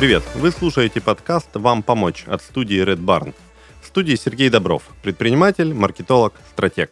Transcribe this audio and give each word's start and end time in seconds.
Привет! 0.00 0.22
Вы 0.34 0.50
слушаете 0.50 1.02
подкаст 1.02 1.50
«Вам 1.52 1.82
помочь» 1.82 2.24
от 2.26 2.40
студии 2.40 2.82
Red 2.82 3.04
Barn. 3.04 3.34
В 3.82 3.86
студии 3.86 4.14
Сергей 4.14 4.48
Добров, 4.48 4.82
предприниматель, 5.02 5.74
маркетолог, 5.74 6.32
стратег. 6.52 6.90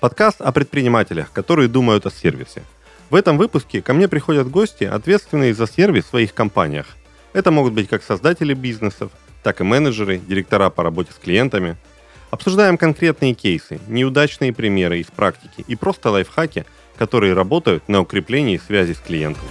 Подкаст 0.00 0.40
о 0.40 0.50
предпринимателях, 0.50 1.32
которые 1.32 1.68
думают 1.68 2.06
о 2.06 2.10
сервисе. 2.10 2.62
В 3.10 3.14
этом 3.14 3.36
выпуске 3.36 3.82
ко 3.82 3.92
мне 3.92 4.08
приходят 4.08 4.50
гости, 4.50 4.84
ответственные 4.84 5.52
за 5.52 5.66
сервис 5.66 6.06
в 6.06 6.08
своих 6.08 6.32
компаниях. 6.32 6.86
Это 7.34 7.50
могут 7.50 7.74
быть 7.74 7.90
как 7.90 8.02
создатели 8.02 8.54
бизнесов, 8.54 9.10
так 9.42 9.60
и 9.60 9.64
менеджеры, 9.64 10.16
директора 10.16 10.70
по 10.70 10.82
работе 10.82 11.12
с 11.12 11.22
клиентами. 11.22 11.76
Обсуждаем 12.30 12.78
конкретные 12.78 13.34
кейсы, 13.34 13.80
неудачные 13.86 14.54
примеры 14.54 15.00
из 15.00 15.08
практики 15.08 15.62
и 15.68 15.76
просто 15.76 16.08
лайфхаки, 16.08 16.64
которые 16.96 17.34
работают 17.34 17.86
на 17.90 18.00
укреплении 18.00 18.56
связи 18.56 18.94
с 18.94 18.98
клиентом. 18.98 19.44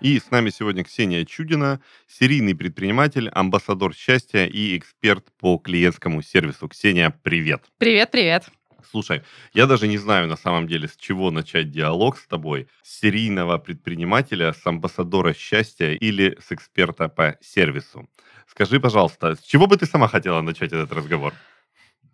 И 0.00 0.18
с 0.18 0.30
нами 0.30 0.48
сегодня 0.48 0.82
Ксения 0.82 1.26
Чудина, 1.26 1.78
серийный 2.08 2.54
предприниматель, 2.54 3.28
амбассадор 3.28 3.94
счастья 3.94 4.46
и 4.46 4.78
эксперт 4.78 5.26
по 5.38 5.58
клиентскому 5.58 6.22
сервису. 6.22 6.68
Ксения, 6.68 7.14
привет. 7.22 7.64
Привет, 7.76 8.10
привет. 8.10 8.48
Слушай, 8.90 9.22
я 9.52 9.66
даже 9.66 9.88
не 9.88 9.98
знаю 9.98 10.26
на 10.26 10.36
самом 10.36 10.66
деле, 10.66 10.88
с 10.88 10.96
чего 10.96 11.30
начать 11.30 11.70
диалог 11.70 12.16
с 12.16 12.26
тобой. 12.26 12.66
С 12.82 13.00
серийного 13.00 13.58
предпринимателя, 13.58 14.54
с 14.54 14.66
амбассадора 14.66 15.34
счастья 15.34 15.92
или 15.92 16.38
с 16.40 16.50
эксперта 16.50 17.08
по 17.08 17.36
сервису. 17.42 18.08
Скажи, 18.48 18.80
пожалуйста, 18.80 19.36
с 19.36 19.40
чего 19.40 19.66
бы 19.66 19.76
ты 19.76 19.84
сама 19.84 20.08
хотела 20.08 20.40
начать 20.40 20.72
этот 20.72 20.92
разговор? 20.92 21.34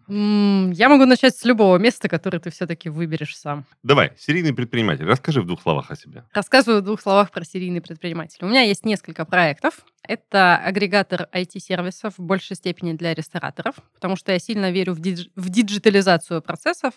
Я 0.08 0.88
могу 0.88 1.04
начать 1.04 1.36
с 1.36 1.44
любого 1.44 1.78
места, 1.78 2.08
которое 2.08 2.38
ты 2.38 2.50
все-таки 2.50 2.88
выберешь 2.88 3.36
сам. 3.36 3.64
Давай, 3.82 4.12
серийный 4.18 4.54
предприниматель, 4.54 5.04
расскажи 5.04 5.42
в 5.42 5.46
двух 5.46 5.62
словах 5.62 5.90
о 5.90 5.96
себе. 5.96 6.24
Рассказываю 6.32 6.80
в 6.80 6.84
двух 6.84 7.00
словах 7.00 7.30
про 7.30 7.44
серийный 7.44 7.80
предприниматель. 7.80 8.38
У 8.42 8.46
меня 8.46 8.62
есть 8.62 8.84
несколько 8.84 9.24
проектов. 9.24 9.84
Это 10.08 10.56
агрегатор 10.56 11.28
IT-сервисов 11.32 12.14
в 12.18 12.22
большей 12.22 12.56
степени 12.56 12.92
для 12.92 13.14
рестораторов, 13.14 13.76
потому 13.94 14.16
что 14.16 14.32
я 14.32 14.38
сильно 14.38 14.70
верю 14.70 14.94
в, 14.94 15.00
дидж- 15.00 15.30
в 15.34 15.48
диджитализацию 15.48 16.42
процессов 16.42 16.94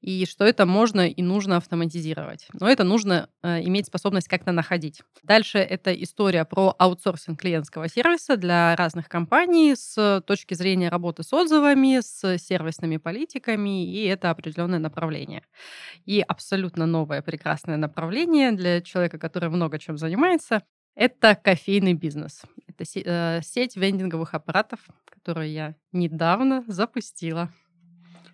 и 0.00 0.26
что 0.26 0.44
это 0.44 0.64
можно 0.66 1.08
и 1.08 1.22
нужно 1.22 1.56
автоматизировать. 1.56 2.46
Но 2.52 2.68
это 2.68 2.84
нужно 2.84 3.28
э, 3.42 3.62
иметь 3.64 3.86
способность 3.86 4.28
как-то 4.28 4.52
находить. 4.52 5.02
Дальше 5.22 5.58
это 5.58 5.92
история 5.92 6.44
про 6.44 6.74
аутсорсинг 6.78 7.40
клиентского 7.40 7.88
сервиса 7.88 8.36
для 8.36 8.76
разных 8.76 9.08
компаний 9.08 9.74
с 9.76 10.22
точки 10.26 10.54
зрения 10.54 10.88
работы 10.88 11.22
с 11.22 11.32
отзывами, 11.32 12.00
с 12.00 12.38
сервисными 12.38 12.96
политиками, 12.96 13.86
и 13.86 14.04
это 14.06 14.30
определенное 14.30 14.78
направление. 14.78 15.42
И 16.06 16.20
абсолютно 16.20 16.86
новое 16.86 17.22
прекрасное 17.22 17.76
направление 17.76 18.52
для 18.52 18.80
человека, 18.80 19.18
который 19.18 19.50
много 19.50 19.78
чем 19.78 19.98
занимается, 19.98 20.62
это 20.94 21.34
кофейный 21.34 21.94
бизнес. 21.94 22.42
Это 22.66 22.84
э, 22.94 23.40
сеть 23.42 23.76
вендинговых 23.76 24.34
аппаратов, 24.34 24.80
которую 25.04 25.50
я 25.50 25.74
недавно 25.92 26.64
запустила. 26.66 27.50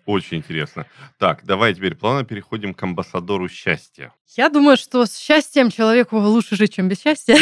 Очень 0.05 0.37
интересно. 0.37 0.85
Так, 1.17 1.45
давай 1.45 1.73
теперь 1.73 1.95
плавно 1.95 2.23
переходим 2.23 2.73
к 2.73 2.83
амбассадору 2.83 3.49
счастья. 3.49 4.13
Я 4.37 4.49
думаю, 4.49 4.77
что 4.77 5.05
с 5.05 5.17
счастьем 5.17 5.71
человеку 5.71 6.17
лучше 6.17 6.55
жить, 6.55 6.75
чем 6.75 6.87
без 6.87 7.01
счастья. 7.01 7.37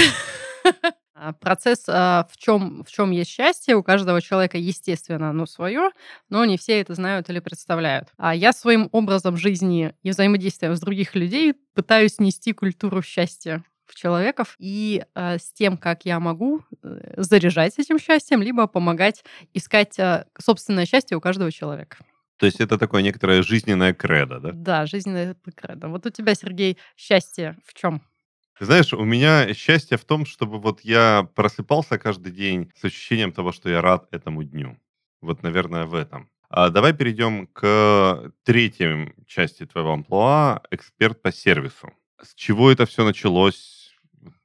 А, 1.15 1.31
процесс 1.31 1.85
а, 1.87 2.27
в 2.29 2.37
чем, 2.37 2.83
в 2.83 2.91
чем 2.91 3.11
есть 3.11 3.29
счастье, 3.29 3.75
у 3.75 3.83
каждого 3.83 4.21
человека, 4.21 4.57
естественно, 4.57 5.29
оно 5.29 5.45
свое, 5.45 5.91
но 6.27 6.43
не 6.43 6.57
все 6.57 6.81
это 6.81 6.95
знают 6.95 7.29
или 7.29 7.39
представляют. 7.39 8.09
А 8.17 8.35
я 8.35 8.51
своим 8.51 8.89
образом 8.91 9.37
жизни 9.37 9.93
и 10.01 10.09
взаимодействием 10.09 10.75
с 10.75 10.81
других 10.81 11.15
людей 11.15 11.53
пытаюсь 11.75 12.19
нести 12.19 12.51
культуру 12.51 13.01
счастья 13.01 13.63
человеков 13.93 14.55
и 14.59 15.03
э, 15.15 15.37
с 15.37 15.51
тем, 15.53 15.77
как 15.77 16.05
я 16.05 16.19
могу 16.19 16.61
э, 16.81 17.13
заряжать 17.17 17.77
этим 17.79 17.99
счастьем, 17.99 18.41
либо 18.41 18.67
помогать 18.67 19.23
искать 19.53 19.97
э, 19.99 20.25
собственное 20.39 20.85
счастье 20.85 21.17
у 21.17 21.21
каждого 21.21 21.51
человека. 21.51 21.97
То 22.37 22.45
есть 22.45 22.59
это 22.59 22.77
такое 22.77 23.03
некоторое 23.03 23.41
жизненное 23.43 23.93
кредо, 23.93 24.39
да? 24.39 24.51
Да, 24.53 24.85
жизненное 24.85 25.35
кредо. 25.55 25.87
Вот 25.87 26.05
у 26.05 26.09
тебя, 26.09 26.35
Сергей, 26.35 26.77
счастье 26.97 27.57
в 27.65 27.73
чем? 27.73 28.01
Ты 28.59 28.65
знаешь, 28.65 28.93
у 28.93 29.03
меня 29.03 29.53
счастье 29.53 29.97
в 29.97 30.05
том, 30.05 30.25
чтобы 30.25 30.59
вот 30.59 30.81
я 30.81 31.27
просыпался 31.35 31.97
каждый 31.97 32.31
день 32.31 32.71
с 32.75 32.85
ощущением 32.85 33.31
того, 33.31 33.51
что 33.51 33.69
я 33.69 33.81
рад 33.81 34.07
этому 34.11 34.43
дню. 34.43 34.77
Вот, 35.21 35.41
наверное, 35.41 35.85
в 35.85 35.95
этом. 35.95 36.29
А 36.49 36.69
давай 36.69 36.93
перейдем 36.93 37.47
к 37.47 38.31
третьей 38.43 39.13
части 39.25 39.65
твоего 39.65 39.93
амплуа, 39.93 40.61
эксперт 40.69 41.19
по 41.21 41.31
сервису. 41.31 41.91
С 42.21 42.35
чего 42.35 42.71
это 42.71 42.85
все 42.85 43.03
началось? 43.03 43.82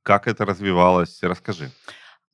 Как 0.08 0.26
это 0.26 0.46
развивалось? 0.46 1.22
Расскажи. 1.22 1.70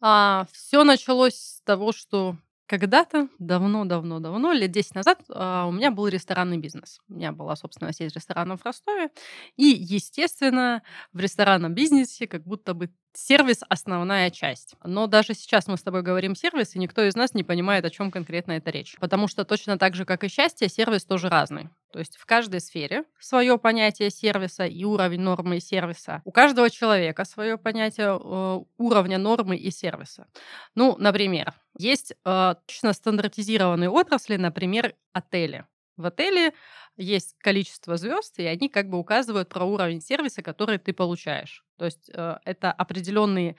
А, 0.00 0.46
все 0.52 0.84
началось 0.84 1.34
с 1.34 1.60
того, 1.64 1.90
что 1.90 2.36
когда-то, 2.66 3.28
давно-давно-давно, 3.40 4.52
лет 4.52 4.70
10 4.70 4.94
назад, 4.94 5.18
а, 5.28 5.66
у 5.66 5.72
меня 5.72 5.90
был 5.90 6.06
ресторанный 6.06 6.58
бизнес. 6.58 7.00
У 7.08 7.14
меня 7.14 7.32
была, 7.32 7.56
собственно, 7.56 7.92
сеть 7.92 8.14
ресторанов 8.14 8.60
в 8.60 8.64
Ростове. 8.64 9.10
И, 9.56 9.64
естественно, 9.64 10.84
в 11.12 11.18
ресторанном 11.18 11.74
бизнесе 11.74 12.28
как 12.28 12.44
будто 12.44 12.74
бы 12.74 12.90
сервис– 13.16 13.60
основная 13.68 14.30
часть. 14.30 14.74
Но 14.84 15.06
даже 15.06 15.34
сейчас 15.34 15.66
мы 15.66 15.76
с 15.76 15.82
тобой 15.82 16.02
говорим 16.02 16.34
сервис, 16.34 16.74
и 16.74 16.78
никто 16.78 17.02
из 17.02 17.14
нас 17.14 17.34
не 17.34 17.42
понимает, 17.42 17.84
о 17.84 17.90
чем 17.90 18.10
конкретно 18.10 18.52
это 18.52 18.70
речь. 18.70 18.96
Потому 19.00 19.28
что 19.28 19.44
точно 19.44 19.78
так 19.78 19.94
же, 19.94 20.04
как 20.04 20.24
и 20.24 20.28
счастье, 20.28 20.68
сервис 20.68 21.04
тоже 21.04 21.28
разный. 21.28 21.68
То 21.92 22.00
есть 22.00 22.16
в 22.16 22.26
каждой 22.26 22.60
сфере 22.60 23.04
свое 23.20 23.56
понятие 23.56 24.10
сервиса 24.10 24.66
и 24.66 24.84
уровень 24.84 25.20
нормы 25.20 25.58
и 25.58 25.60
сервиса. 25.60 26.22
У 26.24 26.32
каждого 26.32 26.68
человека 26.68 27.24
свое 27.24 27.56
понятие 27.56 28.18
э, 28.20 28.60
уровня 28.78 29.18
нормы 29.18 29.56
и 29.56 29.70
сервиса. 29.70 30.26
Ну, 30.74 30.96
например, 30.98 31.54
есть 31.78 32.14
э, 32.24 32.54
точно 32.66 32.92
стандартизированные 32.92 33.90
отрасли, 33.90 34.36
например, 34.36 34.94
отели. 35.12 35.64
В 35.96 36.06
отеле 36.06 36.52
есть 36.96 37.36
количество 37.38 37.96
звезд, 37.96 38.38
и 38.38 38.44
они 38.44 38.68
как 38.68 38.88
бы 38.88 38.98
указывают 38.98 39.48
про 39.48 39.64
уровень 39.64 40.00
сервиса, 40.00 40.42
который 40.42 40.78
ты 40.78 40.92
получаешь. 40.92 41.64
То 41.78 41.84
есть 41.84 42.10
э, 42.12 42.36
это 42.44 42.72
определенные 42.72 43.56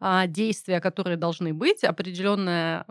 э, 0.00 0.26
действия, 0.26 0.80
которые 0.80 1.16
должны 1.16 1.54
быть, 1.54 1.84
определенное 1.84 2.84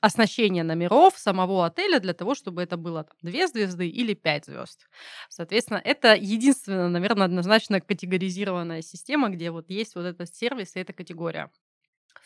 оснащение 0.00 0.62
номеров 0.62 1.18
самого 1.18 1.66
отеля 1.66 1.98
для 1.98 2.14
того, 2.14 2.34
чтобы 2.34 2.62
это 2.62 2.76
было 2.76 3.06
2 3.22 3.46
звезды 3.48 3.88
или 3.88 4.14
5 4.14 4.46
звезд. 4.46 4.88
Соответственно, 5.28 5.80
это 5.84 6.14
единственная, 6.14 6.88
наверное, 6.88 7.26
однозначно 7.26 7.80
категоризированная 7.80 8.82
система, 8.82 9.28
где 9.28 9.50
вот 9.50 9.70
есть 9.70 9.96
вот 9.96 10.04
этот 10.04 10.32
сервис 10.34 10.76
и 10.76 10.80
эта 10.80 10.92
категория. 10.92 11.50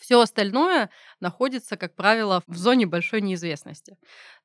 Все 0.03 0.21
остальное 0.21 0.91
находится, 1.21 1.77
как 1.77 1.95
правило, 1.95 2.43
в 2.49 2.57
зоне 2.57 2.87
большой 2.87 3.21
неизвестности. 3.21 3.97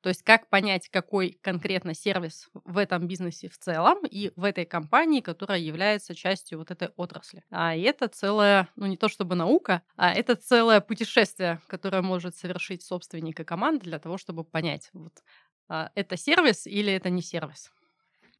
То 0.02 0.08
есть 0.08 0.22
как 0.22 0.48
понять, 0.48 0.88
какой 0.88 1.36
конкретно 1.42 1.94
сервис 1.94 2.48
в 2.54 2.78
этом 2.78 3.08
бизнесе 3.08 3.48
в 3.48 3.58
целом 3.58 4.06
и 4.06 4.30
в 4.36 4.44
этой 4.44 4.64
компании, 4.64 5.20
которая 5.20 5.58
является 5.58 6.14
частью 6.14 6.58
вот 6.58 6.70
этой 6.70 6.90
отрасли. 6.94 7.42
А 7.50 7.74
это 7.74 8.06
целое, 8.06 8.68
ну 8.76 8.86
не 8.86 8.96
то 8.96 9.08
чтобы 9.08 9.34
наука, 9.34 9.82
а 9.96 10.12
это 10.12 10.36
целое 10.36 10.80
путешествие, 10.80 11.60
которое 11.66 12.02
может 12.02 12.36
совершить 12.36 12.84
собственник 12.84 13.40
и 13.40 13.44
команда 13.44 13.84
для 13.84 13.98
того, 13.98 14.16
чтобы 14.16 14.44
понять, 14.44 14.90
вот 14.92 15.12
а, 15.68 15.90
это 15.96 16.16
сервис 16.16 16.68
или 16.68 16.92
это 16.92 17.10
не 17.10 17.20
сервис. 17.20 17.72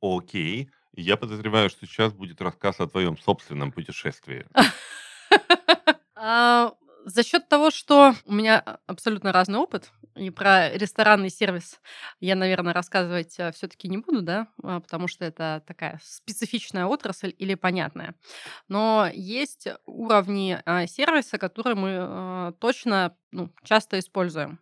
Окей. 0.00 0.70
Я 0.94 1.16
подозреваю, 1.16 1.68
что 1.68 1.84
сейчас 1.84 2.12
будет 2.12 2.40
рассказ 2.40 2.78
о 2.78 2.86
твоем 2.86 3.18
собственном 3.18 3.72
путешествии. 3.72 4.46
А, 6.20 6.72
за 7.08 7.22
счет 7.22 7.48
того, 7.48 7.70
что 7.70 8.14
у 8.26 8.34
меня 8.34 8.62
а, 8.64 8.78
абсолютно 8.86 9.32
разный 9.32 9.58
опыт, 9.58 9.90
и 10.14 10.28
про 10.30 10.70
ресторанный 10.70 11.30
сервис 11.30 11.80
я, 12.20 12.34
наверное, 12.34 12.74
рассказывать 12.74 13.40
а, 13.40 13.50
все-таки 13.52 13.88
не 13.88 13.96
буду, 13.96 14.20
да, 14.20 14.48
а, 14.62 14.80
потому 14.80 15.08
что 15.08 15.24
это 15.24 15.62
такая 15.66 15.98
специфичная 16.02 16.84
отрасль 16.84 17.34
или 17.38 17.54
понятная. 17.54 18.14
Но 18.68 19.08
есть 19.12 19.68
уровни 19.86 20.60
сервиса, 20.86 21.38
которые 21.38 21.76
мы 21.76 22.52
точно 22.58 23.16
ну, 23.32 23.50
часто 23.64 23.98
используем. 23.98 24.60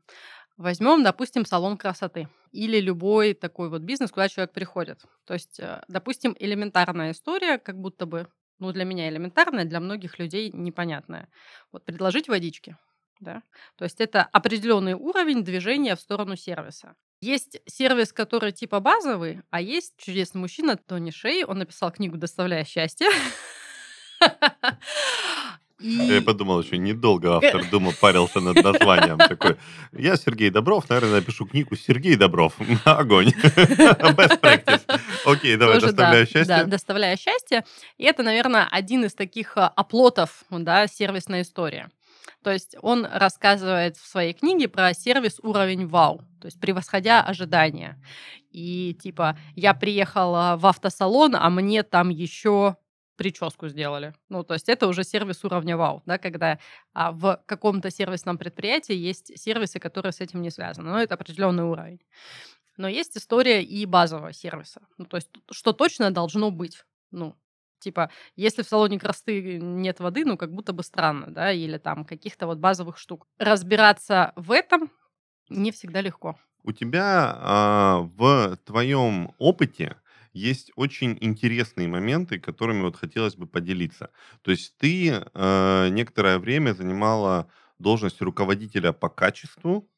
Возьмем, 0.57 1.03
допустим, 1.03 1.45
салон 1.45 1.77
красоты 1.77 2.29
или 2.53 2.81
любой 2.81 3.35
такой 3.35 3.69
вот 3.69 3.83
бизнес, 3.83 4.11
куда 4.11 4.29
человек 4.29 4.53
приходит. 4.53 5.05
То 5.27 5.35
есть, 5.35 5.61
допустим, 5.89 6.35
элементарная 6.39 7.11
история, 7.11 7.59
как 7.59 7.79
будто 7.79 8.07
бы 8.07 8.29
ну, 8.59 8.73
для 8.73 8.85
меня 8.85 9.09
элементарное, 9.09 9.65
для 9.65 9.81
многих 9.81 10.19
людей 10.19 10.51
непонятное. 10.53 11.29
Вот 11.73 11.85
предложить 11.85 12.29
водички. 12.29 12.77
Да? 13.21 13.43
То 13.77 13.85
есть 13.85 14.01
это 14.01 14.23
определенный 14.23 14.95
уровень 14.95 15.43
движения 15.43 15.97
в 15.97 16.01
сторону 16.01 16.37
сервиса. 16.37 16.95
Есть 17.21 17.61
сервис, 17.67 18.13
который 18.13 18.53
типа 18.53 18.81
базовый, 18.81 19.41
а 19.51 19.61
есть 19.61 19.95
чудесный 19.97 20.41
мужчина 20.41 20.77
Тони 20.77 21.11
Шей. 21.11 21.45
Он 21.45 21.59
написал 21.59 21.91
книгу 21.91 22.19
«Доставляя 22.19 22.65
счастье». 22.65 23.09
И... 25.81 25.91
Я 25.91 26.23
подумал, 26.23 26.63
еще 26.63 26.79
недолго 26.79 27.37
автор 27.45 27.69
думал, 27.71 27.93
парился 28.01 28.41
над 28.41 28.63
названием. 28.63 29.19
Такой, 29.19 29.57
я 29.93 30.17
Сергей 30.17 30.51
Добров, 30.51 30.89
наверное, 30.89 31.17
напишу 31.17 31.47
книгу 31.47 31.77
«Сергей 31.77 32.17
Добров». 32.17 32.55
Огонь. 32.85 33.29
Best 33.29 34.41
practice. 34.41 34.86
Окей, 35.27 35.57
давай, 35.57 35.75
Тоже, 35.77 35.89
доставляю 35.89 36.25
да, 36.25 36.31
счастье. 36.31 36.57
Да, 36.57 36.65
доставляя 36.65 37.17
счастье. 37.17 37.65
И 37.99 38.05
это, 38.05 38.23
наверное, 38.23 38.69
один 38.71 39.05
из 39.05 39.15
таких 39.15 39.57
а, 39.57 39.67
оплотов, 39.69 40.45
да, 40.51 40.87
сервисной 40.87 41.43
истории. 41.43 41.89
То 42.43 42.53
есть 42.53 42.77
он 42.81 43.05
рассказывает 43.05 43.97
в 43.97 44.07
своей 44.07 44.33
книге 44.33 44.69
про 44.69 44.95
сервис 44.95 45.41
уровень 45.43 45.89
вау, 45.89 46.19
то 46.41 46.47
есть 46.47 46.61
превосходя 46.61 47.23
ожидания. 47.23 48.01
И 48.53 48.95
типа, 48.95 49.37
я 49.57 49.75
приехала 49.75 50.57
в 50.57 50.67
автосалон, 50.67 51.35
а 51.35 51.51
мне 51.51 51.83
там 51.83 52.11
еще 52.11 52.77
прическу 53.17 53.69
сделали. 53.69 54.15
Ну, 54.29 54.45
то 54.45 54.55
есть 54.55 54.69
это 54.69 54.87
уже 54.87 55.03
сервис 55.03 55.45
уровня 55.45 55.77
вау, 55.77 56.03
да, 56.07 56.19
когда 56.19 56.59
а, 56.93 57.11
в 57.11 57.43
каком-то 57.47 57.91
сервисном 57.91 58.39
предприятии 58.39 58.95
есть 58.95 59.37
сервисы, 59.39 59.81
которые 59.81 60.13
с 60.13 60.21
этим 60.21 60.43
не 60.43 60.51
связаны. 60.51 60.91
Но 60.91 61.01
это 61.01 61.15
определенный 61.15 61.65
уровень. 61.65 62.01
Но 62.77 62.89
есть 62.89 63.17
история 63.17 63.63
и 63.63 63.87
базового 63.87 64.33
сервиса. 64.33 64.83
Ну, 64.99 65.07
то 65.07 65.17
есть 65.17 65.31
что 65.51 65.73
точно 65.73 66.11
должно 66.11 66.51
быть. 66.51 66.85
Ну, 67.11 67.37
типа, 67.79 68.11
если 68.35 68.63
в 68.63 68.69
салоне 68.69 68.99
красоты 68.99 69.59
нет 69.59 70.01
воды, 70.01 70.25
ну, 70.25 70.37
как 70.37 70.53
будто 70.53 70.73
бы 70.73 70.83
странно, 70.83 71.27
да, 71.29 71.53
или 71.53 71.79
там 71.79 72.05
каких-то 72.05 72.47
вот 72.47 72.59
базовых 72.59 72.99
штук. 72.99 73.27
Разбираться 73.39 74.33
в 74.37 74.53
этом 74.53 74.91
не 75.49 75.71
всегда 75.71 76.01
легко. 76.01 76.39
У 76.65 76.73
тебя 76.73 77.37
а, 77.39 78.01
в 78.17 78.57
твоем 78.65 79.33
опыте 79.39 79.97
есть 80.33 80.71
очень 80.77 81.17
интересные 81.21 81.89
моменты, 81.89 82.39
которыми 82.39 82.83
вот 82.83 82.97
хотелось 82.97 83.37
бы 83.37 83.47
поделиться. 83.47 84.11
То 84.43 84.51
есть 84.51 84.77
ты 84.77 85.09
э, 85.09 85.89
некоторое 85.89 86.39
время 86.39 86.75
занимала 86.75 87.49
должность 87.79 88.21
руководителя 88.21 88.93
по 88.93 89.09
качеству 89.09 89.89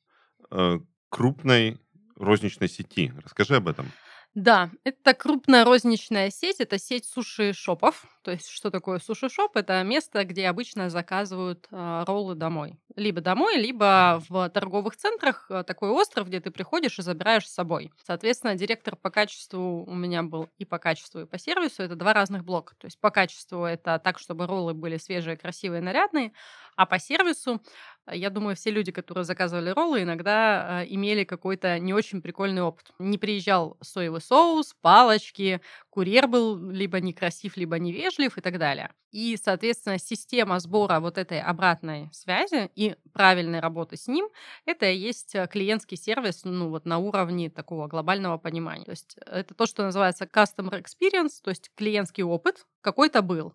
э, 0.50 0.78
крупной 1.08 1.80
розничной 2.19 2.69
сети. 2.69 3.12
Расскажи 3.25 3.56
об 3.56 3.69
этом. 3.69 3.91
Да, 4.35 4.70
это 4.85 5.15
крупная 5.15 5.65
розничная 5.65 6.31
сеть, 6.31 6.61
это 6.61 6.79
сеть 6.79 7.06
суши-шопов. 7.06 8.05
То 8.23 8.31
есть, 8.32 8.49
что 8.50 8.70
такое 8.70 8.99
суши-шоп? 8.99 9.56
Это 9.56 9.82
место, 9.82 10.23
где 10.25 10.49
обычно 10.49 10.91
заказывают 10.91 11.67
э, 11.70 12.05
роллы 12.06 12.35
домой. 12.35 12.79
Либо 12.94 13.20
домой, 13.23 13.56
либо 13.56 14.23
в 14.29 14.49
торговых 14.50 14.97
центрах 14.97 15.47
э, 15.49 15.65
такой 15.65 15.88
остров, 15.91 16.29
где 16.29 16.41
ты 16.41 16.50
приходишь 16.50 16.99
и 16.99 17.03
забираешь 17.03 17.49
с 17.49 17.55
собой. 17.55 17.91
Соответственно, 18.05 18.55
директор 18.55 18.97
по 18.97 19.11
качеству 19.11 19.85
у 19.85 19.94
меня 19.94 20.23
был 20.23 20.50
и 20.59 20.64
по 20.67 20.79
качеству, 20.79 21.23
и 21.23 21.26
по 21.26 21.38
сервису. 21.38 21.82
Это 21.82 21.97
два 21.97 22.12
разных 22.12 22.44
блока. 22.44 22.76
То 22.76 22.85
есть, 22.85 23.00
по 23.00 23.11
качеству 23.11 23.64
это 23.64 23.99
так, 23.99 24.19
чтобы 24.19 24.47
роллы 24.47 24.75
были 24.75 24.99
свежие, 24.99 25.38
красивые, 25.38 25.81
нарядные. 25.81 26.32
А 26.76 26.87
по 26.87 26.99
сервису, 26.99 27.61
я 28.14 28.31
думаю, 28.31 28.56
все 28.56 28.70
люди, 28.70 28.93
которые 28.93 29.25
заказывали 29.25 29.70
роллы, 29.70 30.02
иногда 30.02 30.82
э, 30.82 30.87
имели 30.88 31.25
какой-то 31.25 31.78
не 31.78 31.93
очень 31.94 32.22
прикольный 32.22 32.62
опыт. 32.62 32.87
Не 32.99 33.19
приезжал 33.19 33.76
соевый 33.82 34.20
соус, 34.20 34.75
палочки, 34.81 35.60
курьер 35.99 36.29
был 36.29 36.71
либо 36.71 37.00
некрасив, 37.00 37.56
либо 37.56 37.77
невежлив 37.77 38.39
и 38.39 38.41
так 38.41 38.56
далее. 38.56 38.93
И, 39.11 39.37
соответственно, 39.43 39.99
система 39.99 40.61
сбора 40.61 41.00
вот 41.00 41.19
этой 41.19 41.41
обратной 41.41 42.09
связи 42.12 42.71
и 42.77 42.95
правильной 43.12 43.59
работы 43.59 43.97
с 43.97 44.06
ним, 44.06 44.29
это 44.65 44.87
и 44.87 44.97
есть 44.97 45.35
э, 45.35 45.49
клиентский 45.49 45.97
сервис, 45.97 46.43
ну 46.45 46.69
вот 46.69 46.85
на 46.85 46.99
уровне 46.99 47.50
такого 47.50 47.89
глобального 47.89 48.39
понимания. 48.39 48.85
То 48.85 48.93
есть 48.93 49.17
это 49.27 49.55
то, 49.55 49.67
что 49.67 49.83
называется 49.83 50.27
customer 50.27 50.81
experience, 50.81 51.41
то 51.43 51.50
есть 51.50 51.73
клиентский 51.75 52.23
опыт 52.23 52.65
какой-то 52.81 53.21
был. 53.21 53.55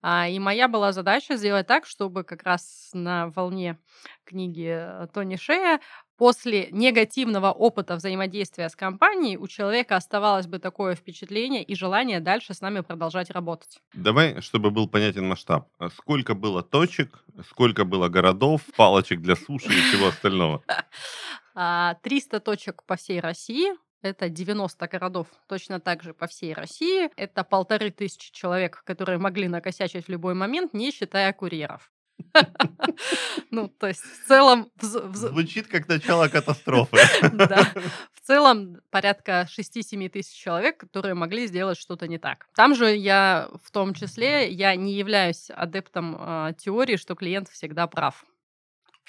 А, 0.00 0.28
и 0.28 0.38
моя 0.38 0.68
была 0.68 0.92
задача 0.92 1.36
сделать 1.36 1.66
так, 1.66 1.84
чтобы 1.84 2.24
как 2.24 2.42
раз 2.44 2.88
на 2.94 3.28
волне 3.28 3.78
книги 4.24 4.72
э, 4.72 5.08
Тони 5.12 5.36
Шея 5.36 5.80
после 6.16 6.68
негативного 6.70 7.50
опыта 7.50 7.96
взаимодействия 7.96 8.68
с 8.68 8.76
компанией 8.76 9.36
у 9.36 9.46
человека 9.46 9.96
оставалось 9.96 10.46
бы 10.46 10.58
такое 10.58 10.94
впечатление 10.94 11.62
и 11.62 11.74
желание 11.74 12.20
дальше 12.20 12.54
с 12.54 12.60
нами 12.60 12.80
продолжать 12.80 13.30
работать. 13.30 13.80
Давай, 13.94 14.40
чтобы 14.40 14.70
был 14.70 14.88
понятен 14.88 15.26
масштаб. 15.26 15.68
А 15.78 15.88
Сколько 15.90 16.34
было 16.34 16.62
точек, 16.62 17.24
сколько 17.48 17.84
было 17.84 18.08
городов, 18.08 18.62
палочек 18.76 19.20
для 19.20 19.36
суши 19.36 19.68
и 19.68 19.80
всего 19.82 20.08
остального? 20.08 20.62
300 20.64 20.76
а, 22.36 22.40
точек 22.40 22.82
по 22.84 22.96
всей 22.96 23.20
России, 23.20 23.72
это 24.02 24.28
90 24.28 24.88
городов 24.88 25.28
точно 25.46 25.78
так 25.78 26.02
же 26.02 26.12
по 26.12 26.26
всей 26.26 26.52
России. 26.52 27.08
Это 27.16 27.44
полторы 27.44 27.90
тысячи 27.90 28.32
человек, 28.32 28.82
которые 28.84 29.18
могли 29.18 29.46
накосячить 29.46 30.06
в 30.06 30.08
любой 30.08 30.34
момент, 30.34 30.74
не 30.74 30.90
считая 30.90 31.32
курьеров. 31.32 31.90
Ну, 33.50 33.68
то 33.68 33.88
есть 33.88 34.00
в 34.00 34.26
целом... 34.26 34.70
Звучит 34.80 35.66
как 35.66 35.88
начало 35.88 36.28
катастрофы. 36.28 36.98
Да. 37.32 37.72
В 38.12 38.26
целом 38.26 38.76
порядка 38.90 39.48
6-7 39.48 40.08
тысяч 40.08 40.34
человек, 40.34 40.78
которые 40.78 41.14
могли 41.14 41.46
сделать 41.46 41.78
что-то 41.78 42.06
не 42.06 42.18
так. 42.18 42.46
Там 42.54 42.74
же 42.74 42.94
я, 42.94 43.48
в 43.64 43.70
том 43.70 43.94
числе, 43.94 44.50
я 44.50 44.76
не 44.76 44.94
являюсь 44.94 45.50
адептом 45.50 46.16
э, 46.18 46.54
теории, 46.58 46.96
что 46.96 47.14
клиент 47.14 47.48
всегда 47.48 47.86
прав. 47.88 48.24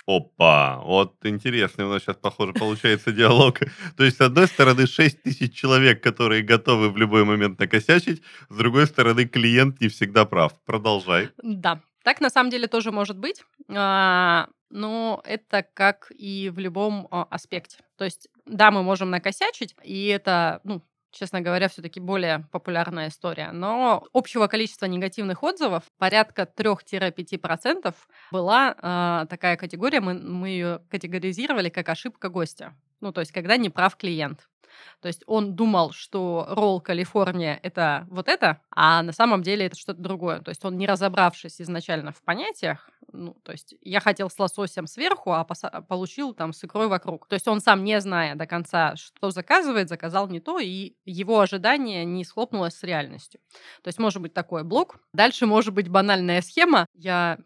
Опа, 0.05 0.81
вот 0.83 1.15
интересный 1.23 1.85
у 1.85 1.89
нас 1.89 2.01
сейчас, 2.01 2.17
похоже, 2.17 2.51
получается 2.51 3.13
диалог. 3.13 3.59
То 3.95 4.03
есть, 4.03 4.17
с 4.17 4.21
одной 4.21 4.47
стороны, 4.47 4.85
6 4.85 5.23
тысяч 5.23 5.53
человек, 5.55 6.03
которые 6.03 6.41
готовы 6.41 6.89
в 6.89 6.97
любой 6.97 7.23
момент 7.23 7.57
накосячить, 7.59 8.21
с 8.49 8.55
другой 8.55 8.87
стороны, 8.87 9.25
клиент 9.25 9.79
не 9.79 9.87
всегда 9.87 10.25
прав. 10.25 10.53
Продолжай. 10.65 11.29
Да, 11.41 11.81
так 12.03 12.21
на 12.21 12.29
самом 12.29 12.49
деле 12.49 12.67
тоже 12.67 12.91
может 12.91 13.17
быть, 13.17 13.43
а, 13.69 14.49
но 14.69 15.21
это 15.25 15.65
как 15.73 16.11
и 16.11 16.49
в 16.49 16.59
любом 16.59 17.07
а, 17.11 17.23
аспекте. 17.29 17.77
То 17.97 18.05
есть, 18.05 18.27
да, 18.45 18.71
мы 18.71 18.83
можем 18.83 19.09
накосячить, 19.09 19.75
и 19.83 20.07
это, 20.07 20.59
ну, 20.63 20.81
честно 21.11 21.41
говоря, 21.41 21.69
все-таки 21.69 21.99
более 21.99 22.47
популярная 22.51 23.07
история. 23.07 23.51
Но 23.51 24.05
общего 24.13 24.47
количества 24.47 24.87
негативных 24.87 25.43
отзывов 25.43 25.83
порядка 25.97 26.49
3-5% 26.57 27.95
была 28.31 28.75
э, 28.75 29.27
такая 29.29 29.55
категория, 29.55 30.01
мы, 30.01 30.15
мы 30.15 30.49
ее 30.49 30.81
категоризировали 30.89 31.69
как 31.69 31.87
ошибка 31.87 32.29
гостя. 32.29 32.73
Ну, 32.99 33.11
то 33.11 33.21
есть, 33.21 33.31
когда 33.31 33.57
не 33.57 33.69
прав 33.69 33.95
клиент. 33.95 34.49
То 35.01 35.07
есть 35.07 35.23
он 35.27 35.55
думал, 35.55 35.91
что 35.91 36.45
ролл 36.49 36.81
Калифорния 36.81 37.59
это 37.63 38.07
вот 38.09 38.27
это, 38.27 38.61
а 38.71 39.01
на 39.03 39.11
самом 39.11 39.43
деле 39.43 39.65
это 39.65 39.75
что-то 39.75 40.01
другое. 40.01 40.39
То 40.39 40.49
есть 40.49 40.63
он 40.65 40.77
не 40.77 40.87
разобравшись 40.87 41.61
изначально 41.61 42.11
в 42.11 42.21
понятиях, 42.23 42.89
ну, 43.11 43.35
то 43.43 43.51
есть 43.51 43.75
я 43.81 43.99
хотел 43.99 44.29
с 44.29 44.39
лососем 44.39 44.87
сверху, 44.87 45.33
а 45.33 45.43
получил 45.43 46.33
там 46.33 46.51
с 46.51 46.63
икрой 46.63 46.87
вокруг. 46.87 47.27
То 47.27 47.35
есть 47.35 47.47
он 47.47 47.59
сам, 47.59 47.83
не 47.83 47.99
зная 48.01 48.35
до 48.35 48.47
конца, 48.47 48.95
что 48.95 49.29
заказывает, 49.29 49.89
заказал 49.89 50.27
не 50.27 50.39
то, 50.39 50.59
и 50.59 50.95
его 51.05 51.39
ожидание 51.39 52.05
не 52.05 52.25
схлопнулось 52.25 52.73
с 52.73 52.83
реальностью. 52.83 53.39
То 53.83 53.89
есть 53.89 53.99
может 53.99 54.21
быть 54.21 54.33
такой 54.33 54.63
блок. 54.63 54.97
Дальше 55.13 55.45
может 55.45 55.73
быть 55.73 55.89
банальная 55.89 56.41
схема. 56.41 56.87
Я 56.93 57.37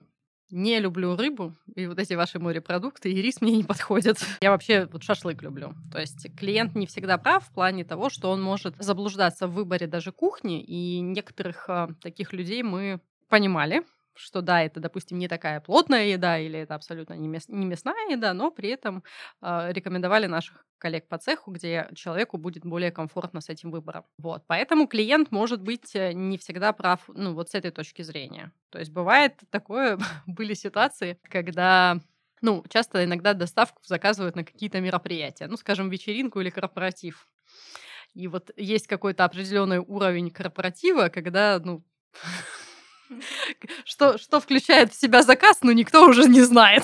не 0.50 0.80
люблю 0.80 1.16
рыбу, 1.16 1.56
и 1.76 1.88
вот 1.88 2.00
эти 2.00 2.14
ваши 2.14 2.40
морепродукты, 2.40 3.12
и 3.12 3.22
рис 3.22 3.42
мне 3.42 3.58
не 3.58 3.64
подходят. 3.64 4.18
Я 4.42 4.52
вообще 4.52 4.88
вот 4.92 5.04
шашлык 5.04 5.42
люблю. 5.42 5.74
То 5.92 6.00
есть 6.00 6.36
клиент 6.36 6.76
не 6.76 6.86
всегда 6.88 7.18
прав 7.18 7.46
в 7.46 7.54
плане 7.54 7.84
того, 7.84 8.10
что 8.10 8.30
он 8.32 8.42
может 8.42 8.76
заблуждаться 8.78 9.48
в 9.48 9.54
выборе 9.54 9.88
даже 9.88 10.12
кухни, 10.12 10.62
и 10.64 11.00
некоторых 11.00 11.70
а, 11.70 11.90
таких 12.02 12.34
людей 12.34 12.64
мы 12.64 13.02
понимали, 13.30 13.84
что 14.18 14.42
да, 14.42 14.62
это, 14.62 14.80
допустим, 14.80 15.18
не 15.18 15.28
такая 15.28 15.60
плотная 15.62 16.06
еда 16.06 16.38
или 16.40 16.60
это 16.60 16.76
абсолютно 16.76 17.14
не, 17.14 17.28
мяс, 17.28 17.48
не 17.48 17.66
мясная 17.66 18.10
еда, 18.10 18.34
но 18.34 18.52
при 18.52 18.70
этом 18.70 19.04
э, 19.42 19.72
рекомендовали 19.72 20.28
наших 20.28 20.66
коллег 20.78 21.08
по 21.08 21.18
цеху, 21.18 21.52
где 21.52 21.90
человеку 21.96 22.38
будет 22.38 22.66
более 22.66 22.92
комфортно 22.92 23.42
с 23.42 23.50
этим 23.50 23.72
выбором. 23.72 24.06
Вот, 24.18 24.44
поэтому 24.48 24.88
клиент 24.88 25.32
может 25.32 25.62
быть 25.62 25.96
э, 25.96 26.14
не 26.14 26.38
всегда 26.38 26.74
прав, 26.74 27.02
ну, 27.08 27.34
вот 27.34 27.50
с 27.50 27.56
этой 27.56 27.72
точки 27.72 28.02
зрения. 28.02 28.52
То 28.70 28.80
есть 28.80 28.92
бывает 28.92 29.40
такое, 29.50 29.98
были 30.26 30.54
ситуации, 30.54 31.20
когда 31.24 32.00
ну, 32.42 32.64
часто 32.70 33.04
иногда 33.04 33.34
доставку 33.34 33.82
заказывают 33.86 34.36
на 34.36 34.44
какие-то 34.44 34.80
мероприятия, 34.80 35.48
ну, 35.48 35.58
скажем, 35.58 35.90
вечеринку 35.90 36.40
или 36.40 36.50
корпоратив. 36.50 37.28
И 38.14 38.28
вот 38.28 38.52
есть 38.56 38.88
какой-то 38.88 39.26
определенный 39.26 39.80
уровень 39.80 40.32
корпоратива, 40.32 41.10
когда, 41.10 41.60
ну, 41.64 41.84
что, 43.86 44.18
что 44.18 44.40
включает 44.40 44.94
в 44.94 45.00
себя 45.00 45.24
заказ, 45.24 45.60
но 45.62 45.72
никто 45.72 46.06
уже 46.06 46.26
не 46.26 46.42
знает. 46.42 46.84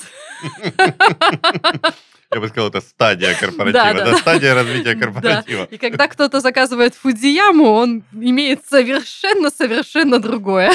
Я 2.33 2.39
бы 2.39 2.47
сказал, 2.47 2.69
это 2.69 2.81
стадия 2.81 3.35
корпоратива, 3.39 3.93
да, 3.93 3.93
да, 3.93 4.11
да, 4.11 4.17
стадия 4.17 4.55
развития 4.55 4.95
корпоратива. 4.99 5.67
Да. 5.69 5.75
И 5.75 5.77
когда 5.77 6.07
кто-то 6.07 6.39
заказывает 6.39 6.95
фудияму, 6.95 7.71
он 7.71 8.03
имеет 8.11 8.65
совершенно-совершенно 8.65 10.19
другое. 10.19 10.73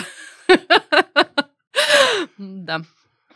Да. 2.39 2.83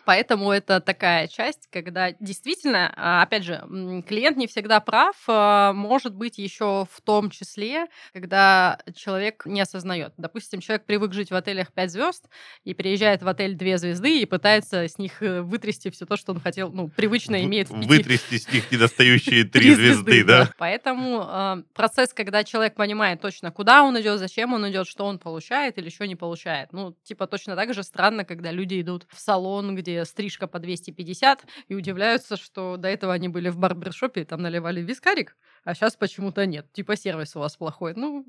Поэтому 0.04 0.50
это 0.50 0.80
такая 0.80 1.28
часть, 1.28 1.68
когда 1.70 2.12
действительно, 2.12 2.92
а, 2.96 3.22
опять 3.22 3.44
же, 3.44 3.62
клиент 4.06 4.36
не 4.36 4.46
всегда 4.46 4.80
прав, 4.80 5.16
а, 5.28 5.72
может 5.72 6.14
быть 6.14 6.38
еще 6.38 6.86
в 6.90 7.00
том 7.02 7.30
числе, 7.30 7.86
когда 8.12 8.78
человек 8.94 9.44
не 9.46 9.60
осознает. 9.60 10.12
Допустим, 10.16 10.60
человек 10.60 10.84
привык 10.86 11.12
жить 11.12 11.30
в 11.30 11.34
отелях 11.34 11.72
5 11.72 11.90
звезд 11.90 12.28
и 12.64 12.74
приезжает 12.74 13.22
в 13.22 13.28
отель 13.28 13.54
2 13.54 13.78
звезды 13.78 14.20
и 14.20 14.26
пытается 14.26 14.88
с 14.88 14.98
них 14.98 15.22
э, 15.22 15.42
вытрясти 15.42 15.90
все 15.90 16.06
то, 16.06 16.16
что 16.16 16.32
он 16.32 16.40
хотел, 16.40 16.72
ну, 16.72 16.88
привычно 16.88 17.44
имеет 17.44 17.68
в 17.70 17.74
пяти... 17.74 17.88
Вытрясти 17.88 18.38
с 18.38 18.52
них 18.52 18.70
недостающие 18.72 19.44
3 19.52 19.74
звезды, 19.74 20.24
да? 20.24 20.50
Поэтому 20.58 21.26
э, 21.28 21.62
процесс, 21.74 22.12
когда 22.12 22.44
человек 22.44 22.74
понимает 22.74 23.20
точно, 23.20 23.50
куда 23.52 23.82
он 23.82 24.00
идет, 24.00 24.18
зачем 24.18 24.52
он 24.52 24.68
идет, 24.68 24.88
что 24.88 25.04
он 25.04 25.18
получает 25.18 25.78
или 25.78 25.86
еще 25.86 26.08
не 26.08 26.16
получает. 26.16 26.72
Ну, 26.72 26.96
типа 27.04 27.26
точно 27.26 27.56
так 27.56 27.72
же 27.72 27.82
странно, 27.82 28.24
когда 28.24 28.50
люди 28.50 28.80
идут 28.80 29.06
в 29.10 29.20
салон, 29.20 29.76
где 29.76 29.91
где 29.92 30.04
стрижка 30.04 30.46
по 30.46 30.58
250, 30.58 31.44
и 31.68 31.74
удивляются, 31.74 32.36
что 32.36 32.76
до 32.76 32.88
этого 32.88 33.12
они 33.12 33.28
были 33.28 33.48
в 33.50 33.58
барбершопе, 33.58 34.22
и 34.22 34.24
там 34.24 34.42
наливали 34.42 34.80
вискарик, 34.80 35.36
а 35.64 35.74
сейчас 35.74 35.96
почему-то 35.96 36.46
нет. 36.46 36.72
Типа 36.72 36.96
сервис 36.96 37.36
у 37.36 37.40
вас 37.40 37.56
плохой. 37.56 37.94
Ну... 37.94 38.24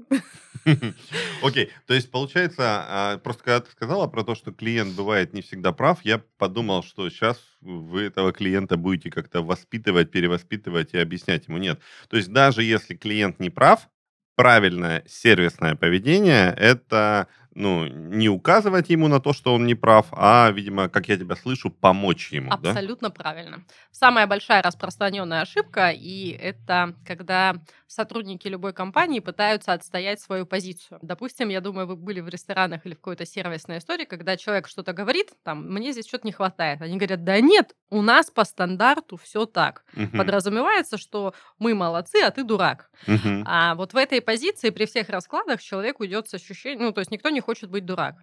Окей, 1.42 1.72
то 1.88 1.94
есть 1.94 2.12
получается, 2.12 2.64
а, 2.66 3.18
просто 3.18 3.44
когда 3.44 3.62
ты 3.62 3.72
сказала 3.72 4.08
про 4.08 4.24
то, 4.24 4.36
что 4.36 4.52
клиент 4.52 4.94
бывает 4.94 5.34
не 5.34 5.42
всегда 5.42 5.72
прав, 5.72 6.00
я 6.04 6.22
подумал, 6.38 6.84
что 6.84 7.10
сейчас 7.10 7.40
вы 7.62 8.04
этого 8.04 8.34
клиента 8.34 8.78
будете 8.78 9.10
как-то 9.10 9.42
воспитывать, 9.42 10.12
перевоспитывать 10.12 10.94
и 10.94 10.98
объяснять 10.98 11.48
ему 11.48 11.58
нет. 11.58 11.80
То 12.10 12.18
есть 12.18 12.32
даже 12.32 12.64
если 12.64 12.96
клиент 12.96 13.40
не 13.40 13.50
прав, 13.50 13.88
правильное 14.36 15.04
сервисное 15.08 15.76
поведение– 15.76 16.54
это 16.58 17.28
ну, 17.56 17.88
не 17.88 18.30
указывать 18.30 18.90
ему 18.90 19.08
на 19.08 19.20
то, 19.20 19.34
что 19.34 19.54
он 19.54 19.66
не 19.66 19.76
прав, 19.76 20.08
а, 20.12 20.50
видимо, 20.52 20.90
как 20.90 21.08
я 21.08 21.18
тебя 21.18 21.36
слышу, 21.36 21.70
помочь 21.70 22.32
ему. 22.32 22.52
Абсолютно 22.52 23.10
да? 23.10 23.14
правильно. 23.14 23.64
Самая 23.92 24.28
большая 24.28 24.62
распространенная 24.62 25.42
ошибка, 25.42 25.92
и 25.92 26.30
это 26.30 26.96
когда 27.06 27.56
сотрудники 27.94 28.48
любой 28.48 28.74
компании 28.74 29.20
пытаются 29.20 29.74
отстоять 29.74 30.20
свою 30.20 30.46
позицию. 30.46 31.00
Допустим, 31.02 31.50
я 31.50 31.62
думаю, 31.62 31.88
вы 31.88 31.96
были 31.96 32.22
в 32.22 32.28
ресторанах 32.28 32.86
или 32.86 32.94
в 32.94 32.98
какой-то 32.98 33.26
сервисной 33.26 33.78
истории, 33.78 34.06
когда 34.06 34.36
человек 34.36 34.68
что-то 34.68 34.94
говорит, 34.94 35.32
там, 35.44 35.72
мне 35.72 35.92
здесь 35.92 36.08
что-то 36.08 36.26
не 36.26 36.34
хватает. 36.34 36.82
Они 36.82 36.98
говорят, 36.98 37.24
да 37.24 37.40
нет, 37.40 37.76
у 37.90 38.02
нас 38.02 38.32
по 38.32 38.44
стандарту 38.46 39.18
все 39.18 39.46
так. 39.46 39.86
Угу. 39.96 40.18
Подразумевается, 40.18 40.98
что 40.98 41.34
мы 41.60 41.76
молодцы, 41.76 42.18
а 42.24 42.32
ты 42.32 42.44
дурак. 42.44 42.90
Угу. 43.08 43.44
А 43.46 43.76
вот 43.76 43.94
в 43.94 43.98
этой 43.98 44.22
позиции 44.22 44.72
при 44.72 44.86
всех 44.86 45.10
раскладах 45.10 45.62
человек 45.62 46.00
уйдет 46.00 46.28
с 46.28 46.34
ощущением, 46.34 46.86
ну, 46.86 46.92
то 46.92 47.00
есть 47.02 47.12
никто 47.12 47.30
не 47.30 47.42
хочет 47.44 47.70
быть 47.70 47.86
дурак. 47.86 48.16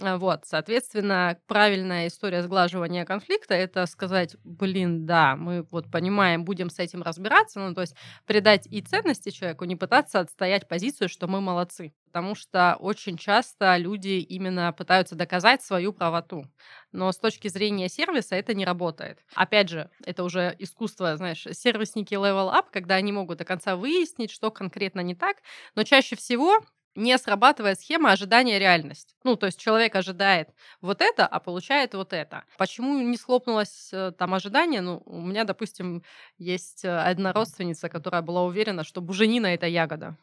А, 0.00 0.16
вот, 0.16 0.44
соответственно, 0.46 1.38
правильная 1.46 2.06
история 2.06 2.42
сглаживания 2.42 3.04
конфликта– 3.04 3.54
это 3.56 3.84
сказать, 3.86 4.36
блин, 4.42 5.04
да, 5.04 5.36
мы 5.36 5.66
вот 5.70 5.90
понимаем, 5.90 6.44
будем 6.44 6.70
с 6.70 6.78
этим 6.78 7.02
разбираться, 7.02 7.60
ну, 7.60 7.74
то 7.74 7.82
есть 7.82 7.94
придать 8.24 8.66
и 8.66 8.80
ценности 8.80 9.30
человеку, 9.30 9.64
не 9.64 9.76
пытаться 9.76 10.20
отстоять 10.20 10.66
позицию, 10.66 11.10
что 11.10 11.28
мы 11.28 11.40
молодцы. 11.42 11.92
Потому 12.06 12.34
что 12.34 12.76
очень 12.78 13.16
часто 13.16 13.76
люди 13.76 14.20
именно 14.20 14.72
пытаются 14.72 15.14
доказать 15.14 15.62
свою 15.62 15.92
правоту. 15.92 16.46
Но 16.90 17.10
с 17.10 17.18
точки 17.18 17.48
зрения 17.48 17.88
сервиса 17.88 18.34
это 18.34 18.54
не 18.54 18.64
работает. 18.64 19.18
Опять 19.34 19.68
же, 19.68 19.90
это 20.04 20.24
уже 20.24 20.54
искусство, 20.58 21.16
знаешь, 21.16 21.46
сервисники 21.52 22.14
level 22.14 22.52
up, 22.52 22.66
когда 22.70 22.96
они 22.96 23.12
могут 23.12 23.38
до 23.38 23.44
конца 23.44 23.76
выяснить, 23.76 24.30
что 24.30 24.50
конкретно 24.50 25.00
не 25.00 25.14
так. 25.14 25.38
Но 25.74 25.84
чаще 25.84 26.16
всего 26.16 26.60
не 26.94 27.16
срабатывает 27.18 27.80
схема 27.80 28.12
ожидания 28.12 28.58
реальность. 28.58 29.14
Ну, 29.24 29.36
то 29.36 29.46
есть 29.46 29.58
человек 29.58 29.94
ожидает 29.96 30.50
вот 30.80 31.00
это, 31.00 31.26
а 31.26 31.40
получает 31.40 31.94
вот 31.94 32.12
это. 32.12 32.44
Почему 32.58 33.00
не 33.00 33.16
схлопнулось 33.16 33.90
э, 33.92 34.12
там 34.16 34.34
ожидание? 34.34 34.80
Ну, 34.80 35.02
у 35.06 35.20
меня, 35.20 35.44
допустим, 35.44 36.02
есть 36.38 36.84
э, 36.84 36.94
одна 36.94 37.32
родственница, 37.32 37.88
которая 37.88 38.22
была 38.22 38.44
уверена, 38.44 38.84
что 38.84 39.00
буженина— 39.00 39.46
это 39.48 39.66
ягода. 39.66 40.16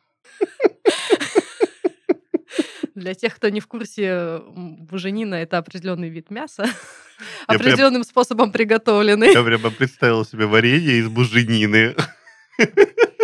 Для 2.95 3.13
тех, 3.13 3.35
кто 3.35 3.49
не 3.49 3.61
в 3.61 3.67
курсе, 3.67 4.41
буженина— 4.49 5.35
это 5.35 5.57
определенный 5.57 6.09
вид 6.09 6.29
мяса, 6.29 6.65
определенным 7.47 8.03
способом 8.03 8.51
приготовленный. 8.51 9.31
Я 9.31 9.43
прямо 9.43 9.71
представил 9.71 10.25
себе 10.25 10.45
варенье 10.45 10.99
из 10.99 11.07
буженины. 11.07 11.95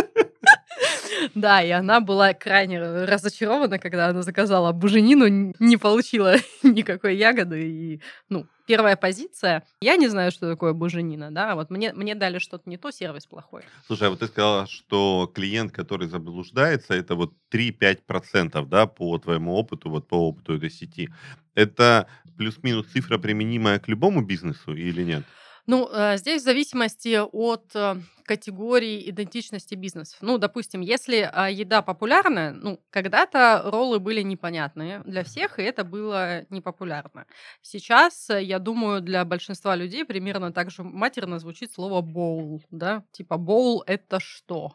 Да, 1.35 1.61
и 1.61 1.69
она 1.69 1.99
была 1.99 2.33
крайне 2.33 2.79
разочарована, 2.79 3.77
когда 3.77 4.07
она 4.07 4.21
заказала 4.21 4.71
буженину, 4.71 5.53
не 5.59 5.77
получила 5.77 6.35
никакой 6.63 7.17
ягоды. 7.17 7.69
И, 7.69 8.01
ну, 8.29 8.47
первая 8.65 8.95
позиция. 8.95 9.63
Я 9.81 9.97
не 9.97 10.07
знаю, 10.07 10.31
что 10.31 10.49
такое 10.49 10.71
буженина, 10.71 11.31
да, 11.31 11.55
вот 11.55 11.69
мне, 11.69 11.93
мне 11.93 12.15
дали 12.15 12.39
что-то 12.39 12.69
не 12.69 12.77
то, 12.77 12.89
сервис 12.89 13.25
плохой. 13.25 13.63
Слушай, 13.85 14.07
а 14.07 14.11
вот 14.11 14.19
ты 14.19 14.27
сказала, 14.27 14.65
что 14.67 15.29
клиент, 15.33 15.73
который 15.73 16.07
заблуждается, 16.07 16.93
это 16.93 17.15
вот 17.15 17.33
3-5%, 17.51 18.65
да, 18.67 18.87
по 18.87 19.17
твоему 19.17 19.55
опыту, 19.55 19.89
вот 19.89 20.07
по 20.07 20.15
опыту 20.15 20.53
этой 20.55 20.69
сети. 20.69 21.13
Это 21.53 22.07
плюс-минус 22.37 22.87
цифра, 22.87 23.17
применимая 23.17 23.79
к 23.79 23.89
любому 23.89 24.21
бизнесу 24.21 24.73
или 24.73 25.03
нет? 25.03 25.25
Ну, 25.67 25.89
э, 25.91 26.17
здесь 26.17 26.41
в 26.41 26.45
зависимости 26.45 27.19
от 27.19 27.75
э, 27.75 27.95
категории 28.23 29.09
идентичности 29.09 29.73
бизнесов. 29.73 30.19
Ну, 30.21 30.37
допустим, 30.37 30.81
если 30.81 31.29
а, 31.31 31.49
еда 31.49 31.81
популярная, 31.81 32.51
ну, 32.51 32.79
когда-то 32.91 33.63
роллы 33.65 33.99
были 33.99 34.21
непонятные 34.21 35.01
для 35.05 35.23
всех, 35.23 35.57
и 35.57 35.63
это 35.63 35.83
было 35.83 36.45
непопулярно. 36.51 37.25
Сейчас, 37.61 38.29
э, 38.29 38.43
я 38.43 38.59
думаю, 38.59 39.01
для 39.01 39.25
большинства 39.25 39.75
людей 39.75 40.05
примерно 40.05 40.53
так 40.53 40.69
же 40.69 40.83
матерно 40.83 41.39
звучит 41.39 41.71
слово 41.71 42.01
«боул», 42.01 42.61
да, 42.69 43.03
типа 43.11 43.37
«боул»— 43.37 43.83
это 43.87 44.19
что? 44.19 44.73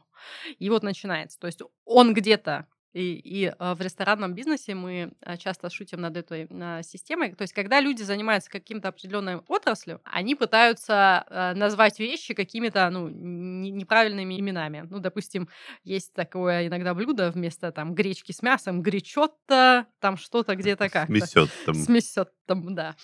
И 0.58 0.68
вот 0.70 0.82
начинается. 0.82 1.38
То 1.38 1.46
есть 1.46 1.60
он 1.84 2.14
где-то 2.14 2.66
и, 2.92 3.14
и 3.14 3.52
а, 3.58 3.74
в 3.74 3.80
ресторанном 3.80 4.34
бизнесе 4.34 4.74
мы 4.74 5.12
а, 5.20 5.36
часто 5.36 5.70
шутим 5.70 6.00
над 6.00 6.16
этой 6.16 6.48
а, 6.50 6.82
системой. 6.82 7.34
То 7.34 7.42
есть, 7.42 7.52
когда 7.52 7.80
люди 7.80 8.02
занимаются 8.02 8.50
каким-то 8.50 8.88
определенной 8.88 9.36
отраслью, 9.46 10.00
они 10.04 10.34
пытаются 10.34 11.24
назвать 11.56 11.98
вещи 11.98 12.34
какими-то 12.34 12.88
ну, 12.90 13.08
неправильными 13.08 14.38
именами. 14.38 14.86
Ну, 14.90 14.98
допустим, 14.98 15.48
есть 15.84 16.12
такое 16.14 16.66
иногда 16.66 16.94
блюдо 16.94 17.30
вместо 17.30 17.72
там 17.72 17.94
гречки 17.94 18.32
с 18.32 18.42
мясом, 18.42 18.82
гречотто, 18.82 19.86
там 20.00 20.16
что-то 20.16 20.56
где-то 20.56 20.88
как-то. 20.88 21.14
Смесеттом. 21.14 21.74
Смесеттом, 21.74 22.74
да. 22.74 22.96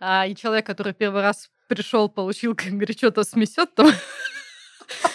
А, 0.00 0.26
и 0.26 0.34
человек, 0.34 0.66
который 0.66 0.94
первый 0.94 1.22
раз 1.22 1.50
пришел, 1.68 2.08
получил 2.08 2.54
гречотто 2.56 3.24
с 3.24 3.34
месеттом, 3.34 3.88
А, 5.02 5.08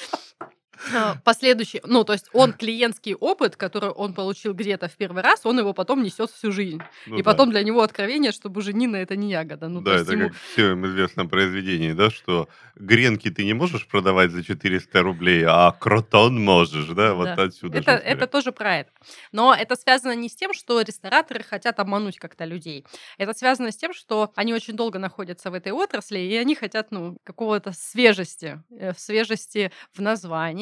последующий, 1.23 1.81
ну, 1.85 2.03
то 2.03 2.13
есть 2.13 2.29
он 2.33 2.53
клиентский 2.53 3.13
опыт, 3.13 3.55
который 3.55 3.89
он 3.89 4.13
получил 4.13 4.53
где-то 4.53 4.87
в 4.87 4.93
первый 4.93 5.23
раз, 5.23 5.45
он 5.45 5.59
его 5.59 5.73
потом 5.73 6.03
несет 6.03 6.31
всю 6.31 6.51
жизнь. 6.51 6.81
Ну, 7.07 7.17
и 7.17 7.23
да. 7.23 7.31
потом 7.31 7.51
для 7.51 7.63
него 7.63 7.81
откровение, 7.81 8.31
что 8.31 8.49
буженина 8.49 8.97
это 8.97 9.15
не 9.15 9.31
ягода. 9.31 9.67
Ну, 9.67 9.81
да, 9.81 9.97
это 9.97 10.13
ему... 10.13 10.27
как 10.27 10.37
в 10.37 10.51
всем 10.53 10.85
известном 10.85 11.29
произведении, 11.29 11.93
да, 11.93 12.09
что 12.09 12.47
гренки 12.75 13.29
ты 13.29 13.45
не 13.45 13.53
можешь 13.53 13.87
продавать 13.87 14.31
за 14.31 14.43
400 14.43 15.01
рублей, 15.01 15.43
а 15.47 15.71
кротон 15.71 16.43
можешь, 16.43 16.87
да, 16.87 17.13
вот 17.13 17.25
да. 17.35 17.43
отсюда. 17.43 17.77
Это, 17.77 17.91
это 17.91 18.27
тоже 18.27 18.51
про 18.51 18.77
это. 18.77 18.91
Но 19.31 19.53
это 19.53 19.75
связано 19.75 20.15
не 20.15 20.29
с 20.29 20.35
тем, 20.35 20.53
что 20.53 20.81
рестораторы 20.81 21.43
хотят 21.43 21.79
обмануть 21.79 22.17
как-то 22.17 22.45
людей. 22.45 22.85
Это 23.17 23.33
связано 23.33 23.71
с 23.71 23.77
тем, 23.77 23.93
что 23.93 24.31
они 24.35 24.53
очень 24.53 24.75
долго 24.75 24.99
находятся 24.99 25.51
в 25.51 25.53
этой 25.53 25.71
отрасли, 25.71 26.19
и 26.19 26.35
они 26.35 26.55
хотят, 26.55 26.91
ну, 26.91 27.17
какого-то 27.23 27.71
свежести, 27.73 28.63
э, 28.71 28.93
в 28.93 28.99
свежести 28.99 29.71
в 29.93 30.01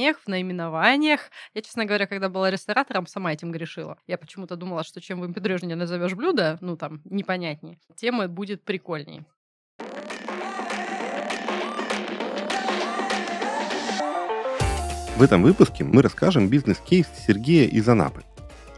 названиях, 0.07 0.19
в 0.23 0.27
наименованиях. 0.27 1.19
Я, 1.53 1.61
честно 1.61 1.85
говоря, 1.85 2.07
когда 2.07 2.29
была 2.29 2.51
ресторатором, 2.51 3.07
сама 3.07 3.33
этим 3.33 3.51
грешила. 3.51 3.97
Я 4.07 4.17
почему-то 4.17 4.55
думала, 4.55 4.83
что 4.83 5.01
чем 5.01 5.19
выпендрежнее 5.19 5.75
назовешь 5.75 6.13
блюдо, 6.13 6.57
ну 6.61 6.77
там, 6.77 7.01
непонятнее, 7.05 7.77
тем 7.95 8.21
будет 8.29 8.63
прикольней. 8.63 9.25
В 15.17 15.23
этом 15.23 15.41
выпуске 15.41 15.83
мы 15.83 16.01
расскажем 16.01 16.47
бизнес-кейс 16.47 17.07
Сергея 17.27 17.67
из 17.67 17.89
Анапы. 17.89 18.23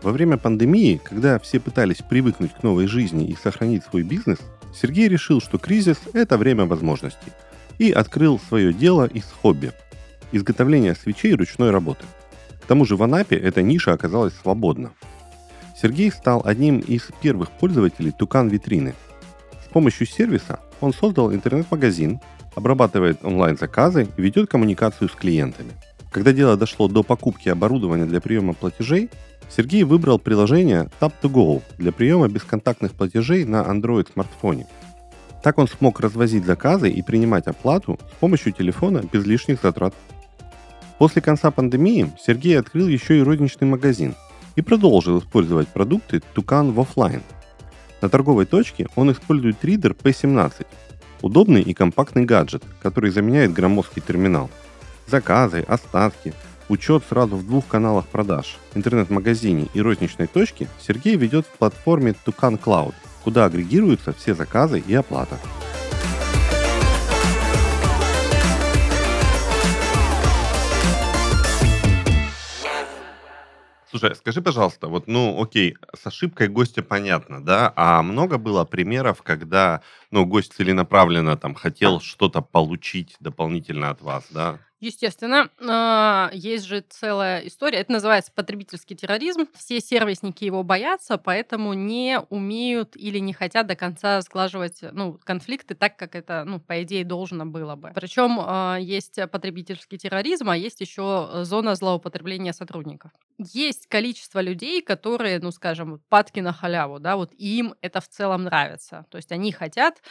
Во 0.02 0.12
время 0.12 0.38
пандемии, 0.38 1.02
когда 1.04 1.38
все 1.38 1.60
пытались 1.60 1.98
привыкнуть 1.98 2.54
к 2.54 2.64
новой 2.64 2.88
жизни 2.88 3.28
и 3.28 3.36
сохранить 3.36 3.84
свой 3.84 4.04
бизнес, 4.04 4.40
Сергей 4.74 5.10
решил, 5.10 5.42
что 5.42 5.58
кризис– 5.58 5.98
это 6.14 6.38
время 6.38 6.66
возможностей, 6.66 7.34
и 7.78 7.92
открыл 7.92 8.40
свое 8.40 8.74
дело 8.74 9.06
из 9.06 9.26
хобби– 9.26 9.74
изготовление 10.32 10.96
свечей 10.96 11.34
ручной 11.34 11.72
работы. 11.72 12.06
К 12.62 12.66
тому 12.66 12.86
же 12.86 12.96
в 12.96 13.04
Анапе 13.04 13.36
эта 13.36 13.62
ниша 13.62 13.94
оказалась 13.94 14.34
свободна. 14.42 14.92
Сергей 15.82 16.12
стал 16.12 16.42
одним 16.46 16.80
из 16.80 17.08
первых 17.22 17.52
пользователей 17.52 18.12
Тукан-витрины. 18.12 18.96
С 19.66 19.72
помощью 19.72 20.08
сервиса 20.08 20.60
он 20.82 20.94
создал 20.94 21.34
интернет-магазин, 21.34 22.20
обрабатывает 22.56 23.24
онлайн-заказы 23.24 24.08
и 24.18 24.22
ведет 24.22 24.50
коммуникацию 24.50 25.10
с 25.10 25.14
клиентами. 25.14 25.72
Когда 26.12 26.34
дело 26.34 26.58
дошло 26.58 26.88
до 26.88 27.04
покупки 27.04 27.50
оборудования 27.50 28.06
для 28.06 28.20
приема 28.20 28.54
платежей, 28.54 29.10
Сергей 29.50 29.84
выбрал 29.84 30.20
приложение 30.20 30.90
Tap2Go 31.00 31.62
для 31.78 31.92
приема 31.92 32.28
бесконтактных 32.28 32.94
платежей 32.94 33.46
на 33.46 33.62
Android 33.62 34.12
смартфоне. 34.12 34.68
Так 35.44 35.58
он 35.58 35.68
смог 35.68 36.00
развозить 36.00 36.46
заказы 36.46 36.90
и 36.90 37.02
принимать 37.02 37.48
оплату 37.48 37.98
с 38.12 38.16
помощью 38.20 38.52
телефона 38.52 39.04
без 39.12 39.26
лишних 39.26 39.62
затрат. 39.62 39.94
После 41.00 41.22
конца 41.22 41.50
пандемии 41.50 42.12
Сергей 42.22 42.60
открыл 42.60 42.88
еще 42.88 43.18
и 43.18 43.24
розничный 43.24 43.68
магазин 43.68 44.16
и 44.58 44.62
продолжил 44.62 45.20
использовать 45.20 45.70
продукты 45.70 46.22
Тукан 46.34 46.74
в 46.74 46.80
офлайн. 46.82 47.24
На 48.02 48.10
торговой 48.10 48.46
точке 48.46 48.88
он 48.98 49.10
использует 49.12 49.64
ридер 49.64 49.94
P17, 49.94 50.68
удобный 51.22 51.62
и 51.62 51.74
компактный 51.74 52.26
гаджет, 52.26 52.64
который 52.82 53.12
заменяет 53.12 53.54
громоздкий 53.54 54.02
терминал. 54.06 54.50
Заказы, 55.08 55.62
остатки, 55.62 56.34
учет 56.68 57.04
сразу 57.08 57.38
в 57.38 57.46
двух 57.46 57.66
каналах 57.68 58.06
продаж, 58.08 58.58
интернет-магазине 58.76 59.68
и 59.74 59.82
розничной 59.82 60.28
точке 60.28 60.68
Сергей 60.82 61.16
ведет 61.16 61.46
в 61.46 61.58
платформе 61.58 62.14
Tucan 62.26 62.60
Cloud, 62.62 62.94
куда 63.24 63.46
агрегируются 63.46 64.12
все 64.12 64.36
заказы 64.36 64.84
и 64.86 64.94
оплата. 64.96 65.38
Слушай, 73.92 74.16
скажи, 74.16 74.42
пожалуйста, 74.44 74.88
вот, 74.88 75.08
ну, 75.08 75.42
окей, 75.42 75.76
с 75.96 76.06
ошибкой 76.06 76.48
гостя 76.48 76.84
понятно, 76.84 77.44
да, 77.44 77.74
а 77.76 78.04
много 78.04 78.38
было 78.38 78.64
примеров, 78.64 79.24
когда, 79.24 79.82
ну, 80.12 80.26
гость 80.28 80.54
целенаправленно 80.54 81.36
там 81.38 81.56
хотел 81.56 82.00
что-то 82.00 82.42
получить 82.42 83.16
дополнительно 83.20 83.90
от 83.90 84.02
вас, 84.02 84.28
да? 84.30 84.60
Естественно, 84.80 85.50
а, 85.60 86.30
есть 86.32 86.66
же 86.66 86.82
целая 86.88 87.46
история. 87.46 87.80
Это 87.80 87.92
называется 87.92 88.32
потребительский 88.34 88.96
терроризм. 88.96 89.48
Все 89.54 89.82
сервисники 89.82 90.46
его 90.46 90.64
боятся, 90.64 91.18
поэтому 91.18 91.74
не 91.74 92.22
умеют 92.30 92.96
или 92.96 93.20
не 93.20 93.34
хотят 93.34 93.68
до 93.68 93.76
конца 93.76 94.22
сглаживать 94.22 94.80
ну, 94.82 95.20
конфликты 95.26 95.76
так, 95.76 95.98
как 95.98 96.16
это, 96.16 96.46
ну, 96.46 96.62
по 96.62 96.82
идее, 96.84 97.04
должно 97.04 97.46
было 97.46 97.76
бы. 97.76 97.92
Причем 97.94 98.40
а, 98.40 98.78
есть 98.78 99.20
потребительский 99.30 99.98
терроризм, 99.98 100.50
а 100.50 100.56
есть 100.56 100.80
еще 100.80 101.44
зона 101.44 101.76
злоупотребления 101.76 102.54
сотрудников. 102.54 103.12
Есть 103.38 103.88
количество 103.88 104.40
людей, 104.40 104.82
которые, 104.82 105.40
ну, 105.40 105.52
скажем, 105.52 106.02
падки 106.08 106.40
на 106.40 106.54
халяву, 106.54 107.00
да, 107.00 107.18
вот 107.18 107.34
им 107.34 107.76
это 107.82 108.00
в 108.00 108.08
целом 108.08 108.44
нравится. 108.44 109.06
То 109.10 109.18
есть 109.18 109.32
они 109.34 109.52
хотят, 109.52 110.02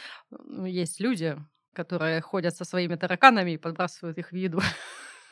есть 0.63 0.99
люди, 0.99 1.37
которые 1.79 2.19
ходят 2.19 2.53
со 2.57 2.65
своими 2.65 2.95
тараканами 2.95 3.51
и 3.51 3.57
подбрасывают 3.57 4.17
их 4.17 4.31
в 4.33 4.35
еду. 4.35 4.59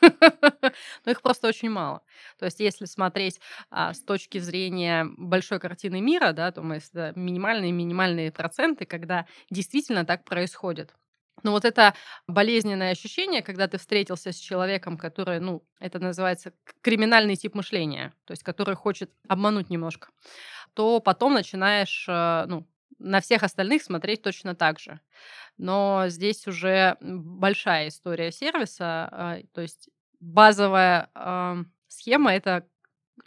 Но 1.04 1.10
их 1.10 1.20
просто 1.20 1.48
очень 1.48 1.68
мало. 1.68 2.00
То 2.38 2.46
есть, 2.46 2.60
если 2.60 2.86
смотреть 2.86 3.38
а, 3.70 3.92
с 3.92 4.00
точки 4.00 4.38
зрения 4.38 5.06
большой 5.18 5.60
картины 5.60 6.00
мира, 6.00 6.32
да, 6.32 6.50
то 6.50 6.62
мы 6.62 6.80
минимальные-минимальные 7.16 8.32
проценты, 8.32 8.86
когда 8.86 9.26
действительно 9.50 10.06
так 10.06 10.24
происходит. 10.24 10.94
Но 11.42 11.50
вот 11.50 11.66
это 11.66 11.94
болезненное 12.26 12.92
ощущение, 12.92 13.42
когда 13.42 13.68
ты 13.68 13.76
встретился 13.76 14.32
с 14.32 14.36
человеком, 14.36 14.96
который, 14.96 15.40
ну, 15.40 15.62
это 15.80 15.98
называется 15.98 16.52
криминальный 16.80 17.36
тип 17.36 17.54
мышления, 17.54 18.14
то 18.24 18.32
есть 18.32 18.42
который 18.42 18.74
хочет 18.74 19.10
обмануть 19.28 19.68
немножко, 19.68 20.08
то 20.72 20.98
потом 21.00 21.34
начинаешь, 21.34 22.06
э, 22.08 22.44
ну, 22.48 22.66
на 22.98 23.20
всех 23.20 23.42
остальных 23.42 23.82
смотреть 23.82 24.22
точно 24.22 24.54
так 24.54 24.78
же. 24.80 25.00
Но 25.58 26.04
здесь 26.08 26.46
уже 26.46 26.96
большая 27.00 27.88
история 27.88 28.32
сервиса, 28.32 29.08
а, 29.10 29.38
то 29.54 29.60
есть 29.62 29.88
базовая 30.20 31.10
схема 31.88 32.34
это 32.34 32.66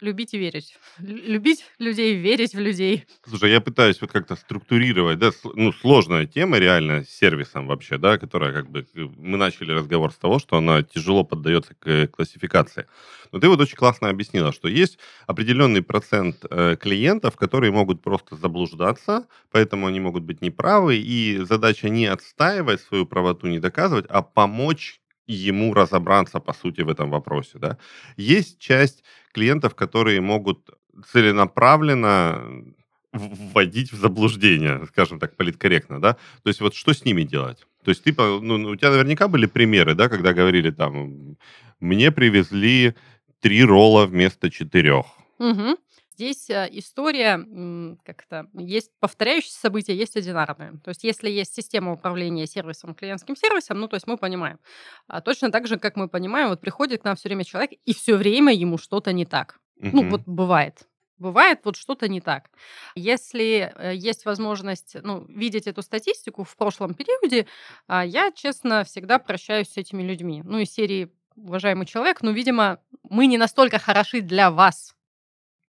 любить 0.00 0.34
и 0.34 0.38
верить. 0.38 0.76
Любить 0.98 1.64
людей, 1.78 2.16
верить 2.16 2.54
в 2.54 2.58
людей. 2.58 3.04
Слушай, 3.28 3.50
я 3.50 3.60
пытаюсь 3.60 4.00
вот 4.00 4.10
как-то 4.10 4.36
структурировать, 4.36 5.18
да, 5.18 5.30
ну, 5.54 5.72
сложная 5.72 6.26
тема 6.26 6.58
реально 6.58 7.04
с 7.04 7.10
сервисом 7.10 7.66
вообще, 7.66 7.98
да, 7.98 8.18
которая 8.18 8.52
как 8.52 8.70
бы, 8.70 8.86
э, 8.94 9.00
мы 9.16 9.36
начали 9.36 9.72
разговор 9.72 10.12
с 10.12 10.16
того, 10.16 10.38
что 10.38 10.56
она 10.56 10.82
тяжело 10.82 11.24
поддается 11.24 11.74
к 11.74 12.06
классификации. 12.08 12.86
Но 13.32 13.38
ты 13.38 13.48
вот 13.48 13.60
очень 13.60 13.76
классно 13.76 14.08
объяснила, 14.08 14.52
что 14.52 14.68
есть 14.68 14.98
определенный 15.26 15.82
процент 15.82 16.44
э, 16.48 16.76
клиентов, 16.76 17.36
которые 17.36 17.72
могут 17.72 18.02
просто 18.02 18.36
заблуждаться, 18.36 19.26
поэтому 19.50 19.86
они 19.86 20.00
могут 20.00 20.22
быть 20.22 20.42
неправы, 20.42 20.96
и 20.96 21.38
задача 21.38 21.88
не 21.88 22.06
отстаивать 22.06 22.80
свою 22.80 23.06
правоту, 23.06 23.46
не 23.46 23.58
доказывать, 23.58 24.06
а 24.08 24.22
помочь 24.22 25.01
ему 25.26 25.74
разобраться, 25.74 26.40
по 26.40 26.52
сути, 26.52 26.82
в 26.82 26.88
этом 26.88 27.10
вопросе. 27.10 27.58
Да? 27.58 27.78
Есть 28.16 28.58
часть 28.58 29.04
клиентов, 29.32 29.74
которые 29.74 30.20
могут 30.20 30.70
целенаправленно 31.12 32.64
вводить 33.12 33.92
в 33.92 33.96
заблуждение, 33.96 34.86
скажем 34.86 35.18
так, 35.18 35.36
политкорректно, 35.36 36.00
да? 36.00 36.14
То 36.42 36.48
есть 36.48 36.60
вот 36.60 36.74
что 36.74 36.92
с 36.92 37.04
ними 37.04 37.22
делать? 37.22 37.66
То 37.84 37.90
есть 37.90 38.02
ты, 38.04 38.14
ну, 38.16 38.70
у 38.70 38.76
тебя 38.76 38.90
наверняка 38.90 39.28
были 39.28 39.46
примеры, 39.46 39.94
да, 39.94 40.08
когда 40.08 40.32
говорили 40.32 40.70
там, 40.70 41.36
мне 41.80 42.10
привезли 42.10 42.94
три 43.40 43.64
ролла 43.64 44.06
вместо 44.06 44.50
четырех. 44.50 45.06
Угу. 45.38 45.76
Здесь 46.14 46.50
э, 46.50 46.68
история, 46.72 47.96
как-то, 48.04 48.46
есть 48.54 48.90
повторяющиеся 49.00 49.58
события, 49.58 49.94
есть 49.94 50.16
одинарные. 50.16 50.72
То 50.84 50.90
есть 50.90 51.04
если 51.04 51.30
есть 51.30 51.54
система 51.54 51.92
управления 51.92 52.46
сервисом, 52.46 52.94
клиентским 52.94 53.36
сервисом, 53.36 53.80
ну, 53.80 53.88
то 53.88 53.96
есть 53.96 54.06
мы 54.06 54.16
понимаем. 54.18 54.58
А 55.06 55.20
точно 55.20 55.50
так 55.50 55.66
же, 55.66 55.78
как 55.78 55.96
мы 55.96 56.08
понимаем, 56.08 56.48
вот 56.48 56.60
приходит 56.60 57.02
к 57.02 57.04
нам 57.04 57.16
все 57.16 57.28
время 57.28 57.44
человек, 57.44 57.72
и 57.84 57.94
все 57.94 58.16
время 58.16 58.52
ему 58.52 58.76
что-то 58.78 59.12
не 59.12 59.24
так. 59.24 59.58
Угу. 59.76 59.90
Ну, 59.92 60.08
вот 60.10 60.22
бывает 60.26 60.86
бывает 61.22 61.60
вот 61.64 61.76
что-то 61.76 62.08
не 62.08 62.20
так. 62.20 62.50
Если 62.96 63.72
э, 63.74 63.94
есть 63.94 64.26
возможность 64.26 64.96
ну, 65.02 65.24
видеть 65.28 65.66
эту 65.66 65.80
статистику 65.80 66.42
в 66.44 66.56
прошлом 66.56 66.94
периоде, 66.94 67.46
а, 67.86 68.04
я, 68.04 68.32
честно, 68.32 68.82
всегда 68.84 69.18
прощаюсь 69.18 69.68
с 69.70 69.76
этими 69.76 70.02
людьми. 70.02 70.42
Ну, 70.44 70.58
из 70.58 70.70
серии 70.72 71.12
«Уважаемый 71.36 71.86
человек, 71.86 72.22
ну, 72.22 72.32
видимо, 72.32 72.80
мы 73.08 73.26
не 73.26 73.38
настолько 73.38 73.78
хороши 73.78 74.20
для 74.20 74.50
вас, 74.50 74.94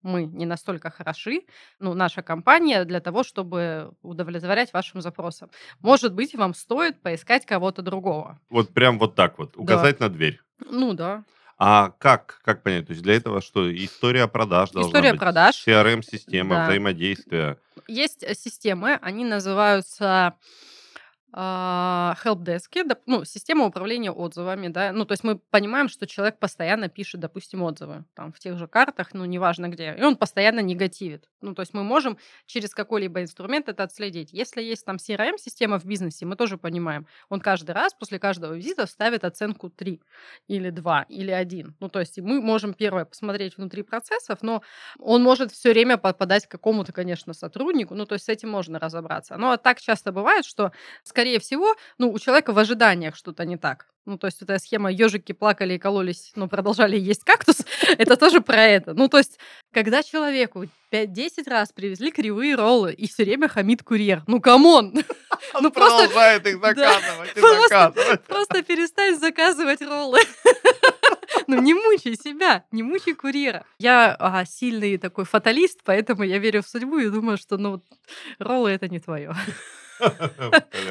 мы 0.02 0.24
не 0.24 0.46
настолько 0.46 0.90
хороши, 0.90 1.42
ну, 1.78 1.94
наша 1.94 2.22
компания, 2.22 2.84
для 2.84 3.00
того, 3.00 3.22
чтобы 3.22 3.92
удовлетворять 4.02 4.72
вашим 4.72 5.00
запросам. 5.00 5.50
Может 5.80 6.14
быть, 6.14 6.34
вам 6.34 6.54
стоит 6.54 7.00
поискать 7.00 7.46
кого-то 7.46 7.82
другого. 7.82 8.40
Вот 8.50 8.72
прям 8.72 8.98
вот 8.98 9.14
так 9.14 9.38
вот, 9.38 9.56
указать 9.56 9.98
да. 9.98 10.06
на 10.06 10.12
дверь. 10.12 10.40
Ну 10.64 10.94
да. 10.94 11.24
А 11.60 11.90
как, 11.98 12.40
как 12.44 12.62
понять? 12.62 12.86
То 12.86 12.92
есть 12.92 13.02
для 13.02 13.14
этого 13.14 13.40
что? 13.40 13.74
История 13.74 14.28
продаж 14.28 14.70
должна 14.70 14.90
История 14.90 15.10
быть? 15.10 15.20
продаж. 15.20 15.66
CRM-система, 15.66 16.54
да. 16.54 16.64
взаимодействие. 16.66 17.58
Есть 17.88 18.22
э, 18.22 18.34
системы, 18.34 18.98
они 19.02 19.24
называются 19.24 20.34
хелпдеске, 21.34 22.84
ну, 23.06 23.24
система 23.24 23.66
управления 23.66 24.10
отзывами, 24.10 24.68
да, 24.68 24.92
ну, 24.92 25.04
то 25.04 25.12
есть 25.12 25.24
мы 25.24 25.38
понимаем, 25.38 25.88
что 25.88 26.06
человек 26.06 26.38
постоянно 26.38 26.88
пишет, 26.88 27.20
допустим, 27.20 27.62
отзывы, 27.62 28.04
там, 28.14 28.32
в 28.32 28.38
тех 28.38 28.56
же 28.56 28.66
картах, 28.66 29.12
ну, 29.12 29.26
неважно 29.26 29.68
где, 29.68 29.94
и 29.94 30.02
он 30.02 30.16
постоянно 30.16 30.60
негативит. 30.60 31.28
Ну, 31.42 31.54
то 31.54 31.60
есть 31.60 31.74
мы 31.74 31.84
можем 31.84 32.16
через 32.46 32.74
какой-либо 32.74 33.22
инструмент 33.22 33.68
это 33.68 33.82
отследить. 33.82 34.32
Если 34.32 34.62
есть 34.62 34.86
там 34.86 34.96
CRM-система 34.96 35.78
в 35.78 35.84
бизнесе, 35.84 36.24
мы 36.24 36.34
тоже 36.34 36.56
понимаем, 36.56 37.06
он 37.28 37.40
каждый 37.40 37.72
раз 37.72 37.92
после 37.92 38.18
каждого 38.18 38.54
визита 38.54 38.86
ставит 38.86 39.24
оценку 39.24 39.68
3 39.68 40.00
или 40.48 40.70
2 40.70 41.02
или 41.10 41.30
1. 41.30 41.76
Ну, 41.78 41.88
то 41.90 42.00
есть 42.00 42.18
мы 42.18 42.40
можем 42.40 42.72
первое 42.72 43.04
посмотреть 43.04 43.58
внутри 43.58 43.82
процессов, 43.82 44.38
но 44.40 44.62
он 44.98 45.22
может 45.22 45.52
все 45.52 45.72
время 45.72 45.98
попадать 45.98 46.46
к 46.46 46.50
какому-то, 46.50 46.92
конечно, 46.92 47.34
сотруднику, 47.34 47.94
ну, 47.94 48.06
то 48.06 48.14
есть 48.14 48.24
с 48.24 48.28
этим 48.30 48.48
можно 48.48 48.78
разобраться. 48.78 49.36
Но 49.36 49.56
так 49.58 49.78
часто 49.80 50.10
бывает, 50.10 50.46
что 50.46 50.72
скорее 51.18 51.40
всего, 51.40 51.74
ну, 51.98 52.12
у 52.12 52.18
человека 52.20 52.52
в 52.52 52.58
ожиданиях 52.60 53.16
что-то 53.16 53.44
не 53.44 53.56
так. 53.56 53.86
Ну, 54.06 54.18
то 54.18 54.28
есть 54.28 54.40
эта 54.40 54.56
схема 54.60 54.92
ежики 54.92 55.32
плакали 55.32 55.74
и 55.74 55.78
кололись, 55.78 56.30
но 56.36 56.46
продолжали 56.46 56.96
есть 56.96 57.24
кактус, 57.24 57.56
это 57.98 58.16
тоже 58.16 58.40
про 58.40 58.62
это. 58.62 58.94
Ну, 58.94 59.08
то 59.08 59.18
есть, 59.18 59.40
когда 59.72 60.04
человеку 60.04 60.66
5-10 60.92 61.50
раз 61.50 61.72
привезли 61.72 62.12
кривые 62.12 62.54
роллы 62.54 62.92
и 62.92 63.08
все 63.08 63.24
время 63.24 63.48
хамит 63.48 63.82
курьер, 63.82 64.22
ну, 64.28 64.40
come 64.40 64.71
on! 64.71 64.94
Ну, 65.60 65.70
просто... 65.70 66.08
Продолжает 66.08 66.46
их 66.46 66.60
заказывать 66.60 67.36
и 67.36 67.40
заказывать. 67.40 68.24
Просто 68.24 68.62
перестань 68.62 69.16
заказывать 69.18 69.82
роллы. 69.82 70.18
Ну, 71.46 71.60
не 71.62 71.74
мучай 71.74 72.16
себя, 72.16 72.64
не 72.72 72.82
мучай 72.82 73.14
курьера. 73.14 73.64
Я 73.78 74.16
а, 74.18 74.44
сильный 74.44 74.98
такой 74.98 75.24
фаталист, 75.24 75.80
поэтому 75.84 76.22
я 76.24 76.38
верю 76.38 76.62
в 76.62 76.68
судьбу 76.68 76.98
и 76.98 77.08
думаю, 77.08 77.38
что, 77.38 77.56
ну, 77.56 77.82
роллы— 78.38 78.70
это 78.72 78.88
не 78.88 78.98
твое. 78.98 79.34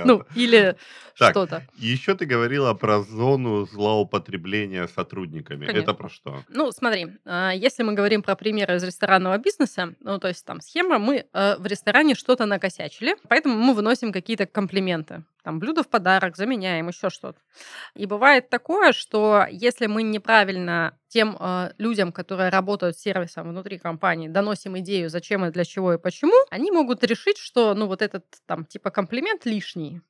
Ну, 0.06 0.24
или 0.36 0.76
что-то. 1.14 1.64
Еще 1.78 2.16
ты 2.16 2.26
говорила 2.26 2.74
про 2.74 3.02
зону 3.02 3.66
злоупотребления 3.66 4.88
сотрудниками. 4.88 5.66
Это 5.66 5.94
про 5.94 6.10
что? 6.10 6.44
Ну, 6.50 6.72
смотри, 6.72 7.08
а, 7.26 7.52
если 7.52 7.84
мы 7.84 7.94
говорим 7.94 8.22
про 8.22 8.36
примеры 8.36 8.76
из 8.76 8.84
ресторанного 8.84 9.38
бизнеса, 9.38 9.94
ну, 10.02 10.20
то 10.20 10.28
есть 10.28 10.46
там 10.46 10.62
схема, 10.62 11.00
мы 11.00 11.26
э, 11.32 11.56
в 11.58 11.66
ресторане 11.66 12.16
что-то 12.16 12.46
накосячили, 12.46 13.16
поэтому 13.28 13.56
мы 13.56 13.74
выносим 13.74 14.12
какие-то 14.12 14.46
комплименты 14.46 15.24
там 15.48 15.60
блюдо 15.60 15.82
в 15.82 15.88
подарок, 15.88 16.36
заменяем, 16.36 16.90
еще 16.90 17.10
что-то. 17.10 17.40
И 17.96 18.06
бывает 18.06 18.50
такое, 18.50 18.92
что 18.92 19.46
если 19.50 19.88
мы 19.88 20.04
неправильно 20.04 21.00
тем 21.08 21.38
э, 21.40 21.72
людям, 21.78 22.12
которые 22.12 22.50
работают 22.50 22.98
с 22.98 23.02
сервисом 23.02 23.48
внутри 23.48 23.78
компании, 23.78 24.28
доносим 24.28 24.78
идею, 24.80 25.10
зачем 25.10 25.46
и 25.46 25.50
для 25.50 25.64
чего 25.64 25.94
и 25.94 25.98
почему, 25.98 26.34
они 26.50 26.70
могут 26.70 27.02
решить, 27.06 27.38
что, 27.38 27.74
ну, 27.76 27.88
вот 27.88 28.02
этот 28.02 28.26
там 28.46 28.66
типа 28.66 28.90
комплимент 28.90 29.46
лишний, 29.46 30.02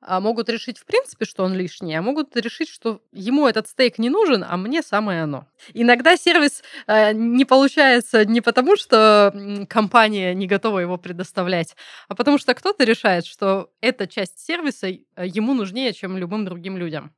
могут 0.00 0.48
решить, 0.48 0.78
в 0.78 0.84
принципе, 0.84 1.24
что 1.24 1.44
он 1.44 1.54
лишний, 1.54 1.94
а 1.94 2.02
могут 2.02 2.36
решить, 2.36 2.68
что 2.68 3.02
ему 3.12 3.46
этот 3.46 3.68
стейк 3.68 3.98
не 3.98 4.10
нужен, 4.10 4.44
а 4.46 4.56
мне 4.56 4.82
самое 4.82 5.22
оно. 5.22 5.46
Иногда 5.74 6.16
сервис 6.16 6.62
э, 6.86 7.12
не 7.12 7.44
получается 7.44 8.24
не 8.24 8.40
потому, 8.40 8.76
что 8.76 9.66
компания 9.68 10.34
не 10.34 10.46
готова 10.46 10.80
его 10.80 10.98
предоставлять, 10.98 11.76
а 12.08 12.14
потому 12.14 12.38
что 12.38 12.54
кто-то 12.54 12.84
решает, 12.84 13.26
что 13.26 13.70
эта 13.80 14.06
часть 14.06 14.38
сервиса 14.38 14.88
э, 14.88 14.98
ему 15.26 15.54
нужнее, 15.54 15.92
чем 15.92 16.16
любым 16.16 16.44
другим 16.44 16.76
людям. 16.76 17.12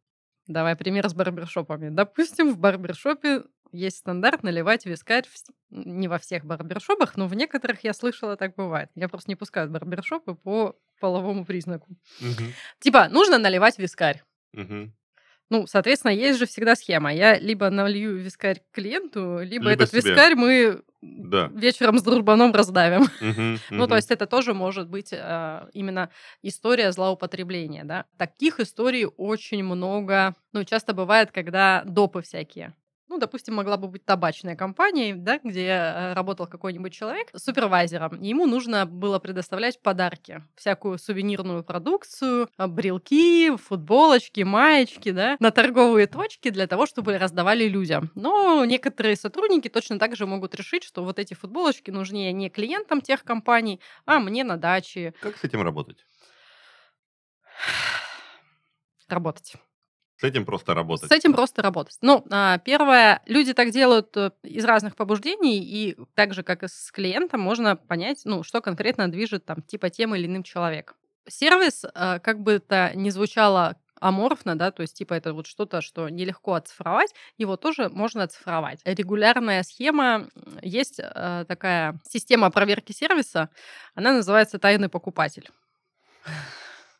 Давай 0.46 0.76
пример 0.76 1.08
с 1.08 1.14
барбершопами. 1.14 1.90
Допустим, 1.90 2.54
в 2.54 2.58
барбершопе 2.58 3.42
есть 3.70 3.98
стандарт 3.98 4.42
наливать 4.42 4.87
вискарь 4.87 5.26
в... 5.26 5.34
не 5.70 6.08
во 6.08 6.18
всех 6.18 6.44
барбершопах, 6.44 7.16
но 7.16 7.26
в 7.26 7.34
некоторых 7.34 7.84
я 7.84 7.92
слышала, 7.92 8.37
так 8.37 8.54
бывает. 8.54 8.90
Я 8.94 9.08
просто 9.08 9.30
не 9.30 9.37
пускаю 9.37 9.70
барбершопы 9.70 10.34
по 10.34 10.76
половому 10.98 11.44
признаку. 11.44 11.88
Угу. 12.20 12.44
Типа, 12.80 13.08
нужно 13.08 13.38
наливать 13.38 13.78
вискарь. 13.78 14.22
Угу. 14.54 14.90
Ну, 15.50 15.66
соответственно, 15.66 16.12
есть 16.12 16.38
же 16.38 16.46
всегда 16.46 16.76
схема. 16.76 17.12
Я 17.12 17.38
либо 17.38 17.70
налью 17.70 18.16
вискарь 18.16 18.61
клиенту, 18.70 19.38
либо, 19.38 19.64
Либо 19.64 19.70
этот 19.70 19.90
себе. 19.90 20.02
вискарь 20.02 20.34
мы 20.34 20.82
Да. 21.00 21.50
вечером 21.54 21.98
с 21.98 22.02
дружбаном 22.02 22.52
раздавим. 22.52 23.06
Ну, 23.70 23.87
то 23.87 23.96
есть 23.96 24.11
это 24.11 24.26
тоже 24.26 24.52
может 24.52 24.88
быть 24.88 25.08
э, 25.12 25.68
именно 25.72 26.11
история 26.42 26.92
злоупотребления, 26.92 27.84
да. 27.84 28.04
Таких 28.18 28.61
историй 28.61 29.06
очень 29.16 29.64
много. 29.64 30.34
Ну, 30.52 30.64
часто 30.64 30.92
бывает, 30.92 31.30
когда 31.32 31.82
допы 31.87 32.20
всякие. 32.20 32.74
Ну, 33.18 33.22
допустим, 33.22 33.57
могла 33.57 33.76
бы 33.76 33.88
быть 33.88 34.04
табачная 34.04 34.54
компания, 34.54 35.12
да, 35.12 35.40
где 35.42 35.66
э, 35.66 36.12
работал 36.12 36.46
какой-нибудь 36.46 36.92
человек 36.92 37.31
супервайзером. 37.35 38.14
и 38.22 38.28
Ему 38.28 38.46
нужно 38.46 38.87
было 38.87 39.18
предоставлять 39.18 39.83
подарки. 39.83 40.44
Всякую 40.54 40.98
сувенирную 40.98 41.64
продукцию, 41.64 42.48
э, 42.57 42.66
брелки, 42.68 43.57
футболочки, 43.57 44.42
маечки, 44.42 45.11
да, 45.11 45.37
на 45.40 45.50
торговые 45.50 46.07
точки 46.07 46.50
для 46.50 46.68
того, 46.68 46.87
чтобы 46.87 47.18
раздавали 47.18 47.64
людям. 47.66 48.12
Но 48.14 48.64
некоторые 48.64 49.16
сотрудники 49.16 49.66
точно 49.66 49.98
так 49.98 50.14
же 50.14 50.24
могут 50.24 50.54
решить, 50.54 50.85
что 50.85 51.02
вот 51.02 51.18
эти 51.18 51.35
футболочки 51.35 51.90
нужнее 51.90 52.33
не 52.33 52.50
клиентам 52.50 53.00
тех 53.00 53.24
компаний, 53.24 53.81
а 54.07 54.20
мне 54.20 54.44
на 54.44 54.57
даче 54.57 55.12
Как 55.20 55.37
с 55.38 55.42
этим 55.42 55.62
работать? 55.62 56.04
работать. 59.09 59.54
С 60.20 60.24
этим 60.24 60.44
просто 60.44 60.74
работать. 60.74 61.09
С 61.09 61.12
этим 61.12 61.33
просто 61.33 61.62
работать. 61.62 61.96
Ну, 62.02 62.24
а, 62.31 62.59
первое, 62.59 63.22
люди 63.26 63.54
так 63.54 63.70
делают 63.70 64.16
э, 64.16 64.33
из 64.42 64.64
разных 64.64 64.96
побуждений, 64.96 65.59
и 65.61 65.96
так 66.14 66.35
же, 66.35 66.42
как 66.42 66.64
и 66.64 66.68
с 66.68 66.90
клиентом, 66.90 67.40
можно 67.40 67.76
понять, 67.76 68.22
ну, 68.24 68.42
что 68.42 68.61
конкретно 68.61 69.09
движет 69.09 69.44
там 69.44 69.62
типа 69.62 69.90
тем 69.90 70.16
или 70.16 70.26
иным 70.26 70.42
человеком. 70.42 70.96
Сервис, 71.28 71.85
э, 71.85 72.18
как 72.18 72.40
бы 72.40 72.52
это 72.52 72.90
ни 72.96 73.11
звучало 73.11 73.76
аморфно, 74.00 74.57
да, 74.59 74.72
то 74.72 74.83
есть 74.83 74.96
типа 74.96 75.14
это 75.14 75.33
вот 75.33 75.46
что-то, 75.46 75.81
что 75.83 76.09
нелегко 76.09 76.54
оцифровать, 76.54 77.14
его 77.37 77.57
тоже 77.57 77.88
можно 77.88 78.24
оцифровать. 78.24 78.81
Регулярная 78.85 79.62
схема, 79.62 80.28
есть 80.62 80.98
э, 80.98 81.44
такая 81.46 82.00
система 82.09 82.50
проверки 82.50 82.90
сервиса, 82.90 83.50
она 83.94 84.12
называется 84.12 84.59
тайный 84.59 84.88
покупатель. 84.88 85.48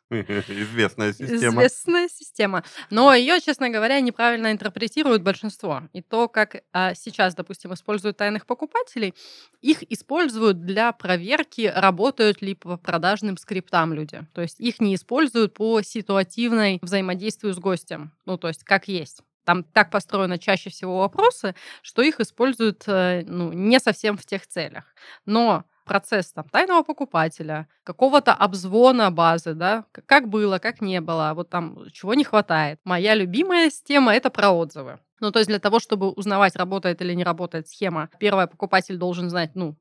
Известная 0.11 1.13
система. 1.13 1.61
Известная 1.61 2.07
система. 2.09 2.63
Но 2.89 3.13
ее, 3.13 3.39
честно 3.41 3.69
говоря, 3.69 3.99
неправильно 3.99 4.51
интерпретируют 4.51 5.21
большинство. 5.21 5.83
И 5.93 6.01
то, 6.01 6.27
как 6.27 6.63
а, 6.73 6.95
сейчас, 6.95 7.35
допустим, 7.35 7.73
используют 7.73 8.17
тайных 8.17 8.47
покупателей, 8.47 9.13
их 9.61 9.83
используют 9.91 10.65
для 10.65 10.91
проверки, 10.93 11.71
работают 11.73 12.41
ли 12.41 12.55
по 12.55 12.77
продажным 12.77 13.37
скриптам 13.37 13.93
люди. 13.93 14.25
То 14.33 14.41
есть 14.41 14.59
их 14.59 14.79
не 14.79 14.95
используют 14.95 15.53
по 15.53 15.81
ситуативной 15.83 16.79
взаимодействию 16.81 17.53
с 17.53 17.59
гостем. 17.59 18.11
Ну, 18.25 18.37
то 18.37 18.47
есть 18.47 18.63
как 18.63 18.87
есть. 18.87 19.21
Там 19.45 19.63
так 19.63 19.89
построены 19.91 20.37
чаще 20.37 20.69
всего 20.69 20.99
вопросы, 20.99 21.55
что 21.81 22.01
их 22.01 22.19
используют 22.19 22.83
э, 22.87 23.23
ну, 23.25 23.51
не 23.51 23.79
совсем 23.79 24.17
в 24.17 24.25
тех 24.25 24.45
целях. 24.45 24.83
Но 25.25 25.65
процесс 25.89 26.31
там, 26.31 26.47
тайного 26.49 26.83
покупателя, 26.83 27.67
какого-то 27.83 28.31
обзвона 28.31 29.09
базы, 29.09 29.55
да, 29.55 29.85
как 30.05 30.29
было, 30.29 30.59
как 30.59 30.81
не 30.81 31.01
было, 31.01 31.31
вот 31.33 31.49
там 31.49 31.89
чего 31.91 32.13
не 32.13 32.23
хватает. 32.23 32.79
Моя 32.83 33.15
любимая 33.15 33.71
тема 33.71 34.13
это 34.13 34.29
про 34.29 34.51
отзывы. 34.51 34.99
Ну, 35.19 35.31
то 35.31 35.39
есть 35.39 35.49
для 35.49 35.59
того, 35.59 35.79
чтобы 35.79 36.11
узнавать, 36.11 36.55
работает 36.55 37.01
или 37.01 37.15
не 37.15 37.23
работает 37.23 37.67
схема, 37.67 38.09
первое, 38.19 38.45
покупатель 38.45 38.97
должен 38.97 39.29
знать, 39.29 39.55
ну, 39.55 39.75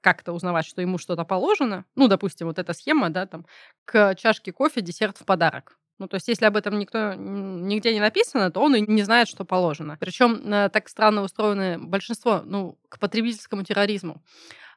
как-то 0.00 0.32
узнавать, 0.32 0.64
что 0.66 0.80
ему 0.80 0.96
что-то 0.96 1.24
положено. 1.24 1.84
Ну, 1.94 2.08
допустим, 2.08 2.46
вот 2.46 2.58
эта 2.58 2.72
схема, 2.72 3.10
да, 3.10 3.26
там, 3.26 3.44
к 3.84 4.14
чашке 4.14 4.50
кофе 4.50 4.80
десерт 4.80 5.18
в 5.18 5.26
подарок. 5.26 5.78
Ну, 5.98 6.08
то 6.08 6.16
есть, 6.16 6.28
если 6.28 6.46
об 6.46 6.56
этом 6.56 6.78
никто 6.78 7.14
нигде 7.14 7.92
не 7.92 8.00
написано, 8.00 8.50
то 8.50 8.60
он 8.60 8.74
и 8.76 8.80
не 8.80 9.02
знает, 9.02 9.28
что 9.28 9.44
положено. 9.44 9.96
Причем 10.00 10.70
так 10.70 10.88
странно 10.88 11.22
устроено 11.22 11.78
большинство, 11.78 12.42
ну, 12.44 12.78
к 12.88 12.98
потребительскому 12.98 13.62
терроризму. 13.62 14.22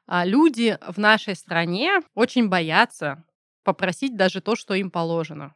А 0.08 0.24
люди 0.24 0.78
в 0.88 0.96
нашей 0.98 1.36
стране 1.36 2.00
очень 2.14 2.48
боятся 2.48 3.24
попросить 3.62 4.16
даже 4.16 4.40
то, 4.40 4.56
что 4.56 4.72
им 4.72 4.90
положено. 4.90 5.54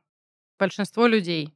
Большинство 0.58 1.06
людей, 1.06 1.54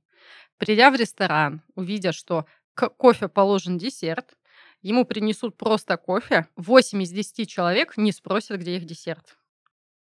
придя 0.56 0.90
в 0.90 0.94
ресторан, 0.94 1.60
увидя, 1.74 2.12
что 2.12 2.46
к 2.72 2.88
кофе 2.88 3.28
положен 3.28 3.76
десерт, 3.76 4.38
ему 4.80 5.04
принесут 5.04 5.58
просто 5.58 5.98
кофе, 5.98 6.48
8 6.56 7.02
из 7.02 7.10
10 7.10 7.46
человек 7.50 7.98
не 7.98 8.12
спросят, 8.12 8.60
где 8.60 8.76
их 8.76 8.86
десерт. 8.86 9.36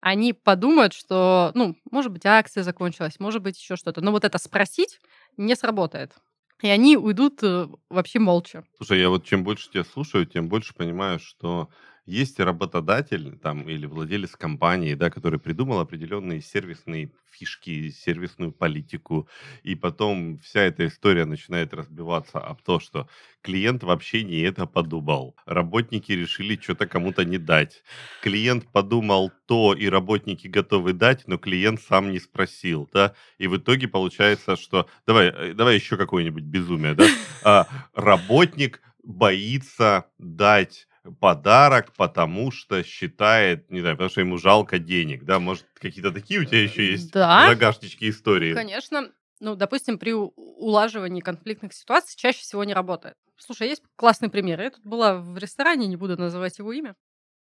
Они 0.00 0.34
подумают, 0.34 0.92
что, 0.92 1.50
ну, 1.54 1.78
может 1.90 2.12
быть, 2.12 2.26
акция 2.26 2.62
закончилась, 2.62 3.18
может 3.18 3.40
быть, 3.40 3.58
еще 3.58 3.76
что-то. 3.76 4.02
Но 4.02 4.10
вот 4.10 4.24
это 4.24 4.36
спросить 4.36 5.00
не 5.38 5.56
сработает. 5.56 6.12
И 6.60 6.68
они 6.68 6.98
уйдут 6.98 7.42
э, 7.42 7.68
вообще 7.88 8.18
молча. 8.18 8.64
Слушай, 8.76 9.00
я 9.00 9.08
вот 9.08 9.24
чем 9.24 9.44
больше 9.44 9.70
тебя 9.70 9.84
слушаю, 9.84 10.26
тем 10.26 10.48
больше 10.48 10.74
понимаю, 10.74 11.18
что 11.18 11.70
есть 12.06 12.40
работодатель 12.40 13.38
там 13.38 13.68
или 13.68 13.86
владелец 13.86 14.36
компании, 14.36 14.94
да, 14.94 15.10
который 15.10 15.38
придумал 15.38 15.80
определенные 15.80 16.40
сервисные 16.40 17.12
фишки, 17.30 17.90
сервисную 17.90 18.52
политику, 18.52 19.28
и 19.62 19.74
потом 19.74 20.38
вся 20.38 20.60
эта 20.60 20.86
история 20.86 21.24
начинает 21.24 21.72
разбиваться 21.72 22.38
об 22.38 22.60
то, 22.62 22.80
что 22.80 23.08
клиент 23.40 23.82
вообще 23.82 24.24
не 24.24 24.40
это 24.40 24.66
подумал. 24.66 25.36
Работники 25.46 26.12
решили 26.12 26.60
что-то 26.60 26.86
кому-то 26.86 27.24
не 27.24 27.38
дать. 27.38 27.82
Клиент 28.22 28.66
подумал 28.72 29.32
то, 29.46 29.72
и 29.74 29.88
работники 29.88 30.48
готовы 30.48 30.92
дать, 30.92 31.26
но 31.26 31.38
клиент 31.38 31.80
сам 31.80 32.10
не 32.10 32.18
спросил, 32.18 32.88
да, 32.92 33.14
и 33.38 33.46
в 33.46 33.56
итоге 33.56 33.88
получается, 33.88 34.56
что... 34.56 34.88
Давай, 35.06 35.28
э, 35.28 35.54
давай 35.54 35.76
еще 35.76 35.96
какое-нибудь 35.96 36.44
безумие, 36.44 36.94
да? 36.94 37.06
А, 37.44 37.66
работник 37.94 38.80
боится 39.02 40.06
дать 40.18 40.86
подарок, 41.20 41.92
потому 41.94 42.50
что 42.50 42.82
считает, 42.82 43.70
не 43.70 43.80
знаю, 43.80 43.96
потому 43.96 44.10
что 44.10 44.20
ему 44.20 44.38
жалко 44.38 44.78
денег, 44.78 45.24
да, 45.24 45.38
может, 45.38 45.66
какие-то 45.74 46.12
такие 46.12 46.40
у 46.40 46.44
тебя 46.44 46.62
еще 46.62 46.90
есть 46.90 47.12
Да. 47.12 47.44
в 47.44 47.48
загашничке 47.48 48.08
истории? 48.08 48.54
Конечно, 48.54 49.10
ну, 49.40 49.56
допустим, 49.56 49.98
при 49.98 50.12
улаживании 50.12 51.20
конфликтных 51.20 51.72
ситуаций 51.72 52.16
чаще 52.16 52.40
всего 52.40 52.62
не 52.64 52.74
работает. 52.74 53.16
Слушай, 53.36 53.68
есть 53.68 53.82
классный 53.96 54.30
пример. 54.30 54.60
Я 54.60 54.70
тут 54.70 54.84
была 54.84 55.16
в 55.16 55.36
ресторане, 55.38 55.88
не 55.88 55.96
буду 55.96 56.16
называть 56.16 56.58
его 56.58 56.72
имя. 56.72 56.94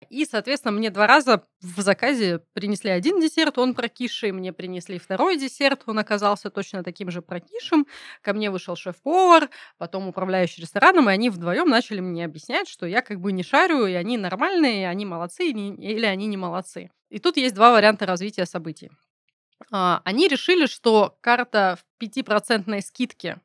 И, 0.09 0.25
соответственно, 0.25 0.73
мне 0.73 0.91
два 0.91 1.07
раза 1.07 1.45
в 1.61 1.81
заказе 1.83 2.41
принесли 2.55 2.91
один 2.91 3.21
десерт, 3.21 3.59
он 3.59 3.75
прокисший, 3.75 4.33
мне 4.33 4.53
принесли 4.53 4.99
второй 4.99 5.37
десерт, 5.37 5.83
он 5.87 5.99
оказался 5.99 6.51
точно 6.51 6.83
таким 6.83 7.11
же 7.11 7.21
прокисшим. 7.23 7.87
Ко 8.23 8.33
мне 8.33 8.51
вышел 8.51 8.77
шеф-повар, 8.77 9.51
потом 9.79 10.09
управляющий 10.09 10.63
рестораном, 10.63 11.11
и 11.11 11.13
они 11.13 11.29
вдвоем 11.31 11.69
начали 11.69 12.01
мне 12.01 12.25
объяснять, 12.25 12.69
что 12.69 12.87
я 12.87 13.03
как 13.03 13.21
бы 13.21 13.33
не 13.33 13.43
шарю, 13.43 13.87
и 13.87 13.93
они 13.93 14.17
нормальные, 14.17 14.83
и 14.83 14.85
они 14.85 15.05
молодцы, 15.05 15.51
или 15.51 16.07
они 16.07 16.27
не 16.27 16.37
молодцы. 16.37 16.91
И 17.11 17.19
тут 17.19 17.37
есть 17.37 17.55
два 17.55 17.73
варианта 17.73 18.07
развития 18.07 18.47
событий. 18.47 18.91
А, 19.71 20.01
Они 20.05 20.29
решили, 20.29 20.67
что 20.67 21.17
карта 21.21 21.79
в 21.79 22.03
5% 22.03 22.81
скидке 22.83 23.41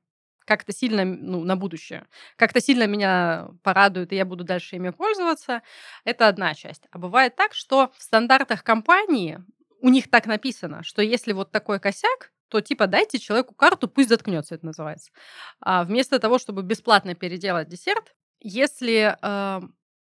как-то 0.46 0.72
сильно, 0.72 1.04
ну, 1.06 1.44
на 1.44 1.56
будущее, 1.56 2.06
как-то 2.36 2.62
сильно 2.62 2.88
меня 2.88 3.50
порадует, 3.64 4.14
и 4.14 4.16
я 4.16 4.26
буду 4.26 4.44
дальше 4.44 4.76
ими 4.76 4.92
пользоваться. 4.92 5.62
Это 6.04 6.28
одна 6.28 6.54
часть. 6.54 6.84
А 6.92 6.98
бывает 6.98 7.36
так, 7.36 7.54
что 7.54 7.92
в 7.98 8.04
стандартах 8.04 8.64
компании 8.64 9.44
у 9.82 9.90
них 9.90 10.10
так 10.10 10.26
написано, 10.26 10.84
что 10.84 11.02
если 11.02 11.34
вот 11.34 11.52
такой 11.52 11.80
косяк, 11.80 12.32
то 12.48 12.62
типа 12.62 12.88
дайте 12.88 13.20
человеку 13.20 13.54
карту, 13.54 13.88
пусть 13.88 14.10
заткнется, 14.10 14.56
это 14.56 14.66
называется. 14.66 15.12
А 15.60 15.84
вместо 15.84 16.20
того, 16.20 16.38
чтобы 16.38 16.62
бесплатно 16.64 17.16
переделать 17.16 17.68
десерт, 17.68 18.16
если 18.40 19.18
э, 19.22 19.62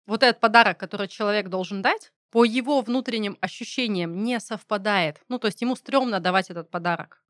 вот 0.07 0.23
этот 0.23 0.41
подарок, 0.41 0.79
который 0.79 1.09
человек 1.09 1.49
должен 1.49 1.83
дать, 1.83 2.13
по 2.31 2.45
его 2.45 2.81
внутренним 2.81 3.39
ощущениям 3.41 4.25
не 4.25 4.41
совпадает. 4.41 5.21
Ну, 5.29 5.39
то 5.39 5.47
есть 5.47 5.63
ему 5.63 5.77
стрёмно 5.77 6.19
давать 6.19 6.51
этот 6.51 6.69
подарок. 6.71 7.24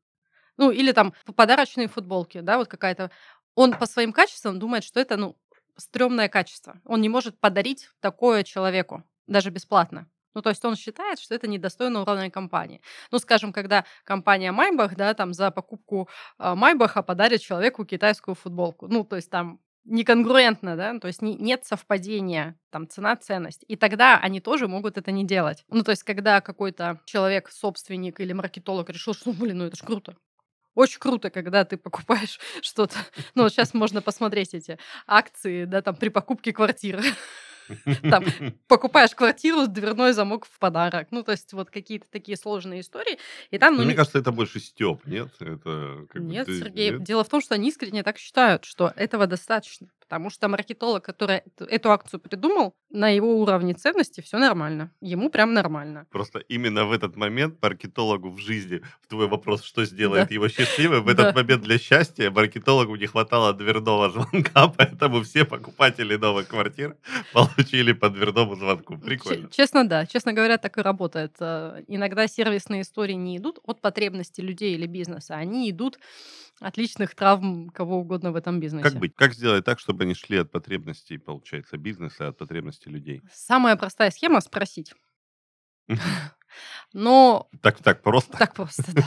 Ну, 0.57 0.71
или 0.71 0.91
там 0.91 1.13
подарочные 1.35 1.87
футболки, 1.87 2.39
да, 2.39 2.57
вот 2.57 2.67
какая-то. 2.67 3.11
Он 3.55 3.73
по 3.73 3.85
своим 3.85 4.13
качествам 4.13 4.59
думает, 4.59 4.83
что 4.83 4.99
это, 4.99 5.17
ну, 5.17 5.35
стрёмное 5.77 6.29
качество. 6.29 6.79
Он 6.85 7.01
не 7.01 7.09
может 7.09 7.39
подарить 7.39 7.89
такое 7.99 8.43
человеку, 8.43 9.03
даже 9.27 9.49
бесплатно. 9.49 10.07
Ну, 10.33 10.41
то 10.41 10.49
есть 10.49 10.63
он 10.65 10.75
считает, 10.75 11.19
что 11.19 11.33
это 11.33 11.47
недостойно 11.47 12.01
уровня 12.01 12.29
компании. 12.29 12.81
Ну, 13.11 13.19
скажем, 13.19 13.53
когда 13.53 13.85
компания 14.03 14.51
Майбах, 14.51 14.95
да, 14.95 15.13
там 15.13 15.33
за 15.33 15.49
покупку 15.49 16.09
э, 16.37 16.55
Майбаха 16.55 17.01
подарит 17.03 17.41
человеку 17.41 17.85
китайскую 17.85 18.35
футболку. 18.35 18.87
Ну, 18.87 19.05
то 19.05 19.15
есть 19.15 19.29
там 19.29 19.61
неконгруентно, 19.85 20.75
да, 20.75 20.99
то 20.99 21.07
есть 21.07 21.21
не, 21.21 21.35
нет 21.35 21.63
совпадения, 21.65 22.59
там, 22.69 22.89
цена-ценность. 22.89 23.63
И 23.67 23.77
тогда 23.77 24.17
они 24.17 24.41
тоже 24.41 24.67
могут 24.67 24.97
это 24.97 25.11
не 25.11 25.25
делать. 25.25 25.63
Ну, 25.69 25.83
то 25.83 25.91
есть 25.91 26.03
когда 26.03 26.41
какой-то 26.41 26.99
человек, 27.05 27.49
собственник 27.49 28.19
или 28.19 28.33
маркетолог 28.33 28.89
решил, 28.89 29.13
что, 29.13 29.31
блин, 29.31 29.59
ну 29.59 29.65
это 29.65 29.77
ж 29.77 29.81
круто, 29.81 30.17
очень 30.75 30.99
круто, 30.99 31.29
когда 31.29 31.65
ты 31.65 31.77
покупаешь 31.77 32.39
что-то. 32.61 32.95
Ну, 33.33 33.43
вот 33.43 33.51
сейчас 33.51 33.73
можно 33.73 34.01
посмотреть 34.01 34.53
эти 34.53 34.77
акции, 35.07 35.65
да, 35.65 35.81
там, 35.81 35.95
при 35.95 36.09
покупке 36.09 36.53
квартиры. 36.53 37.01
Там, 38.03 38.23
покупаешь 38.67 39.15
квартиру, 39.15 39.65
дверной 39.65 40.13
замок 40.13 40.45
в 40.45 40.59
подарок. 40.59 41.07
Ну, 41.09 41.23
то 41.23 41.31
есть 41.31 41.51
вот 41.51 41.71
какие-то 41.71 42.05
такие 42.11 42.37
сложные 42.37 42.81
истории. 42.81 43.17
И 43.49 43.57
там, 43.57 43.73
ну, 43.73 43.79
Мне 43.81 43.89
не- 43.93 43.95
кажется, 43.95 44.19
это 44.19 44.31
больше 44.31 44.59
стёб, 44.59 45.03
нет? 45.07 45.29
Это 45.39 46.05
как 46.11 46.21
бы 46.21 46.29
Нет, 46.29 46.45
ты- 46.45 46.59
Сергей, 46.59 46.91
нет? 46.91 47.01
дело 47.03 47.23
в 47.23 47.29
том, 47.29 47.41
что 47.41 47.55
они 47.55 47.69
искренне 47.69 48.03
так 48.03 48.19
считают, 48.19 48.65
что 48.65 48.93
этого 48.95 49.25
достаточно. 49.25 49.87
Потому 50.07 50.29
что 50.29 50.47
маркетолог, 50.47 51.03
который 51.03 51.41
эту- 51.57 51.91
акцию 51.91 52.19
придумал, 52.19 52.75
на 52.91 53.09
его 53.09 53.39
уровне 53.41 53.73
ценности 53.73 54.21
все 54.21 54.37
нормально. 54.37 54.91
Ему 55.01 55.29
прям 55.29 55.53
нормально. 55.53 56.05
Просто 56.11 56.39
именно 56.39 56.85
в 56.85 56.91
этот 56.91 57.15
момент 57.15 57.57
маркетологу 57.61 58.29
в 58.29 58.37
жизни, 58.37 58.81
в 59.01 59.07
твой 59.07 59.27
вопрос, 59.27 59.63
что 59.63 59.83
сделает 59.85 60.31
его 60.31 60.47
счастливым, 60.47 61.03
в 61.03 61.07
этот 61.09 61.33
Да. 61.33 61.41
момент 61.41 61.63
для 61.63 61.79
счастья 61.79 62.29
маркетологу 62.29 62.95
не 62.95 63.07
хватало 63.07 63.53
дверного 63.53 64.09
звонка, 64.11 64.67
поэтому 64.77 65.23
все 65.23 65.43
покупатели 65.43 66.15
новых 66.17 66.47
квартир 66.49 66.95
получили 67.33 67.93
по 67.93 68.09
дверному 68.09 68.55
звонку. 68.55 68.97
Прикольно. 68.99 69.49
Честно, 69.49 69.87
да. 69.87 70.05
Честно 70.05 70.33
говоря, 70.33 70.57
так 70.57 70.77
и 70.77 70.81
работает. 70.81 71.35
Э, 71.39 71.83
Иногда 71.87 72.27
сервисные 72.27 72.81
истории 72.81 73.13
не 73.15 73.37
идут 73.37 73.59
от 73.63 73.81
потребностей 73.81 74.43
людей 74.43 74.75
или 74.75 74.85
бизнеса. 74.85 75.33
Они 75.35 75.69
идут 75.71 75.97
от 76.59 76.77
личных 76.77 77.15
травм 77.15 77.69
кого 77.69 77.97
угодно 77.99 78.31
в 78.31 78.35
этом 78.35 78.59
бизнесе. 78.59 78.89
Как 78.89 78.99
быть? 78.99 79.13
Как 79.15 79.33
сделать 79.33 79.65
так, 79.65 79.79
чтобы 79.79 80.03
они 80.03 80.13
шли 80.13 80.37
от 80.37 80.51
потребностей, 80.51 81.17
получается, 81.17 81.77
бизнеса, 81.77 82.27
от 82.29 82.37
потребностей 82.37 82.89
людей? 82.89 83.21
Самая 83.33 83.75
простая 83.75 84.11
схема— 84.11 84.39
спросить. 84.41 84.93
Но 86.93 87.49
Так, 87.61 87.77
так 87.83 88.01
просто. 88.01 88.37
так 88.37 88.53
просто, 88.53 88.83
да. 88.93 89.03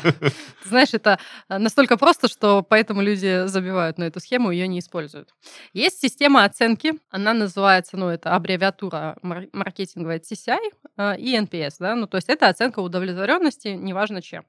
Ты 0.63 0.69
знаешь, 0.69 0.93
это 0.93 1.19
э, 1.49 1.59
настолько 1.59 1.97
просто, 1.97 2.29
что 2.29 2.63
поэтому 2.63 3.01
люди 3.03 3.47
забивают 3.47 3.99
на 3.99 4.05
эту 4.05 4.21
схему, 4.21 4.51
ее 4.51 4.69
не 4.69 4.81
используют. 4.81 5.35
Есть 5.73 6.01
система 6.01 6.45
оценки, 6.45 6.95
она 7.11 7.33
называется, 7.33 7.97
ну, 7.97 8.09
это 8.09 8.35
аббревиатура 8.35 9.17
мар- 9.23 9.49
маркетинговая 9.53 10.19
TCI 10.19 10.59
э, 10.97 11.19
и 11.19 11.37
NPS, 11.37 11.77
да, 11.79 11.95
ну, 11.95 12.07
то 12.07 12.17
есть 12.17 12.29
это 12.29 12.49
оценка 12.49 12.81
удовлетворенности, 12.81 13.69
неважно 13.69 14.21
чем. 14.23 14.45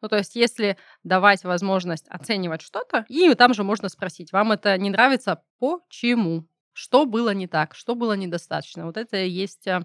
Ну, 0.00 0.08
то 0.08 0.16
есть 0.16 0.34
если 0.36 0.76
давать 1.04 1.44
возможность 1.44 2.06
оценивать 2.08 2.62
что-то, 2.62 3.04
и 3.08 3.34
там 3.34 3.54
же 3.54 3.62
можно 3.62 3.88
спросить, 3.88 4.32
вам 4.32 4.52
это 4.52 4.76
не 4.76 4.90
нравится, 4.90 5.42
почему? 5.58 6.44
Что 6.74 7.04
было 7.06 7.30
не 7.34 7.46
так, 7.46 7.74
что 7.74 7.94
было 7.94 8.14
недостаточно. 8.14 8.86
Вот 8.86 8.96
это 8.96 9.16
есть 9.18 9.66
э, 9.66 9.82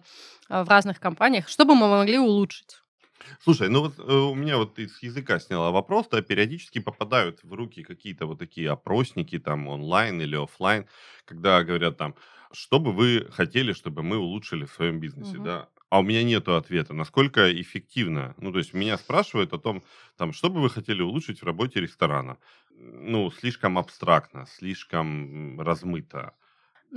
э, 0.49 0.63
в 0.63 0.69
разных 0.69 0.99
компаниях, 0.99 1.47
что 1.49 1.65
бы 1.65 1.75
мы 1.75 1.87
могли 1.89 2.17
улучшить. 2.19 2.81
Слушай, 3.39 3.69
ну 3.69 3.81
вот 3.81 3.99
э, 3.99 4.01
у 4.03 4.35
меня 4.35 4.57
вот 4.57 4.77
из 4.79 5.01
языка 5.01 5.39
сняла 5.39 5.71
вопрос, 5.71 6.07
да, 6.09 6.21
периодически 6.21 6.79
попадают 6.79 7.43
в 7.43 7.53
руки 7.53 7.83
какие-то 7.83 8.25
вот 8.25 8.39
такие 8.39 8.69
опросники 8.69 9.39
там 9.39 9.67
онлайн 9.67 10.21
или 10.21 10.35
оффлайн, 10.35 10.87
когда 11.25 11.63
говорят 11.63 11.97
там, 11.97 12.15
что 12.51 12.79
бы 12.79 12.91
вы 12.93 13.27
хотели, 13.31 13.73
чтобы 13.73 14.03
мы 14.03 14.17
улучшили 14.17 14.65
в 14.65 14.71
своем 14.71 14.99
бизнесе, 14.99 15.39
Мгм. 15.39 15.39
да? 15.39 15.69
А 15.89 15.99
у 15.99 16.03
меня 16.03 16.23
нету 16.23 16.55
ответа, 16.55 16.93
насколько 16.93 17.49
эффективно. 17.61 18.35
Ну, 18.37 18.51
то 18.51 18.57
есть 18.59 18.73
меня 18.73 18.97
спрашивают 18.97 19.53
о 19.53 19.57
том, 19.57 19.83
там, 20.17 20.33
что 20.33 20.49
бы 20.49 20.61
вы 20.61 20.69
хотели 20.69 21.01
улучшить 21.01 21.41
в 21.41 21.45
работе 21.45 21.79
ресторана. 21.79 22.37
Ну, 22.71 23.31
слишком 23.31 23.77
абстрактно, 23.77 24.45
слишком 24.47 25.59
размыто. 25.61 26.35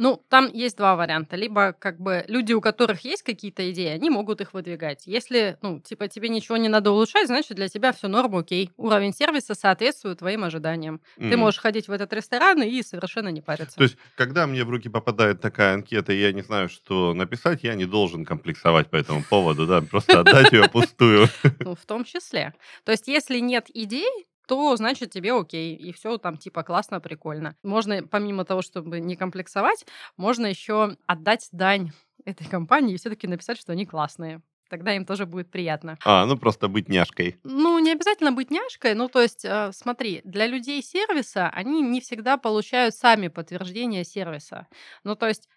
Ну, 0.02 0.24
там 0.30 0.48
есть 0.50 0.78
два 0.78 0.96
варианта. 0.96 1.36
Либо 1.36 1.74
как 1.74 2.00
бы 2.00 2.24
люди, 2.26 2.54
у 2.54 2.62
которых 2.62 3.04
есть 3.04 3.22
какие-то 3.22 3.70
идеи, 3.70 3.88
они 3.88 4.08
могут 4.08 4.40
их 4.40 4.54
выдвигать. 4.54 5.02
Если, 5.04 5.58
ну, 5.60 5.78
типа, 5.78 6.08
тебе 6.08 6.30
ничего 6.30 6.56
не 6.56 6.70
надо 6.70 6.90
улучшать, 6.90 7.26
значит, 7.26 7.54
для 7.58 7.68
тебя 7.68 7.92
все 7.92 8.08
норм, 8.08 8.34
окей. 8.34 8.70
Уровень 8.78 9.12
сервиса 9.12 9.54
соответствует 9.54 10.20
твоим 10.20 10.44
ожиданиям. 10.44 11.02
Ты 11.18 11.34
М. 11.34 11.40
можешь 11.40 11.60
ходить 11.60 11.86
в 11.86 11.92
этот 11.92 12.14
ресторан 12.14 12.62
и 12.62 12.82
совершенно 12.82 13.28
не 13.28 13.42
париться. 13.42 13.76
То 13.76 13.82
есть, 13.82 13.98
когда 14.14 14.46
мне 14.46 14.64
в 14.64 14.70
руки 14.70 14.88
попадает 14.88 15.42
такая 15.42 15.74
анкета, 15.74 16.14
и 16.14 16.18
я 16.18 16.32
не 16.32 16.40
знаю, 16.40 16.70
что 16.70 17.12
написать, 17.12 17.62
я 17.62 17.74
не 17.74 17.84
должен 17.84 18.24
комплексовать 18.24 18.88
по 18.88 18.96
этому 18.96 19.22
поводу, 19.22 19.66
да, 19.66 19.82
просто 19.82 20.20
отдать 20.20 20.50
ее 20.50 20.66
пустую. 20.70 21.28
Ну, 21.58 21.74
в 21.74 21.84
том 21.84 22.04
числе. 22.04 22.54
То 22.84 22.92
есть, 22.92 23.06
если 23.06 23.38
нет 23.38 23.66
идей, 23.74 24.08
то 24.50 24.74
значит 24.74 25.12
тебе 25.12 25.32
окей, 25.32 25.76
и 25.76 25.92
все 25.92 26.18
там 26.18 26.36
типа 26.36 26.64
классно, 26.64 27.00
прикольно. 27.00 27.54
Можно, 27.62 28.02
помимо 28.02 28.44
того, 28.44 28.62
чтобы 28.62 28.98
не 28.98 29.14
комплексовать, 29.14 29.86
можно 30.16 30.44
еще 30.46 30.96
отдать 31.06 31.48
дань 31.52 31.92
этой 32.24 32.48
компании 32.48 32.94
и 32.94 32.96
все-таки 32.96 33.28
написать, 33.28 33.58
что 33.58 33.70
они 33.70 33.86
классные. 33.86 34.42
Тогда 34.68 34.92
им 34.92 35.06
тоже 35.06 35.24
будет 35.24 35.52
приятно. 35.52 35.98
А, 36.04 36.26
ну 36.26 36.36
просто 36.36 36.66
быть 36.66 36.88
няшкой. 36.88 37.38
Ну, 37.44 37.78
не 37.78 37.92
обязательно 37.92 38.32
быть 38.32 38.50
няшкой, 38.50 38.94
ну, 38.94 39.08
то 39.08 39.22
есть, 39.22 39.44
э, 39.44 39.70
смотри, 39.72 40.20
для 40.24 40.48
людей 40.48 40.82
сервиса 40.82 41.48
они 41.50 41.80
не 41.80 42.00
всегда 42.00 42.36
получают 42.36 42.96
сами 42.96 43.28
подтверждение 43.28 44.02
сервиса. 44.02 44.66
Ну, 45.04 45.14
то 45.14 45.28
есть, 45.28 45.48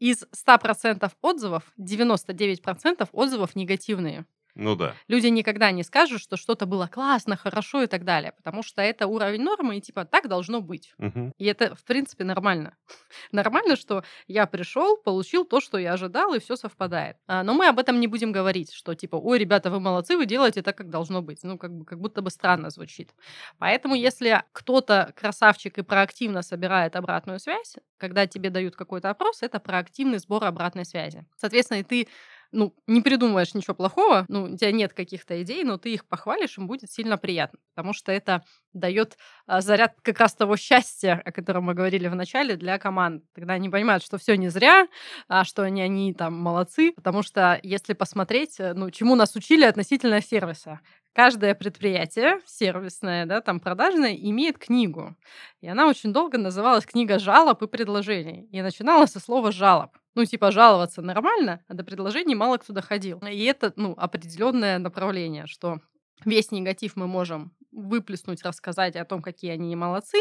из 0.00 0.24
100% 0.32 1.08
отзывов 1.20 1.72
99% 1.78 3.08
отзывов 3.12 3.54
негативные. 3.54 4.26
Ну 4.54 4.76
да. 4.76 4.94
Люди 5.08 5.26
никогда 5.26 5.70
не 5.72 5.82
скажут, 5.82 6.20
что 6.20 6.36
что-то 6.36 6.66
было 6.66 6.86
классно, 6.86 7.36
хорошо 7.36 7.82
и 7.82 7.86
так 7.86 8.04
далее, 8.04 8.32
потому 8.32 8.62
что 8.62 8.82
это 8.82 9.06
уровень 9.06 9.42
нормы, 9.42 9.78
и 9.78 9.80
типа 9.80 10.04
так 10.04 10.28
должно 10.28 10.60
быть. 10.60 10.94
Мгм. 10.98 11.32
И 11.38 11.44
это, 11.46 11.74
в 11.74 11.84
принципе, 11.84 12.24
нормально. 12.24 12.76
Нормально, 13.32 13.76
что 13.76 14.04
я 14.28 14.46
пришел, 14.46 14.96
получил 14.96 15.44
то, 15.44 15.60
что 15.60 15.78
я 15.78 15.94
ожидал, 15.94 16.34
и 16.34 16.38
все 16.38 16.56
совпадает. 16.56 17.16
А, 17.26 17.42
Но 17.42 17.54
мы 17.54 17.66
об 17.68 17.78
этом 17.78 17.98
не 17.98 18.06
будем 18.06 18.32
говорить, 18.32 18.72
что 18.72 18.94
типа, 18.94 19.16
ой, 19.16 19.38
ребята, 19.38 19.70
вы 19.70 19.80
молодцы, 19.80 20.16
вы 20.16 20.26
делаете 20.26 20.62
так, 20.62 20.76
как 20.76 20.88
должно 20.90 21.20
быть. 21.20 21.42
Ну, 21.42 21.58
как, 21.58 21.72
бы, 21.72 21.84
как 21.84 22.00
будто 22.00 22.22
бы 22.22 22.30
странно 22.30 22.70
звучит. 22.70 23.12
Поэтому, 23.58 23.94
если 23.94 24.42
кто-то 24.52 25.12
красавчик 25.16 25.78
и 25.78 25.82
проактивно 25.82 26.42
собирает 26.42 26.96
обратную 26.96 27.40
связь, 27.40 27.76
когда 27.98 28.26
тебе 28.26 28.50
дают 28.50 28.76
какой-то 28.76 29.10
опрос, 29.10 29.42
это 29.42 29.58
проактивный 29.58 30.18
сбор 30.18 30.44
обратной 30.44 30.84
связи. 30.84 31.26
Соответственно, 31.36 31.78
и 31.78 31.82
ты 31.82 32.08
ну, 32.54 32.74
не 32.86 33.02
придумаешь 33.02 33.52
ничего 33.54 33.74
плохого, 33.74 34.24
ну, 34.28 34.44
у 34.44 34.56
тебя 34.56 34.72
нет 34.72 34.92
каких-то 34.92 35.42
идей, 35.42 35.64
но 35.64 35.76
ты 35.76 35.92
их 35.92 36.06
похвалишь, 36.06 36.56
им 36.56 36.66
будет 36.66 36.90
сильно 36.90 37.18
приятно, 37.18 37.58
потому 37.74 37.92
что 37.92 38.12
это 38.12 38.44
дает 38.72 39.18
а, 39.46 39.60
заряд 39.60 39.94
как 40.02 40.20
раз 40.20 40.34
того 40.34 40.56
счастья, 40.56 41.20
о 41.24 41.32
котором 41.32 41.64
мы 41.64 41.74
говорили 41.74 42.08
в 42.08 42.14
начале, 42.14 42.56
для 42.56 42.78
команд. 42.78 43.24
Тогда 43.34 43.54
они 43.54 43.68
понимают, 43.68 44.04
что 44.04 44.18
все 44.18 44.36
не 44.36 44.48
зря, 44.48 44.86
а 45.28 45.44
что 45.44 45.62
они, 45.62 45.82
они 45.82 46.14
там 46.14 46.34
молодцы, 46.34 46.92
потому 46.92 47.22
что 47.22 47.58
если 47.62 47.92
посмотреть, 47.92 48.58
э, 48.58 48.72
ну, 48.74 48.90
чему 48.90 49.14
нас 49.16 49.34
учили 49.36 49.64
относительно 49.64 50.22
сервиса, 50.22 50.80
каждое 51.14 51.54
предприятие 51.54 52.40
сервисное, 52.44 53.24
да, 53.24 53.40
там 53.40 53.60
продажное, 53.60 54.14
имеет 54.14 54.58
книгу. 54.58 55.16
И 55.60 55.68
она 55.68 55.88
очень 55.88 56.12
долго 56.12 56.36
называлась 56.36 56.84
книга 56.84 57.18
жалоб 57.18 57.62
и 57.62 57.66
предложений. 57.66 58.48
И 58.50 58.60
начиналась 58.60 59.12
со 59.12 59.20
слова 59.20 59.52
жалоб. 59.52 59.90
Ну, 60.14 60.24
типа, 60.24 60.50
жаловаться 60.50 61.02
нормально, 61.02 61.64
а 61.68 61.74
до 61.74 61.82
предложений 61.82 62.34
мало 62.34 62.58
кто 62.58 62.72
доходил. 62.72 63.18
И 63.20 63.44
это, 63.44 63.72
ну, 63.76 63.94
определенное 63.96 64.78
направление, 64.78 65.46
что 65.46 65.78
весь 66.24 66.50
негатив 66.50 66.96
мы 66.96 67.06
можем 67.06 67.52
выплеснуть, 67.72 68.44
рассказать 68.44 68.96
о 68.96 69.04
том, 69.04 69.20
какие 69.20 69.50
они 69.50 69.68
не 69.68 69.76
молодцы, 69.76 70.18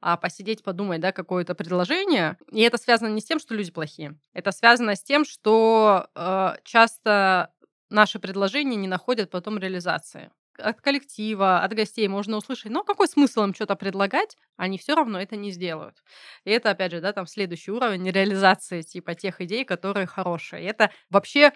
а 0.00 0.16
посидеть, 0.16 0.64
подумать, 0.64 1.00
да, 1.00 1.12
какое-то 1.12 1.54
предложение. 1.54 2.36
И 2.50 2.60
это 2.62 2.78
связано 2.78 3.08
не 3.08 3.20
с 3.20 3.24
тем, 3.24 3.38
что 3.38 3.54
люди 3.54 3.70
плохие. 3.70 4.18
Это 4.32 4.50
связано 4.50 4.96
с 4.96 5.02
тем, 5.02 5.24
что 5.24 6.08
э, 6.14 6.56
часто 6.64 7.52
наши 7.96 8.18
предложения 8.20 8.76
не 8.76 8.88
находят 8.88 9.30
потом 9.30 9.58
реализации. 9.58 10.30
От 10.58 10.80
коллектива, 10.80 11.60
от 11.62 11.74
гостей 11.74 12.08
можно 12.08 12.36
услышать, 12.36 12.70
но 12.72 12.84
какой 12.84 13.08
смысл 13.08 13.44
им 13.44 13.54
что-то 13.54 13.76
предлагать, 13.76 14.36
они 14.56 14.78
все 14.78 14.94
равно 14.94 15.20
это 15.20 15.36
не 15.36 15.50
сделают. 15.50 16.02
И 16.44 16.50
это, 16.50 16.70
опять 16.70 16.92
же, 16.92 17.00
да, 17.00 17.12
там 17.12 17.26
следующий 17.26 17.72
уровень 17.72 18.10
реализации 18.10 18.82
типа 18.82 19.14
тех 19.14 19.40
идей, 19.40 19.64
которые 19.64 20.06
хорошие. 20.06 20.62
И 20.62 20.66
это 20.66 20.90
вообще 21.10 21.52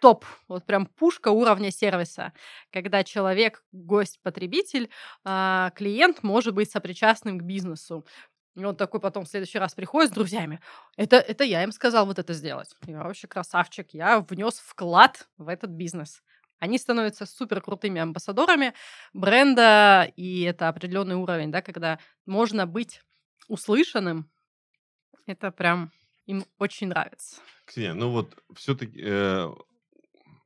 топ, 0.00 0.24
вот 0.48 0.66
прям 0.66 0.86
пушка 0.86 1.28
уровня 1.28 1.70
сервиса, 1.70 2.32
когда 2.72 3.04
человек, 3.04 3.64
гость, 3.72 4.20
потребитель, 4.22 4.90
а, 5.24 5.70
клиент 5.76 6.22
может 6.22 6.54
быть 6.54 6.70
сопричастным 6.70 7.38
к 7.38 7.42
бизнесу. 7.42 8.04
И 8.54 8.64
он 8.64 8.76
такой 8.76 9.00
потом 9.00 9.24
в 9.24 9.28
следующий 9.28 9.58
раз 9.58 9.74
приходит 9.74 10.10
с 10.10 10.14
друзьями. 10.14 10.60
Это, 10.96 11.16
это 11.16 11.44
я 11.44 11.62
им 11.62 11.72
сказал 11.72 12.06
вот 12.06 12.18
это 12.18 12.34
сделать. 12.34 12.74
Я 12.86 13.02
вообще 13.02 13.26
красавчик. 13.26 13.88
Я 13.92 14.20
внес 14.20 14.58
вклад 14.58 15.28
в 15.38 15.48
этот 15.48 15.70
бизнес. 15.70 16.22
Они 16.58 16.78
становятся 16.78 17.26
супер 17.26 17.60
крутыми 17.60 18.00
амбассадорами 18.00 18.74
бренда, 19.12 20.12
и 20.14 20.42
это 20.42 20.68
определенный 20.68 21.16
уровень, 21.16 21.50
да, 21.50 21.60
когда 21.60 21.98
можно 22.24 22.66
быть 22.66 23.02
услышанным. 23.48 24.30
Это 25.26 25.50
прям 25.50 25.90
им 26.26 26.44
очень 26.58 26.88
нравится. 26.88 27.40
Ксения, 27.64 27.94
ну 27.94 28.10
вот 28.10 28.36
все-таки 28.54 29.00
э, 29.02 29.50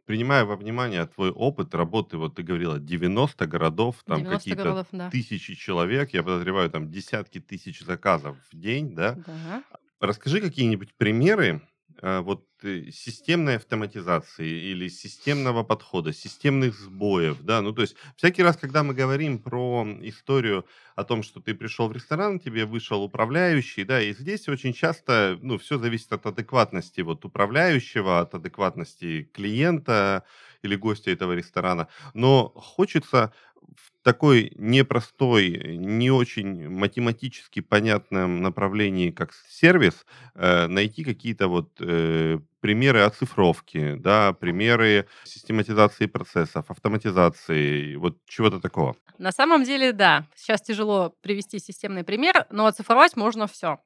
принимая 0.06 0.44
во 0.44 0.56
внимание 0.56 1.04
твой 1.06 1.30
опыт 1.30 1.74
работы, 1.74 2.16
вот 2.16 2.36
ты 2.36 2.42
говорила, 2.42 2.78
90 2.78 3.46
городов, 3.46 3.96
там 4.06 4.18
90 4.18 4.38
какие-то 4.38 4.62
городов, 4.62 4.86
да. 4.92 5.10
тысячи 5.10 5.54
человек, 5.54 6.14
я 6.14 6.22
подозреваю, 6.22 6.70
там 6.70 6.90
десятки 6.90 7.40
тысяч 7.40 7.80
заказов 7.80 8.36
в 8.50 8.56
день, 8.56 8.94
да? 8.94 9.18
Да. 9.26 9.62
Расскажи 10.00 10.40
какие-нибудь 10.40 10.94
примеры 10.94 11.60
вот 12.02 12.46
э, 12.62 12.90
системной 12.90 13.56
автоматизации 13.56 14.70
или 14.70 14.88
системного 14.88 15.62
подхода, 15.62 16.12
системных 16.12 16.74
сбоев, 16.74 17.40
да, 17.42 17.62
ну 17.62 17.72
то 17.72 17.82
есть 17.82 17.96
всякий 18.16 18.42
раз, 18.42 18.56
когда 18.56 18.82
мы 18.82 18.94
говорим 18.94 19.38
про 19.38 19.86
историю 20.02 20.66
о 20.94 21.04
том, 21.04 21.22
что 21.22 21.40
ты 21.40 21.54
пришел 21.54 21.88
в 21.88 21.92
ресторан, 21.92 22.40
тебе 22.40 22.64
вышел 22.64 23.02
управляющий, 23.02 23.84
да, 23.84 24.00
и 24.02 24.12
здесь 24.14 24.48
очень 24.48 24.72
часто, 24.72 25.38
ну, 25.42 25.58
все 25.58 25.78
зависит 25.78 26.12
от 26.12 26.26
адекватности 26.26 27.00
вот 27.02 27.24
управляющего, 27.24 28.20
от 28.20 28.34
адекватности 28.34 29.30
клиента 29.34 30.24
или 30.62 30.76
гостя 30.76 31.10
этого 31.10 31.32
ресторана, 31.32 31.88
но 32.14 32.48
хочется 32.48 33.32
в 33.74 34.04
такой 34.04 34.52
непростой, 34.56 35.76
не 35.78 36.10
очень 36.10 36.68
математически 36.68 37.60
понятном 37.60 38.42
направлении, 38.42 39.10
как 39.10 39.32
сервис, 39.48 40.06
э, 40.34 40.66
найти 40.66 41.02
какие-то 41.04 41.48
вот 41.48 41.70
э, 41.80 42.38
примеры 42.60 43.00
оцифровки, 43.00 43.94
да, 43.94 44.32
примеры 44.32 45.06
систематизации 45.24 46.06
процессов, 46.06 46.70
автоматизации, 46.70 47.96
вот 47.96 48.18
чего-то 48.26 48.60
такого. 48.60 48.96
На 49.18 49.32
самом 49.32 49.64
деле, 49.64 49.92
да. 49.92 50.26
Сейчас 50.34 50.62
тяжело 50.62 51.14
привести 51.20 51.58
системный 51.58 52.04
пример, 52.04 52.46
но 52.50 52.66
оцифровать 52.66 53.16
можно 53.16 53.46
все. 53.46 53.78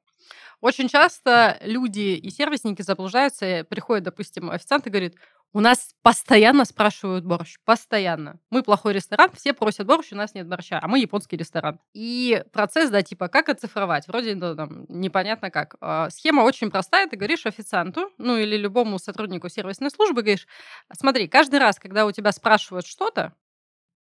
Очень 0.61 0.89
часто 0.89 1.57
люди 1.61 2.15
и 2.15 2.29
сервисники 2.29 2.83
заблуждаются, 2.83 3.65
приходит, 3.67 4.03
допустим, 4.03 4.51
официант 4.51 4.85
и 4.85 4.91
говорит, 4.91 5.15
у 5.53 5.59
нас 5.59 5.95
постоянно 6.01 6.65
спрашивают 6.65 7.25
борщ. 7.25 7.57
Постоянно. 7.65 8.39
Мы 8.49 8.63
плохой 8.63 8.93
ресторан, 8.93 9.31
все 9.33 9.53
просят 9.53 9.85
борщ, 9.85 10.13
у 10.13 10.15
нас 10.15 10.33
нет 10.33 10.47
борща, 10.47 10.79
а 10.81 10.87
мы 10.87 10.99
японский 10.99 11.35
ресторан. 11.37 11.79
И 11.93 12.43
процесс, 12.53 12.89
да, 12.89 13.01
типа, 13.01 13.27
как 13.27 13.49
оцифровать? 13.49 14.07
Вроде 14.07 14.35
ну, 14.35 14.55
там, 14.55 14.85
непонятно 14.87 15.51
как. 15.51 15.75
А, 15.81 16.09
схема 16.09 16.41
очень 16.41 16.71
простая. 16.71 17.07
Ты 17.07 17.17
говоришь 17.17 17.45
официанту, 17.45 18.11
ну 18.17 18.37
или 18.37 18.55
любому 18.55 18.97
сотруднику 18.97 19.49
сервисной 19.49 19.91
службы, 19.91 20.21
говоришь, 20.21 20.47
смотри, 20.93 21.27
каждый 21.27 21.59
раз, 21.59 21.79
когда 21.79 22.05
у 22.05 22.11
тебя 22.11 22.31
спрашивают 22.31 22.85
что-то, 22.85 23.33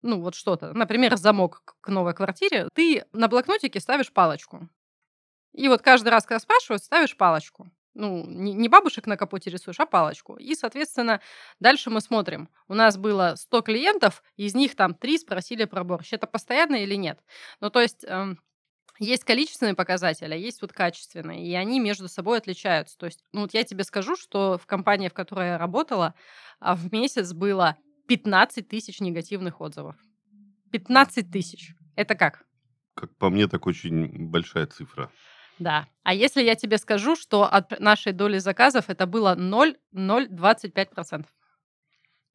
ну 0.03 0.21
вот 0.21 0.35
что-то, 0.35 0.73
например, 0.73 1.17
замок 1.17 1.63
к 1.81 1.89
новой 1.89 2.15
квартире, 2.15 2.69
ты 2.75 3.05
на 3.13 3.29
блокнотике 3.29 3.81
ставишь 3.81 4.13
палочку. 4.13 4.69
И 5.53 5.69
вот 5.69 5.83
каждый 5.83 6.09
раз, 6.09 6.25
когда 6.25 6.41
спрашивают, 6.41 6.83
ставишь 6.83 7.17
палочку 7.17 7.71
ну, 7.95 8.25
не, 8.27 8.69
бабушек 8.69 9.07
на 9.07 9.17
капоте 9.17 9.51
рисуешь, 9.51 9.81
а 9.81 9.87
палочку. 9.87 10.37
И, 10.37 10.55
соответственно, 10.55 11.21
дальше 11.61 11.91
мы 11.91 12.01
смотрим. 12.01 12.49
У 12.69 12.75
нас 12.75 12.97
было 12.97 13.35
100 13.37 13.63
клиентов, 13.63 14.23
из 14.37 14.55
них 14.55 14.75
там 14.75 14.95
3 14.95 15.19
спросили 15.19 15.65
про 15.65 15.85
борщ. 15.85 16.13
Это 16.13 16.27
постоянно 16.27 16.77
или 16.77 16.95
нет? 16.95 17.21
Ну, 17.61 17.71
то 17.71 17.81
есть... 17.81 18.05
Эм, 18.05 18.39
есть 19.01 19.25
количественные 19.25 19.75
показатели, 19.75 20.35
а 20.35 20.37
есть 20.37 20.63
вот 20.63 20.73
качественные, 20.73 21.45
и 21.45 21.53
они 21.55 21.81
между 21.81 22.07
собой 22.07 22.39
отличаются. 22.39 22.97
То 22.97 23.07
есть, 23.07 23.25
ну 23.33 23.41
вот 23.41 23.53
я 23.53 23.65
тебе 23.65 23.83
скажу, 23.83 24.15
что 24.15 24.57
в 24.57 24.67
компании, 24.67 25.09
в 25.09 25.13
которой 25.13 25.49
я 25.49 25.59
работала, 25.59 26.15
а 26.61 26.77
в 26.77 26.93
месяц 26.93 27.33
было 27.33 27.77
15 28.07 28.69
тысяч 28.69 29.01
негативных 29.01 29.61
отзывов. 29.61 29.97
15 30.71 31.31
тысяч. 31.31 31.75
Это 31.97 32.15
как? 32.15 32.45
Как 32.95 33.17
по 33.17 33.31
мне, 33.31 33.49
так 33.49 33.67
очень 33.67 34.29
большая 34.29 34.67
цифра. 34.67 35.11
Да. 35.59 35.87
А 36.03 36.15
если 36.15 36.43
я 36.43 36.55
тебе 36.55 36.79
скажу, 36.79 37.17
что 37.17 37.45
от 37.45 37.79
нашей 37.81 38.13
доли 38.13 38.39
заказов 38.39 38.89
это 38.89 39.07
было 39.07 39.37
0,025%? 39.37 41.25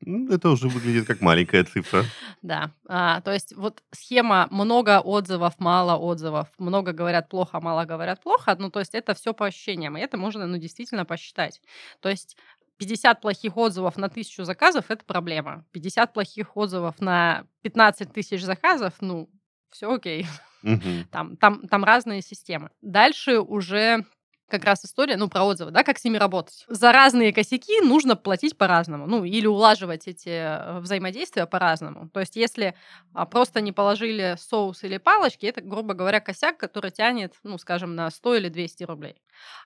Ну, 0.01 0.33
это 0.33 0.49
уже 0.49 0.69
выглядит 0.69 1.05
как 1.05 1.19
маленькая 1.19 1.65
цифра. 1.65 2.05
Да. 2.41 2.71
А, 2.87 3.19
то 3.21 3.33
есть 3.33 3.53
вот 3.55 3.83
схема 3.91 4.47
много 4.49 5.01
отзывов, 5.01 5.59
мало 5.59 5.97
отзывов, 5.97 6.47
много 6.57 6.93
говорят 6.93 7.27
плохо, 7.27 7.59
мало 7.59 7.83
говорят 7.83 8.21
плохо. 8.21 8.55
Ну, 8.57 8.69
то 8.69 8.79
есть 8.79 8.95
это 8.95 9.13
все 9.13 9.33
по 9.33 9.45
ощущениям, 9.45 9.97
и 9.97 10.01
это 10.01 10.17
можно, 10.17 10.47
ну, 10.47 10.57
действительно 10.57 11.03
посчитать. 11.03 11.61
То 11.99 12.07
есть 12.09 12.37
50 12.77 13.19
плохих 13.19 13.57
отзывов 13.57 13.97
на 13.97 14.07
тысячу 14.07 14.45
заказов– 14.45 14.85
это 14.87 15.03
проблема. 15.03 15.65
50 15.73 16.13
плохих 16.13 16.55
отзывов 16.55 17.01
на 17.01 17.45
15 17.63 18.13
тысяч 18.13 18.41
заказов, 18.41 18.93
ну, 19.01 19.29
все 19.69 19.93
окей. 19.93 20.25
Мгм. 20.61 21.07
Там, 21.11 21.37
там, 21.37 21.67
там 21.67 21.83
разные 21.83 22.21
системы. 22.21 22.69
Дальше 22.81 23.39
уже 23.39 24.05
как 24.49 24.65
раз 24.65 24.83
история, 24.83 25.15
ну, 25.15 25.29
про 25.29 25.43
отзывы, 25.43 25.71
да, 25.71 25.83
как 25.83 25.99
с 25.99 26.03
ними 26.03 26.17
работать. 26.17 26.65
За 26.67 26.91
разные 26.91 27.31
косяки 27.31 27.81
нужно 27.81 28.15
платить 28.15 28.57
по-разному, 28.57 29.05
ну, 29.07 29.23
или 29.23 29.45
улаживать 29.45 30.07
эти 30.07 30.29
э, 30.29 30.79
взаимодействия 30.79 31.45
по-разному. 31.45 32.09
То 32.09 32.19
есть, 32.19 32.35
если 32.35 32.75
а, 33.13 33.25
просто 33.25 33.61
не 33.61 33.71
положили 33.71 34.35
соус 34.39 34.83
или 34.83 34.97
палочки, 34.97 35.45
это, 35.45 35.61
грубо 35.61 35.93
говоря, 35.93 36.19
косяк, 36.19 36.57
который 36.57 36.91
тянет, 36.91 37.35
ну, 37.43 37.57
скажем, 37.57 37.95
на 37.95 38.09
100 38.09 38.35
или 38.35 38.49
200 38.49 38.83
рублей. 38.83 39.21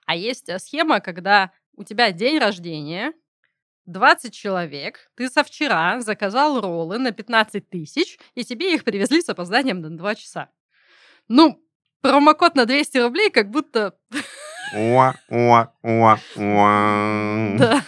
А 0.06 0.14
есть 0.14 0.48
э, 0.48 0.58
схема, 0.58 1.00
когда 1.00 1.50
у 1.76 1.82
тебя 1.82 2.12
день 2.12 2.38
рождения, 2.38 3.12
20 3.86 4.32
человек, 4.32 5.10
ты 5.14 5.28
со 5.28 5.44
вчера 5.44 6.00
заказал 6.00 6.60
роллы 6.60 6.98
на 6.98 7.12
15 7.12 7.68
тысяч, 7.68 8.18
и 8.34 8.44
тебе 8.44 8.74
их 8.74 8.84
привезли 8.84 9.20
с 9.20 9.28
опозданием 9.28 9.80
на 9.80 9.90
2 9.90 10.14
часа. 10.14 10.50
Ну, 11.28 11.60
промокод 12.00 12.54
на 12.54 12.66
200 12.66 12.98
рублей 12.98 13.30
как 13.30 13.50
будто... 13.50 13.94
Да. 17.58 17.82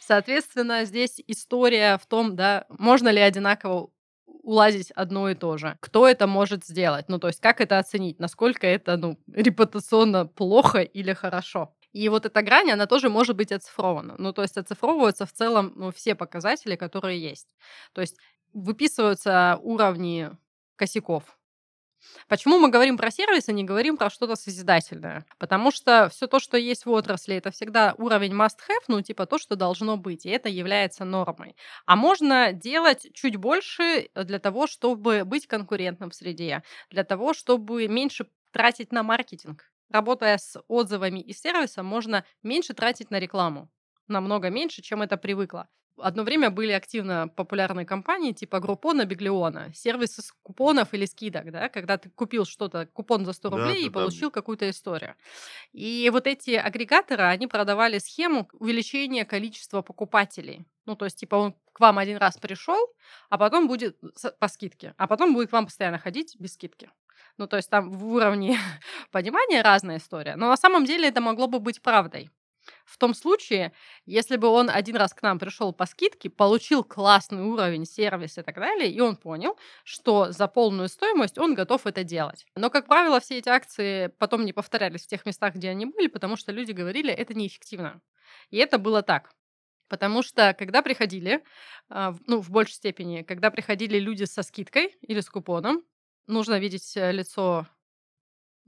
Соответственно, 0.00 0.84
здесь 0.84 1.20
история 1.26 1.98
в 1.98 2.06
том, 2.06 2.36
да, 2.36 2.66
можно 2.68 3.08
ли 3.08 3.20
одинаково 3.20 3.90
уладить 4.42 4.90
одно 4.92 5.30
и 5.30 5.34
то 5.34 5.56
же. 5.56 5.76
Кто 5.80 6.06
это 6.06 6.26
может 6.26 6.64
сделать? 6.64 7.08
Ну, 7.08 7.18
то 7.18 7.28
есть, 7.28 7.40
как 7.40 7.60
это 7.60 7.78
оценить? 7.78 8.18
Насколько 8.18 8.66
это, 8.66 8.96
ну, 8.96 9.18
репутационно 9.32 10.26
плохо 10.26 10.80
или 10.80 11.12
хорошо? 11.12 11.74
И 11.92 12.08
вот 12.08 12.26
эта 12.26 12.42
грань, 12.42 12.70
она 12.70 12.86
тоже 12.86 13.08
может 13.08 13.36
быть 13.36 13.52
оцифрована. 13.52 14.14
Ну, 14.18 14.32
то 14.32 14.42
есть 14.42 14.56
оцифровываются 14.56 15.26
в 15.26 15.32
целом 15.32 15.72
ну, 15.76 15.92
все 15.92 16.14
показатели, 16.14 16.74
которые 16.74 17.20
есть. 17.20 17.48
То 17.92 18.00
есть 18.00 18.16
выписываются 18.52 19.58
уровни 19.62 20.30
косяков, 20.76 21.38
Почему 22.28 22.58
мы 22.58 22.70
говорим 22.70 22.96
про 22.96 23.10
сервис, 23.10 23.48
а 23.48 23.52
не 23.52 23.64
говорим 23.64 23.96
про 23.96 24.10
что-то 24.10 24.36
созидательное? 24.36 25.24
Потому 25.38 25.70
что 25.70 26.08
все 26.10 26.26
то, 26.26 26.40
что 26.40 26.56
есть 26.56 26.86
в 26.86 26.90
отрасли, 26.90 27.36
это 27.36 27.50
всегда 27.50 27.94
уровень 27.98 28.32
must-have, 28.32 28.84
ну, 28.88 29.00
типа 29.02 29.26
то, 29.26 29.38
что 29.38 29.56
должно 29.56 29.96
быть, 29.96 30.26
и 30.26 30.30
это 30.30 30.48
является 30.48 31.04
нормой. 31.04 31.56
А 31.86 31.96
можно 31.96 32.52
делать 32.52 33.08
чуть 33.14 33.36
больше 33.36 34.08
для 34.14 34.38
того, 34.38 34.66
чтобы 34.66 35.24
быть 35.24 35.46
конкурентным 35.46 36.10
в 36.10 36.14
среде, 36.14 36.62
для 36.90 37.04
того, 37.04 37.34
чтобы 37.34 37.88
меньше 37.88 38.26
тратить 38.50 38.92
на 38.92 39.02
маркетинг. 39.02 39.64
Работая 39.90 40.38
с 40.38 40.62
отзывами 40.68 41.20
и 41.20 41.32
сервисом, 41.32 41.86
можно 41.86 42.24
меньше 42.42 42.74
тратить 42.74 43.10
на 43.10 43.18
рекламу 43.18 43.70
намного 44.12 44.50
меньше, 44.50 44.82
чем 44.82 45.02
это 45.02 45.16
привыкла. 45.16 45.68
Одно 45.98 46.22
время 46.22 46.50
были 46.50 46.72
активно 46.72 47.28
популярные 47.28 47.84
компании 47.86 48.32
типа 48.32 48.60
Группона, 48.60 49.04
Биглиона, 49.04 49.72
сервисы 49.74 50.22
с 50.22 50.32
купонов 50.42 50.94
или 50.94 51.04
скидок, 51.04 51.50
да, 51.50 51.68
когда 51.68 51.98
ты 51.98 52.10
купил 52.10 52.44
что-то, 52.44 52.86
купон 52.86 53.24
за 53.24 53.32
100 53.32 53.50
Да, 53.50 53.56
рублей 53.56 53.74
да, 53.82 53.86
и 53.86 53.90
да. 53.90 53.92
получил 54.00 54.30
какую-то 54.30 54.68
историю. 54.70 55.14
И 55.72 56.08
вот 56.12 56.26
эти 56.26 56.52
агрегаторы, 56.52 57.24
они 57.24 57.46
продавали 57.46 57.98
схему 57.98 58.48
увеличения 58.52 59.24
количества 59.24 59.82
покупателей. 59.82 60.64
Ну, 60.86 60.96
то 60.96 61.04
есть, 61.04 61.18
типа, 61.18 61.36
он 61.36 61.54
к 61.72 61.80
вам 61.80 61.98
один 61.98 62.16
раз 62.16 62.38
пришел, 62.38 62.78
а 63.30 63.38
потом 63.38 63.68
будет 63.68 63.96
по 64.40 64.48
скидке, 64.48 64.94
а 64.96 65.06
потом 65.06 65.34
будет 65.34 65.50
к 65.50 65.52
вам 65.52 65.66
постоянно 65.66 65.98
ходить 65.98 66.36
без 66.38 66.54
скидки. 66.54 66.90
Ну, 67.38 67.46
то 67.46 67.56
есть 67.56 67.70
там 67.70 67.90
в 67.90 68.06
уровне 68.06 68.58
понимания 69.12 69.62
разная 69.62 69.98
история. 69.98 70.36
Но 70.36 70.48
на 70.48 70.56
самом 70.56 70.84
деле 70.84 71.08
это 71.08 71.20
могло 71.20 71.46
бы 71.46 71.60
быть 71.60 71.80
правдой. 71.82 72.30
В 72.84 72.98
том 72.98 73.14
случае, 73.14 73.72
если 74.06 74.36
бы 74.36 74.48
он 74.48 74.70
один 74.70 74.96
раз 74.96 75.14
к 75.14 75.22
нам 75.22 75.38
пришел 75.38 75.72
по 75.72 75.86
скидке, 75.86 76.30
получил 76.30 76.84
классный 76.84 77.42
уровень 77.42 77.86
сервиса 77.86 78.40
и 78.40 78.44
так 78.44 78.54
далее, 78.56 78.90
и 78.90 79.00
он 79.00 79.16
понял, 79.16 79.56
что 79.84 80.32
за 80.32 80.48
полную 80.48 80.88
стоимость 80.88 81.38
он 81.38 81.54
готов 81.54 81.86
это 81.86 82.04
делать. 82.04 82.46
Но, 82.54 82.70
как 82.70 82.86
правило, 82.86 83.20
все 83.20 83.38
эти 83.38 83.48
акции 83.48 84.08
потом 84.18 84.44
не 84.44 84.52
повторялись 84.52 85.02
в 85.04 85.08
тех 85.08 85.26
местах, 85.26 85.54
где 85.54 85.70
они 85.70 85.86
были, 85.86 86.08
потому 86.08 86.36
что 86.36 86.52
люди 86.52 86.72
говорили, 86.72 87.12
это 87.12 87.34
неэффективно. 87.34 88.00
И 88.50 88.58
это 88.58 88.78
было 88.78 89.02
так. 89.02 89.30
Потому 89.88 90.22
что, 90.22 90.54
когда 90.58 90.80
приходили, 90.80 91.44
а, 91.90 92.14
ну, 92.26 92.40
в 92.40 92.50
большей 92.50 92.74
степени, 92.74 93.22
когда 93.22 93.50
приходили 93.50 93.98
люди 93.98 94.24
со 94.24 94.42
скидкой 94.42 94.96
или 95.02 95.20
с 95.20 95.28
купоном, 95.28 95.84
нужно 96.26 96.58
видеть 96.58 96.96
э, 96.96 97.12
лицо 97.12 97.66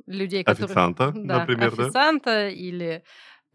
людей, 0.07 0.45
которые... 0.45 0.67
Официанта, 0.67 1.13
Да, 1.15 1.41
например, 1.41 1.75
да? 1.75 1.85
официанта 1.85 2.49
или 2.49 3.05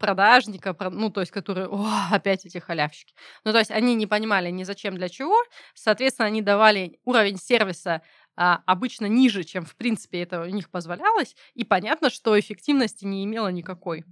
продажника, 0.00 0.74
про- 0.74 0.90
ну, 0.90 1.10
то 1.10 1.20
есть, 1.20 1.32
которые, 1.32 1.68
о, 1.68 1.86
опять 2.12 2.46
эти 2.46 2.58
халявщики. 2.58 3.14
Ну, 3.44 3.52
то 3.52 3.58
есть, 3.60 3.70
они 3.70 3.94
не 3.94 4.06
понимали 4.08 4.50
ни 4.50 4.64
зачем, 4.64 4.96
для 4.96 5.08
чего. 5.08 5.36
Соответственно, 5.74 6.26
они 6.28 6.42
давали 6.42 6.98
уровень 7.04 7.38
сервиса 7.38 8.02
а, 8.42 8.62
обычно 8.64 9.04
ниже, 9.04 9.44
чем, 9.44 9.66
в 9.66 9.76
принципе, 9.76 10.22
это 10.22 10.40
у 10.40 10.46
них 10.46 10.70
позволялось. 10.70 11.36
И 11.52 11.62
понятно, 11.62 12.08
что 12.08 12.40
эффективности 12.40 13.04
не 13.04 13.22
имело 13.22 13.48
никакой. 13.48 14.06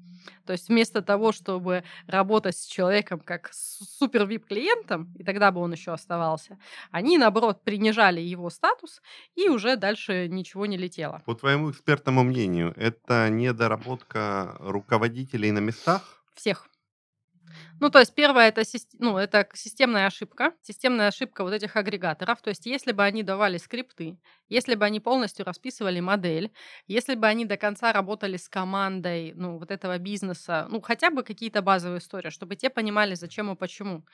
То 0.44 0.52
есть, 0.52 0.68
вместо 0.68 1.00
того, 1.00 1.32
чтобы 1.32 1.82
работать 2.06 2.54
с 2.54 2.66
человеком 2.66 3.20
как 3.20 3.48
с 3.50 3.78
супер 3.98 4.24
VIP-клиентом, 4.24 5.10
и 5.18 5.24
тогда 5.24 5.50
бы 5.50 5.62
он 5.62 5.72
еще 5.72 5.92
оставался, 5.92 6.58
они, 6.90 7.16
наоборот, 7.16 7.64
принижали 7.64 8.20
его 8.20 8.50
статус, 8.50 9.00
и 9.34 9.48
уже 9.48 9.76
дальше 9.76 10.28
ничего 10.28 10.66
не 10.66 10.76
летело. 10.76 11.22
По 11.24 11.34
твоему 11.34 11.70
экспертному 11.70 12.22
мнению, 12.22 12.74
это 12.76 13.30
недоработка 13.30 14.56
руководителей 14.60 15.52
на 15.52 15.60
местах? 15.60 16.22
Всех. 16.34 16.68
Ну, 17.80 17.90
то 17.90 18.00
есть 18.00 18.14
первое 18.14 18.48
это, 18.48 18.62
ну, 18.98 19.18
это 19.18 19.48
системная 19.54 20.06
ошибка, 20.06 20.52
системная 20.62 21.08
ошибка 21.08 21.44
вот 21.44 21.52
этих 21.52 21.76
агрегаторов. 21.76 22.40
То 22.42 22.50
есть 22.50 22.66
если 22.66 22.92
бы 22.92 23.04
они 23.04 23.22
давали 23.22 23.56
скрипты, 23.58 24.18
если 24.48 24.74
бы 24.74 24.84
они 24.84 25.00
полностью 25.00 25.44
расписывали 25.44 26.00
модель, 26.00 26.52
если 26.86 27.14
бы 27.14 27.26
они 27.26 27.44
до 27.44 27.56
конца 27.56 27.92
работали 27.92 28.36
с 28.36 28.48
командой, 28.48 29.32
ну, 29.36 29.58
вот 29.58 29.70
этого 29.70 29.98
бизнеса, 29.98 30.66
ну, 30.70 30.80
хотя 30.80 31.10
бы 31.10 31.22
какие-то 31.22 31.62
базовые 31.62 31.98
истории, 31.98 32.30
чтобы 32.30 32.56
те 32.56 32.70
понимали, 32.70 33.14
зачем 33.14 33.50
и 33.52 33.56
почему. 33.56 34.04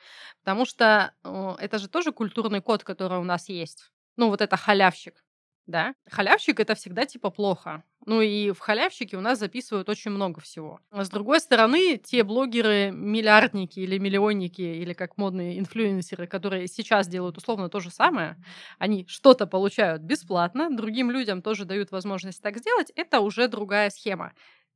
Потому 0.43 0.65
что 0.65 1.13
э, 1.23 1.55
это 1.59 1.79
же 1.79 1.87
тоже 1.89 2.11
культурный 2.11 2.61
код, 2.61 2.83
который 2.83 3.17
у 3.19 3.23
нас 3.23 3.49
есть. 3.49 3.91
Ну, 4.17 4.29
вот 4.29 4.41
это 4.41 4.57
халявщик. 4.57 5.23
Да, 5.67 5.95
халявщик 6.11 6.59
это 6.59 6.75
всегда 6.75 7.05
типа 7.05 7.31
плохо. 7.31 7.83
Ну 8.05 8.21
и 8.21 8.51
в 8.51 8.59
халявщике 8.59 9.17
у 9.17 9.21
нас 9.21 9.39
записывают 9.39 9.89
очень 9.89 10.11
много 10.11 10.39
всего. 10.39 10.79
А 10.91 11.03
с 11.03 11.09
другой 11.09 11.39
стороны, 11.39 11.97
те 11.97 12.23
блогеры, 12.23 12.91
миллиардники 12.91 13.79
или 13.79 13.97
миллионники, 13.97 14.61
или 14.61 14.93
как 14.93 15.17
модные 15.17 15.57
инфлюенсеры, 15.59 16.27
которые 16.27 16.67
сейчас 16.67 17.07
делают 17.07 17.37
условно 17.37 17.67
то 17.69 17.79
же 17.79 17.89
самое, 17.89 18.37
они 18.77 19.05
что-то 19.07 19.47
получают 19.47 20.03
бесплатно, 20.03 20.69
другим 20.75 21.09
людям 21.09 21.41
тоже 21.41 21.65
дают 21.65 21.91
возможность 21.91 22.41
так 22.43 22.57
сделать, 22.57 22.91
это 22.95 23.21
уже 23.21 23.47
другая 23.47 23.89
схема. 23.89 24.33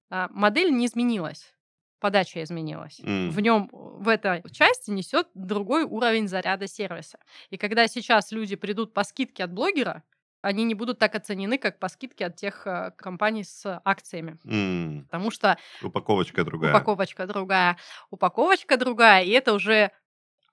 А, 0.10 0.28
Модель 0.32 0.72
не 0.76 0.88
изменилась 0.88 1.54
подача 2.00 2.42
изменилась. 2.44 3.00
М. 3.04 3.30
В 3.30 3.42
нем, 3.42 3.70
в 3.74 4.08
этой 4.08 4.42
части 4.52 4.90
несет 4.90 5.28
другой 5.34 5.84
уровень 5.84 6.28
заряда 6.30 6.66
сервиса. 6.68 7.20
И 7.50 7.58
когда 7.58 7.88
сейчас 7.88 8.32
люди 8.32 8.56
придут 8.56 8.94
по 8.94 9.04
скидке 9.04 9.44
от 9.44 9.52
блогера, 9.54 10.04
они 10.42 10.64
не 10.64 10.74
будут 10.76 11.00
так 11.00 11.16
оценены, 11.16 11.58
как 11.58 11.80
по 11.80 11.90
скидке 11.90 12.26
от 12.28 12.36
тех 12.36 12.66
э, 12.66 12.92
компаний 12.98 13.44
с 13.44 13.82
акциями. 13.84 14.38
М, 14.46 15.06
Потому 15.06 15.32
что 15.32 15.58
Упаковочка 15.82 16.44
другая. 16.44 16.72
упаковочка 16.72 17.28
другая, 17.28 17.78
упаковочка 18.10 18.78
другая, 18.78 19.24
и 19.24 19.30
это 19.32 19.54
уже... 19.54 19.92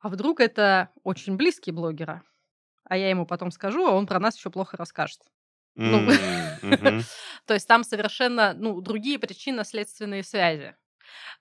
А 0.01 0.09
вдруг 0.09 0.41
это 0.41 0.91
очень 1.03 1.37
близкий 1.37 1.73
блогера? 1.73 2.23
А 2.85 2.97
я 2.97 3.11
ему 3.11 3.27
потом 3.27 3.51
скажу, 3.51 3.87
а 3.87 3.93
он 3.93 4.07
про 4.07 4.21
нас 4.21 4.37
еще 4.37 4.51
плохо 4.51 4.77
расскажет. 4.77 5.21
Ну, 5.75 5.99
М, 5.99 6.19
мгм. 6.63 7.03
То 7.47 7.55
есть 7.55 7.67
там 7.67 7.85
совершенно 7.85 8.55
ну, 8.55 8.81
другие 8.81 9.19
причинно-следственные 9.19 10.23
связи. 10.23 10.77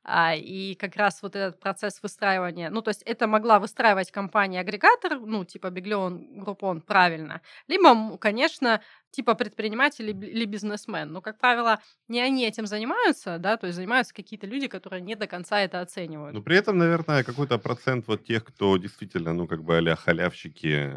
А, 0.03 0.35
и 0.35 0.75
как 0.75 0.95
раз 0.95 1.21
вот 1.23 1.35
этот 1.35 1.59
процесс 1.59 2.01
выстраивания, 2.03 2.69
ну, 2.69 2.81
то 2.81 2.89
есть 2.89 3.01
это 3.03 3.27
могла 3.27 3.59
выстраивать 3.59 4.11
компания-агрегатор, 4.11 5.19
ну, 5.19 5.45
типа 5.45 5.69
Биглион, 5.69 6.39
Группон, 6.39 6.81
правильно. 6.81 7.41
Либо, 7.67 8.17
конечно, 8.17 8.81
типа 9.15 9.33
предприниматель 9.35 10.09
или 10.09 10.45
бизнесмен. 10.45 11.11
Но, 11.11 11.21
как 11.21 11.39
правило, 11.39 11.79
не 12.07 12.21
они 12.21 12.45
этим 12.45 12.67
занимаются, 12.67 13.37
да, 13.37 13.57
то 13.57 13.67
есть 13.67 13.75
занимаются 13.75 14.13
какие-то 14.13 14.47
люди, 14.47 14.67
которые 14.67 15.01
не 15.01 15.15
до 15.15 15.27
конца 15.27 15.61
это 15.61 15.81
оценивают. 15.81 16.33
Но 16.33 16.41
при 16.41 16.57
этом, 16.57 16.77
наверное, 16.77 17.23
какой-то 17.23 17.57
процент 17.57 18.07
вот 18.07 18.25
тех, 18.25 18.43
кто 18.43 18.77
действительно, 18.77 19.33
ну, 19.33 19.47
как 19.47 19.63
бы 19.63 19.77
а 19.77 19.95
халявщики, 19.95 20.91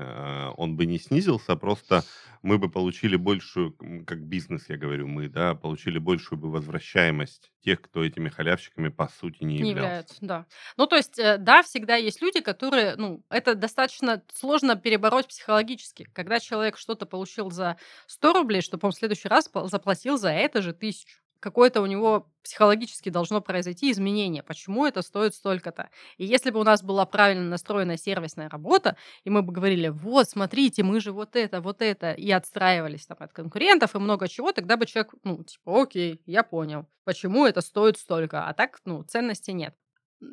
он 0.57 0.77
бы 0.77 0.87
не 0.87 0.99
снизился, 0.99 1.57
просто 1.57 2.05
мы 2.43 2.59
бы 2.59 2.71
получили 2.71 3.17
большую, 3.17 3.77
как 4.07 4.21
бизнес, 4.23 4.69
я 4.69 4.77
говорю, 4.77 5.09
мы, 5.09 5.29
да, 5.29 5.55
получили 5.55 5.99
большую 5.99 6.39
бы 6.39 6.51
возвращаемость 6.51 7.51
тех, 7.65 7.81
кто 7.81 8.05
этими 8.05 8.29
халявщиками 8.29 8.89
по 8.89 9.09
сути 9.09 9.45
не 9.45 9.59
Не 9.59 9.71
являются, 9.71 10.17
да. 10.21 10.47
Ну, 10.77 10.87
то 10.87 10.97
есть, 10.97 11.19
э, 11.19 11.39
да, 11.39 11.63
всегда 11.63 11.97
есть 11.97 12.23
люди, 12.23 12.41
которые, 12.41 12.95
ну, 12.97 13.25
это 13.29 13.55
достаточно 13.55 14.23
сложно 14.33 14.77
перебороть 14.77 15.27
психологически. 15.29 16.09
Когда 16.13 16.39
человек 16.39 16.79
что-то 16.79 17.07
получил 17.07 17.51
за 17.51 17.77
100 18.09 18.33
рублей, 18.33 18.63
чтобы 18.63 18.87
он 18.87 18.93
в 18.93 18.97
следующий 18.97 19.29
раз 19.29 19.51
заплатил 19.65 20.19
за 20.19 20.31
это 20.31 20.63
же 20.63 20.73
тысячу. 20.73 21.19
Какое-то 21.41 21.83
у 21.83 21.87
него 21.87 22.27
психологически 22.43 23.11
должно 23.11 23.41
произойти 23.41 23.93
изменение. 23.93 24.43
Почему 24.43 24.87
это 24.87 25.03
стоит 25.03 25.35
столько-то? 25.35 25.91
И 26.17 26.25
если 26.25 26.51
бы 26.51 26.59
у 26.59 26.65
нас 26.65 26.83
была 26.83 27.07
правильно 27.07 27.45
настроенная 27.45 27.97
сервисная 27.97 28.49
работа, 28.49 28.97
и 29.23 29.31
мы 29.31 29.43
бы 29.43 29.53
говорили, 29.53 29.89
вот, 29.89 30.29
смотрите, 30.29 30.83
мы 30.83 31.01
же 31.01 31.13
вот 31.13 31.37
это, 31.37 31.61
вот 31.61 31.81
это, 31.81 32.13
и 32.13 32.29
отстраивались 32.33 33.07
там 33.07 33.19
от 33.21 33.33
конкурентов 33.33 33.95
и 33.95 33.99
много 33.99 34.27
чего, 34.27 34.53
тогда 34.53 34.77
бы 34.77 34.87
человек, 34.87 35.15
ну, 35.23 35.45
типа, 35.45 35.83
окей, 35.83 36.23
я 36.27 36.43
понял, 36.43 36.87
почему 37.05 37.47
это 37.47 37.61
стоит 37.61 37.99
столько, 37.99 38.49
а 38.49 38.53
так, 38.53 38.81
ну, 38.85 39.05
ценности 39.05 39.53
нет. 39.53 39.77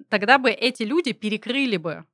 Тогда 0.09 0.39
бы 0.39 0.49
эти 0.49 0.81
люди 0.81 1.11
перекрыли 1.11 1.77
бы 1.77 2.05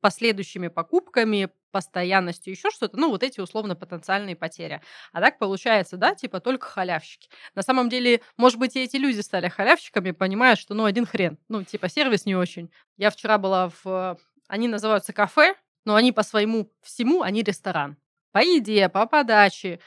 последующими 0.00 0.68
покупками, 0.68 1.50
постоянностью, 1.76 2.54
еще 2.54 2.70
что-то, 2.70 2.96
ну, 2.96 3.10
вот 3.10 3.22
эти 3.22 3.38
условно-потенциальные 3.38 4.34
потери. 4.34 4.80
А 5.12 5.20
так 5.20 5.38
получается, 5.38 5.98
да, 5.98 6.14
типа 6.14 6.40
только 6.40 6.66
халявщики. 6.66 7.28
На 7.54 7.60
самом 7.60 7.90
деле, 7.90 8.22
может 8.38 8.58
быть, 8.58 8.76
и 8.76 8.82
эти 8.82 8.96
люди 8.96 9.20
стали 9.20 9.50
халявщиками, 9.50 10.12
понимая, 10.12 10.56
что, 10.56 10.72
ну, 10.72 10.86
один 10.86 11.04
хрен. 11.04 11.36
Ну, 11.50 11.64
типа, 11.64 11.90
сервис 11.90 12.24
не 12.24 12.34
очень. 12.34 12.70
Я 12.96 13.10
вчера 13.10 13.36
была 13.36 13.70
в... 13.84 14.18
Они 14.48 14.68
называются 14.68 15.12
кафе, 15.12 15.54
но 15.84 15.96
они 15.96 16.12
по 16.12 16.22
своему 16.22 16.72
всему, 16.80 17.20
они 17.20 17.42
ресторан. 17.42 17.98
По 18.32 18.38
еде, 18.38 18.88
по 18.88 19.04
подаче, 19.04 19.78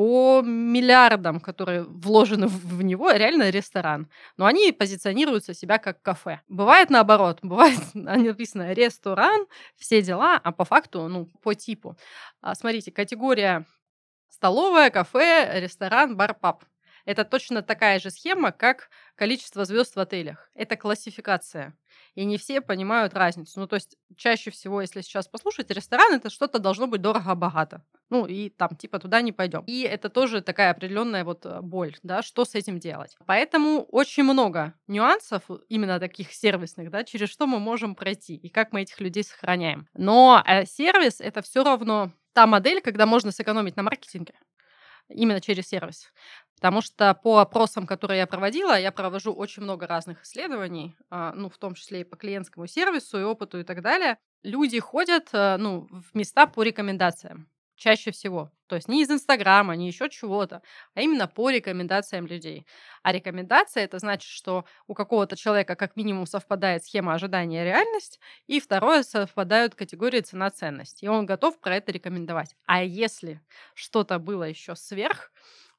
по 0.00 0.40
миллиардам, 0.42 1.40
которые 1.40 1.82
вложены 1.82 2.46
в 2.46 2.80
него, 2.80 3.10
реально 3.10 3.50
ресторан. 3.50 4.08
Но 4.38 4.46
они 4.46 4.72
позиционируются 4.72 5.52
себя 5.52 5.76
как 5.76 6.00
кафе. 6.00 6.40
Бывает 6.48 6.88
наоборот. 6.88 7.40
Бывает, 7.42 7.78
написано 7.92 8.72
ресторан, 8.72 9.44
все 9.76 10.00
дела, 10.00 10.40
а 10.42 10.52
по 10.52 10.64
факту, 10.64 11.06
ну, 11.08 11.26
по 11.42 11.54
типу. 11.54 11.98
А, 12.40 12.54
Смотрите, 12.54 12.90
категория 12.90 13.66
столовая, 14.30 14.88
кафе, 14.88 15.60
ресторан, 15.60 16.16
бар, 16.16 16.32
паб. 16.32 16.64
Это 17.04 17.24
точно 17.24 17.62
такая 17.62 17.98
же 17.98 18.10
схема, 18.10 18.52
как 18.52 18.90
количество 19.14 19.64
звезд 19.64 19.96
в 19.96 20.00
отелях. 20.00 20.50
Это 20.54 20.76
классификация. 20.76 21.76
И 22.14 22.24
не 22.24 22.38
все 22.38 22.60
понимают 22.60 23.14
разницу. 23.14 23.60
Ну, 23.60 23.66
то 23.66 23.76
есть, 23.76 23.96
чаще 24.16 24.50
всего, 24.50 24.80
если 24.80 25.00
сейчас 25.00 25.28
послушать, 25.28 25.70
ресторан 25.70 26.14
это 26.14 26.30
что-то 26.30 26.58
должно 26.58 26.86
быть 26.86 27.02
дорого-богато. 27.02 27.82
Ну, 28.10 28.26
и 28.26 28.48
там, 28.50 28.76
типа, 28.76 28.98
туда 28.98 29.20
не 29.20 29.32
пойдем. 29.32 29.62
И 29.66 29.82
это 29.82 30.08
тоже 30.08 30.40
такая 30.40 30.70
определенная 30.70 31.24
вот 31.24 31.46
э, 31.46 31.60
боль, 31.60 31.96
да, 32.02 32.22
что 32.22 32.44
с 32.44 32.54
этим 32.54 32.78
делать. 32.78 33.16
Поэтому 33.26 33.82
очень 33.82 34.24
много 34.24 34.74
нюансов, 34.88 35.42
именно 35.68 36.00
таких 36.00 36.32
сервисных, 36.32 36.90
да, 36.90 37.04
через 37.04 37.28
что 37.28 37.46
мы 37.46 37.60
можем 37.60 37.94
пройти 37.94 38.34
и 38.34 38.48
как 38.48 38.72
мы 38.72 38.82
этих 38.82 39.00
людей 39.00 39.24
сохраняем. 39.24 39.88
Но 39.94 40.42
э, 40.46 40.64
сервис 40.66 41.20
это 41.20 41.42
все 41.42 41.62
равно 41.62 42.10
та 42.32 42.46
модель, 42.46 42.80
когда 42.80 43.06
можно 43.06 43.32
сэкономить 43.32 43.76
на 43.76 43.82
маркетинге 43.82 44.34
именно 45.10 45.40
через 45.40 45.68
сервис. 45.68 46.12
Потому 46.60 46.82
что 46.82 47.14
по 47.14 47.38
опросам, 47.38 47.86
которые 47.86 48.18
я 48.18 48.26
проводила, 48.26 48.78
я 48.78 48.92
провожу 48.92 49.32
очень 49.32 49.62
много 49.62 49.86
разных 49.86 50.22
исследований, 50.24 50.94
а, 51.08 51.32
ну, 51.34 51.48
в 51.48 51.56
том 51.58 51.74
числе 51.74 52.02
и 52.02 52.04
по 52.04 52.16
клиентскому 52.16 52.66
сервису, 52.66 53.18
и 53.18 53.22
опыту 53.24 53.58
и 53.60 53.64
так 53.64 53.82
далее. 53.82 54.18
Люди 54.42 54.78
ходят, 54.78 55.30
э, 55.32 55.56
ну, 55.56 55.88
в 55.90 56.14
места 56.14 56.46
по 56.46 56.62
рекомендациям 56.62 57.48
чаще 57.76 58.10
всего. 58.10 58.52
То 58.66 58.76
есть 58.76 58.88
не 58.88 59.02
из 59.02 59.10
Инстаграма, 59.10 59.74
не 59.74 59.86
еще 59.88 60.08
чего-то, 60.10 60.62
а 60.94 61.00
именно 61.00 61.26
по 61.26 61.48
рекомендациям 61.50 62.26
людей. 62.26 62.66
А 63.02 63.10
рекомендация 63.10 63.84
это 63.84 63.98
значит, 63.98 64.30
что 64.30 64.66
у 64.86 64.94
какого-то 64.94 65.34
человека 65.34 65.74
как 65.74 65.96
минимум 65.96 66.26
совпадает 66.26 66.84
схема 66.84 67.14
ожидания 67.14 67.64
реальность, 67.64 68.20
и 68.46 68.60
второе 68.60 69.02
совпадают 69.02 69.74
категории 69.74 70.20
цена-ценность. 70.20 71.02
И 71.02 71.08
он 71.08 71.24
готов 71.26 71.58
про 71.58 71.76
это 71.76 71.90
рекомендовать. 71.90 72.54
А 72.66 72.84
если 72.84 73.40
что-то 73.74 74.18
было 74.18 74.44
еще 74.44 74.76
сверх, 74.76 75.32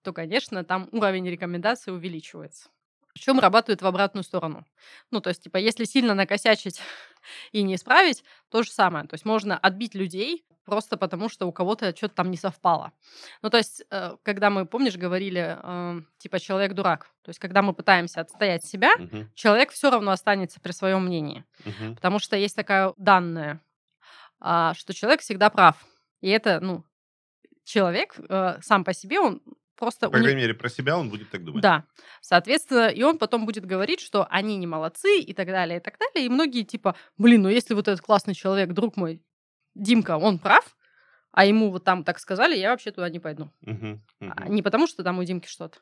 то, 0.04 0.14
конечно, 0.14 0.64
там 0.64 0.89
уровень 0.91 1.30
рекомендаций 1.30 1.93
увеличивается. 1.93 2.70
Причем 3.14 3.39
работает 3.39 3.82
в 3.82 3.88
обратную 3.88 4.24
сторону. 4.24 4.66
Ну, 5.12 5.20
то 5.20 5.30
есть, 5.30 5.43
типа, 5.43 5.58
если 5.58 5.84
сильно 5.84 6.14
накосячить 6.14 6.82
и 7.52 7.62
не 7.64 7.76
исправить, 7.76 8.24
то 8.49 8.64
же 8.64 8.72
самое. 8.72 9.06
То 9.06 9.16
есть 9.16 9.26
можно 9.26 9.58
отбить 9.58 9.95
людей 9.95 10.45
просто 10.64 10.95
потому, 10.95 11.28
что 11.28 11.47
у 11.47 11.52
кого-то 11.52 11.95
что-то 11.95 12.16
там 12.16 12.32
не 12.32 12.38
совпало. 12.38 12.93
Ну, 13.41 13.49
то 13.49 13.58
есть, 13.58 13.84
э, 13.89 14.16
когда 14.24 14.49
мы, 14.49 14.66
помнишь, 14.66 14.95
говорили, 14.95 15.58
э, 15.62 16.02
типа, 16.20 16.39
человек 16.39 16.74
дурак. 16.74 17.10
То 17.24 17.30
есть, 17.30 17.39
когда 17.39 17.62
мы 17.62 17.74
пытаемся 17.74 18.22
отстоять 18.22 18.64
себя, 18.64 18.95
Мгм, 18.97 19.30
человек 19.36 19.72
все 19.72 19.89
равно 19.89 20.12
останется 20.12 20.60
при 20.62 20.72
своем 20.72 21.06
мнении. 21.06 21.43
мгм. 21.66 21.95
Потому 21.95 22.20
что 22.20 22.38
есть 22.38 22.56
такая 22.56 22.93
данная, 22.97 23.60
а, 24.39 24.74
что 24.76 24.93
человек 24.93 25.22
всегда 25.22 25.49
прав. 25.49 25.84
И 26.22 26.30
это, 26.30 26.60
ну, 26.62 26.86
человек 27.64 28.16
э, 28.18 28.60
сам 28.62 28.84
по 28.84 28.93
себе, 28.93 29.20
он 29.20 29.41
просто... 29.82 30.09
По 30.11 30.19
крайней 30.19 30.41
мере, 30.41 30.53
про 30.53 30.69
себя 30.69 30.95
он 30.95 31.09
будет 31.09 31.32
так 31.32 31.43
думать. 31.43 31.63
Да. 31.63 31.86
Соответственно, 32.21 32.88
и 32.88 33.01
он 33.01 33.17
потом 33.17 33.47
будет 33.47 33.65
говорить, 33.65 33.99
что 33.99 34.27
они 34.29 34.55
не 34.57 34.67
молодцы 34.67 35.19
и 35.19 35.34
так 35.34 35.47
далее, 35.47 35.79
и 35.79 35.82
так 35.82 35.97
далее. 35.97 36.27
И 36.27 36.29
многие 36.29 36.63
типа, 36.63 36.95
блин, 37.17 37.41
ну 37.41 37.49
если 37.49 37.73
вот 37.73 37.88
этот 37.88 38.05
классный 38.05 38.36
человек, 38.36 38.73
друг 38.73 38.95
мой, 38.95 39.23
Димка, 39.73 40.17
он 40.17 40.38
прав, 40.38 40.77
а 41.32 41.45
ему 41.45 41.71
вот 41.71 41.84
там 41.84 42.03
так 42.03 42.19
сказали, 42.19 42.57
я 42.57 42.71
вообще 42.71 42.91
туда 42.91 43.09
не 43.09 43.19
пойду. 43.19 43.49
Мгм, 43.61 44.01
мгм. 44.19 44.34
А 44.36 44.49
Не 44.49 44.61
потому, 44.61 44.88
что 44.88 45.03
там 45.03 45.19
у 45.19 45.23
Димки 45.23 45.47
что-то. 45.47 45.79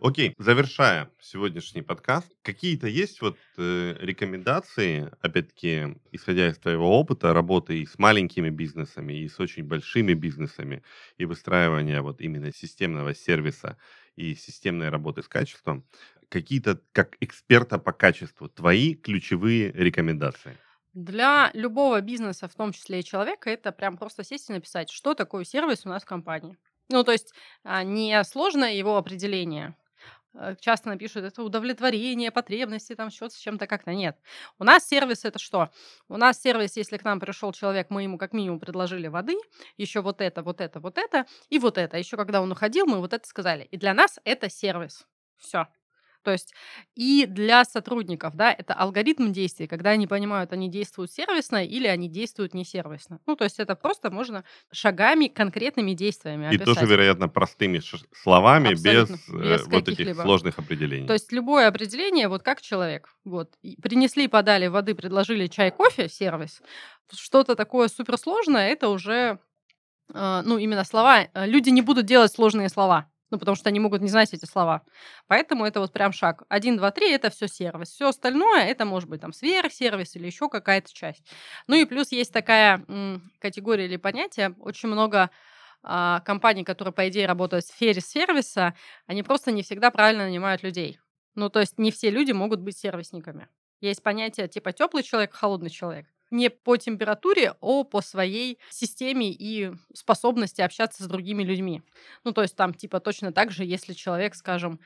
Окей, 0.00 0.34
завершая 0.38 1.10
сегодняшний 1.20 1.82
подкаст, 1.82 2.28
какие-то 2.42 2.86
есть 2.86 3.20
вот 3.20 3.38
э, 3.56 3.96
рекомендации, 4.00 5.10
опять-таки, 5.20 5.96
исходя 6.12 6.48
из 6.48 6.58
твоего 6.58 6.98
опыта 6.98 7.32
работы 7.32 7.80
и 7.80 7.86
с 7.86 7.98
маленькими 7.98 8.50
бизнесами, 8.50 9.14
и 9.14 9.28
с 9.28 9.40
очень 9.40 9.64
большими 9.64 10.14
бизнесами, 10.14 10.82
и 11.16 11.24
выстраивания 11.24 12.02
вот 12.02 12.20
именно 12.20 12.52
системного 12.52 13.14
сервиса 13.14 13.78
и 14.16 14.34
системной 14.34 14.88
работы 14.90 15.22
с 15.22 15.28
качеством, 15.28 15.84
какие-то, 16.28 16.80
как 16.92 17.16
эксперта 17.20 17.78
по 17.78 17.92
качеству, 17.92 18.48
твои 18.48 18.94
ключевые 18.94 19.72
рекомендации? 19.72 20.58
Для 20.94 21.50
любого 21.54 22.00
бизнеса, 22.00 22.48
в 22.48 22.54
том 22.54 22.72
числе 22.72 23.00
и 23.00 23.04
человека, 23.04 23.48
это 23.50 23.72
прям 23.72 23.96
просто 23.96 24.24
сесть 24.24 24.50
и 24.50 24.52
написать, 24.52 24.90
что 24.90 25.14
такое 25.14 25.44
сервис 25.44 25.86
у 25.86 25.88
нас 25.88 26.02
в 26.02 26.06
компании. 26.06 26.58
Ну, 26.90 27.02
то 27.04 27.12
есть 27.12 27.32
а, 27.64 27.82
не 27.82 28.22
сложное 28.24 28.74
его 28.74 28.98
определение. 28.98 29.74
Э, 30.34 30.54
Часто 30.60 30.88
напишут, 30.88 31.24
это 31.24 31.42
удовлетворение 31.42 32.30
потребностей, 32.30 32.94
там 32.94 33.10
что-то 33.10 33.34
с 33.34 33.38
чем-то 33.38 33.66
как-то. 33.66 33.92
Нет. 33.92 34.18
У 34.58 34.64
нас 34.64 34.86
сервис 34.86 35.24
это 35.24 35.38
что? 35.38 35.70
У 36.08 36.16
нас 36.16 36.40
сервис, 36.40 36.76
если 36.76 36.96
к 36.96 37.04
нам 37.04 37.20
пришел 37.20 37.52
человек, 37.52 37.88
мы 37.90 38.02
ему 38.02 38.18
как 38.18 38.32
минимум 38.32 38.60
предложили 38.60 39.08
воды, 39.08 39.36
еще 39.76 40.00
вот 40.00 40.20
это, 40.20 40.42
вот 40.42 40.60
это, 40.60 40.80
вот 40.80 40.98
это, 40.98 41.26
и 41.48 41.58
вот 41.58 41.78
это. 41.78 41.98
Еще 41.98 42.16
когда 42.16 42.42
он 42.42 42.52
уходил, 42.52 42.86
мы 42.86 42.98
вот 42.98 43.12
это 43.12 43.26
сказали. 43.26 43.64
И 43.64 43.76
для 43.76 43.94
нас 43.94 44.18
это 44.24 44.48
сервис. 44.50 45.06
Все. 45.36 45.66
То 46.22 46.30
есть 46.30 46.54
и 46.94 47.26
для 47.26 47.64
сотрудников, 47.64 48.34
да, 48.34 48.52
это 48.52 48.74
алгоритм 48.74 49.32
действий, 49.32 49.66
когда 49.66 49.90
они 49.90 50.06
понимают, 50.06 50.52
они 50.52 50.68
действуют 50.68 51.12
сервисно 51.12 51.64
или 51.64 51.86
они 51.86 52.08
действуют 52.08 52.54
не 52.54 52.64
сервисно. 52.64 53.20
Ну, 53.26 53.36
то 53.36 53.44
есть 53.44 53.58
это 53.58 53.74
просто 53.74 54.10
можно 54.10 54.44
шагами, 54.70 55.26
конкретными 55.26 55.92
действиями 55.92 56.44
И 56.44 56.56
описать. 56.56 56.66
тоже, 56.66 56.86
вероятно, 56.86 57.28
простыми 57.28 57.80
словами, 58.14 58.70
без, 58.70 59.10
Абсолютно, 59.10 59.42
э, 59.42 59.56
без 59.56 59.66
вот 59.66 59.88
этих 59.88 60.14
сложных 60.20 60.58
определений. 60.58 61.06
То 61.06 61.12
есть 61.12 61.32
любое 61.32 61.68
определение, 61.68 62.28
вот 62.28 62.42
как 62.42 62.60
человек. 62.60 63.08
Вот. 63.24 63.50
И 63.62 63.76
Принесли, 63.80 64.28
подали 64.28 64.68
воды, 64.68 64.94
предложили 64.94 65.46
чай, 65.46 65.70
кофе, 65.70 66.08
сервис. 66.08 66.62
Что-то 67.12 67.56
такое 67.56 67.88
суперсложное, 67.88 68.68
это 68.70 68.88
уже, 68.88 69.38
э, 70.14 70.42
ну, 70.44 70.58
именно 70.58 70.84
слова. 70.84 71.26
Э, 71.34 71.46
Люди 71.46 71.70
не 71.70 71.82
будут 71.82 72.06
делать 72.06 72.32
сложные 72.32 72.68
слова. 72.68 73.11
Ну, 73.32 73.38
потому 73.38 73.56
что 73.56 73.70
они 73.70 73.80
могут 73.80 74.02
не 74.02 74.08
знать 74.08 74.34
эти 74.34 74.44
слова. 74.44 74.82
Поэтому 75.26 75.64
это 75.64 75.80
вот 75.80 75.90
прям 75.90 76.12
шаг. 76.12 76.42
Один, 76.50 76.76
два, 76.76 76.90
три– 76.90 77.10
это 77.12 77.30
все 77.30 77.48
сервис. 77.48 77.88
Все 77.88 78.08
остальное– 78.08 78.64
это 78.66 78.84
может 78.84 79.08
быть 79.08 79.22
там 79.22 79.32
сверхсервис 79.32 80.14
или 80.16 80.26
еще 80.26 80.50
какая-то 80.50 80.92
часть. 80.92 81.24
Ну 81.66 81.74
и 81.74 81.86
плюс 81.86 82.12
есть 82.12 82.30
такая 82.30 82.84
м, 82.88 83.32
категория 83.38 83.86
или 83.86 83.96
понятие. 83.96 84.54
Очень 84.58 84.90
много 84.90 85.30
а, 85.82 86.20
компаний, 86.20 86.62
которые, 86.62 86.92
по 86.92 87.08
идее, 87.08 87.26
работают 87.26 87.64
в 87.64 87.68
сфере 87.68 88.02
сервиса, 88.02 88.74
они 89.06 89.22
просто 89.22 89.50
не 89.50 89.62
всегда 89.62 89.90
правильно 89.90 90.24
нанимают 90.24 90.62
людей. 90.62 91.00
Ну, 91.34 91.48
то 91.48 91.60
есть 91.60 91.78
не 91.78 91.90
все 91.90 92.10
люди 92.10 92.32
могут 92.32 92.60
быть 92.60 92.76
сервисниками. 92.76 93.48
Есть 93.80 94.02
понятие 94.02 94.46
типа 94.46 94.72
теплый 94.72 95.02
человек, 95.02 95.32
холодный 95.32 95.70
человек. 95.70 96.06
Не 96.32 96.50
по 96.50 96.76
температуре, 96.78 97.54
а 97.60 97.84
по 97.84 98.00
своей 98.00 98.58
системе 98.70 99.30
и 99.30 99.70
способности 99.94 100.62
общаться 100.62 101.04
с 101.04 101.06
другими 101.06 101.44
людьми. 101.44 101.82
Ну, 102.24 102.32
то 102.32 102.42
есть 102.42 102.56
там 102.56 102.74
типа 102.74 103.00
точно 103.00 103.32
так 103.32 103.52
же, 103.52 103.64
если 103.64 103.92
человек, 103.92 104.34
скажем, 104.34 104.80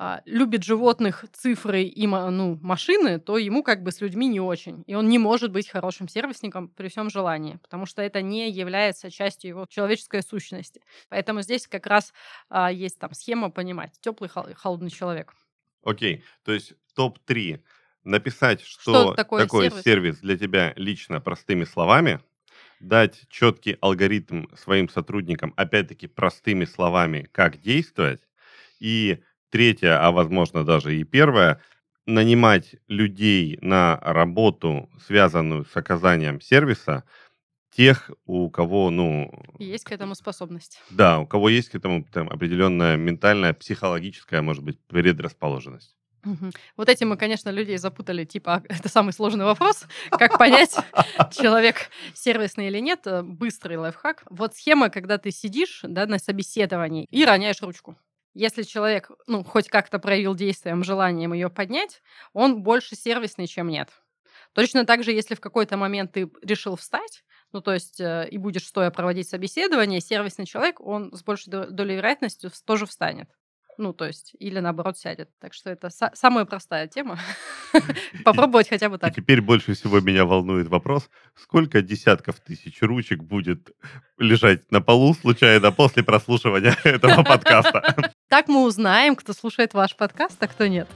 а, 0.00 0.22
любит 0.26 0.62
животных, 0.62 1.24
цифры 1.32 1.82
и 1.82 2.06
ну, 2.06 2.56
машины, 2.62 3.18
то 3.18 3.36
ему 3.36 3.64
как 3.64 3.82
бы 3.82 3.90
с 3.90 4.00
людьми 4.00 4.28
не 4.28 4.40
очень. 4.40 4.84
И 4.86 4.94
он 4.94 5.08
не 5.08 5.18
может 5.18 5.50
быть 5.50 5.68
хорошим 5.68 6.06
сервисником 6.08 6.68
при 6.68 6.86
всем 6.88 7.10
желании, 7.10 7.58
потому 7.62 7.84
что 7.84 8.00
это 8.00 8.22
не 8.22 8.48
является 8.48 9.10
частью 9.10 9.48
его 9.48 9.66
человеческой 9.68 10.22
сущности. 10.22 10.82
Поэтому 11.08 11.42
здесь 11.42 11.66
как 11.66 11.86
раз 11.86 12.14
а, 12.48 12.70
есть 12.70 12.98
там 12.98 13.12
схема 13.12 13.50
понимать, 13.50 13.98
теплый, 14.00 14.30
хол- 14.30 14.54
холодный 14.54 14.90
человек. 14.90 15.34
Окей, 15.82 16.24
то 16.44 16.52
есть 16.52 16.74
топ-3 16.94 17.60
написать, 18.08 18.62
что, 18.62 18.80
Что 18.80 19.14
такое 19.14 19.46
сервис? 19.46 19.82
сервис 19.82 20.18
для 20.18 20.36
тебя 20.36 20.72
лично 20.76 21.20
простыми 21.20 21.64
словами, 21.64 22.20
дать 22.80 23.26
четкий 23.28 23.76
алгоритм 23.80 24.46
своим 24.56 24.88
сотрудникам, 24.88 25.52
опять-таки 25.56 26.06
простыми 26.06 26.64
словами, 26.64 27.28
как 27.32 27.60
действовать, 27.60 28.22
и 28.80 29.18
третье, 29.50 30.04
а 30.04 30.10
возможно 30.10 30.64
даже 30.64 30.96
и 30.96 31.04
первое, 31.04 31.60
нанимать 32.06 32.76
людей 32.88 33.58
на 33.60 33.98
работу, 34.02 34.88
связанную 35.06 35.66
с 35.66 35.76
оказанием 35.76 36.40
сервиса, 36.40 37.04
тех, 37.70 38.10
у 38.24 38.48
кого, 38.50 38.90
ну, 38.90 39.30
есть 39.58 39.84
к 39.84 39.92
этому 39.92 40.14
способность. 40.14 40.80
да, 40.90 41.18
у 41.18 41.26
кого 41.26 41.48
есть 41.50 41.68
к 41.68 41.74
этому 41.74 42.02
там, 42.04 42.28
определенная 42.30 42.96
ментальная, 42.96 43.52
психологическая, 43.52 44.40
может 44.40 44.64
быть, 44.64 44.78
предрасположенность. 44.86 45.97
Вот 46.76 46.88
этим 46.88 47.10
мы, 47.10 47.16
конечно, 47.16 47.50
людей 47.50 47.76
запутали. 47.78 48.24
Типа, 48.24 48.54
а, 48.56 48.62
это 48.68 48.88
самый 48.88 49.12
сложный 49.12 49.44
вопрос. 49.44 49.84
Как 50.10 50.38
понять, 50.38 50.74
человек 51.32 51.90
сервисный 52.14 52.68
или 52.68 52.78
нет? 52.78 53.00
Э, 53.06 53.22
Быстрый 53.22 53.76
лайфхак. 53.76 54.24
Вот 54.30 54.54
схема, 54.54 54.90
когда 54.90 55.18
ты 55.18 55.30
сидишь 55.30 55.80
да, 55.82 56.06
на 56.06 56.18
собеседовании 56.18 57.06
и 57.10 57.24
роняешь 57.24 57.62
ручку. 57.62 57.96
Если 58.34 58.62
человек, 58.62 59.10
ну, 59.26 59.42
хоть 59.42 59.68
как-то 59.68 59.98
проявил 59.98 60.34
действием, 60.34 60.84
желанием 60.84 61.32
ее 61.32 61.50
поднять, 61.50 62.02
он 62.32 62.62
больше 62.62 62.94
сервисный, 62.94 63.46
чем 63.46 63.68
нет. 63.68 63.88
Точно 64.52 64.84
так 64.84 65.02
же, 65.02 65.12
если 65.12 65.34
в 65.34 65.40
какой-то 65.40 65.76
момент 65.76 66.12
ты 66.12 66.30
решил 66.42 66.76
встать, 66.76 67.24
ну, 67.52 67.60
то 67.60 67.72
есть, 67.72 68.00
э, 68.00 68.28
и 68.30 68.38
будешь 68.38 68.66
стоя 68.66 68.90
проводить 68.90 69.28
собеседование, 69.28 70.00
сервисный 70.00 70.46
человек, 70.46 70.80
он 70.80 71.12
с 71.14 71.22
большей 71.22 71.50
до- 71.50 71.70
долей 71.70 71.96
вероятности 71.96 72.50
тоже 72.64 72.86
встанет. 72.86 73.28
Ну, 73.78 73.92
то 73.92 74.06
есть, 74.06 74.32
или 74.40 74.58
наоборот 74.58 74.98
сядет. 74.98 75.30
Так 75.40 75.54
что 75.54 75.70
это 75.70 75.86
са- 75.86 76.10
самая 76.14 76.44
простая 76.44 76.88
тема. 76.88 77.18
Попробовать 78.24 78.68
хотя 78.68 78.88
бы 78.88 78.96
И 78.96 78.98
так. 78.98 79.14
теперь 79.14 79.40
больше 79.40 79.74
всего 79.74 80.00
меня 80.00 80.24
волнует 80.24 80.66
вопрос, 80.68 81.08
сколько 81.36 81.80
десятков 81.80 82.40
тысяч 82.40 82.82
ручек 82.82 83.22
будет 83.22 83.70
лежать 84.18 84.70
на 84.72 84.80
полу 84.80 85.14
случайно 85.14 85.70
после 85.72 86.02
прослушивания 86.02 86.76
этого 86.84 87.22
подкаста. 87.22 87.94
Так 88.28 88.46
мы 88.48 88.64
узнаем, 88.66 89.16
кто 89.16 89.32
слушает 89.32 89.72
ваш 89.72 89.96
подкаст, 89.96 90.36
а 90.42 90.48
кто 90.48 90.66
нет. 90.66 90.86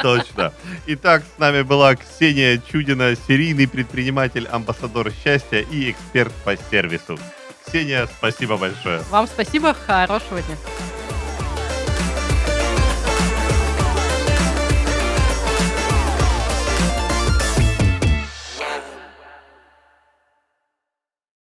Точно. 0.00 0.50
Итак, 0.86 1.22
с 1.22 1.38
нами 1.38 1.60
была 1.60 1.94
Ксения 1.94 2.58
Чудина, 2.72 3.14
серийный 3.16 3.68
предприниматель, 3.68 4.46
амбассадор 4.46 5.12
счастья 5.12 5.58
и 5.60 5.90
эксперт 5.90 6.32
по 6.46 6.56
сервису. 6.56 7.18
Ксения, 7.66 8.06
спасибо 8.06 8.56
большое. 8.56 9.00
Вам 9.10 9.26
спасибо, 9.26 9.74
хорошего 9.74 10.40
дня. 10.40 11.17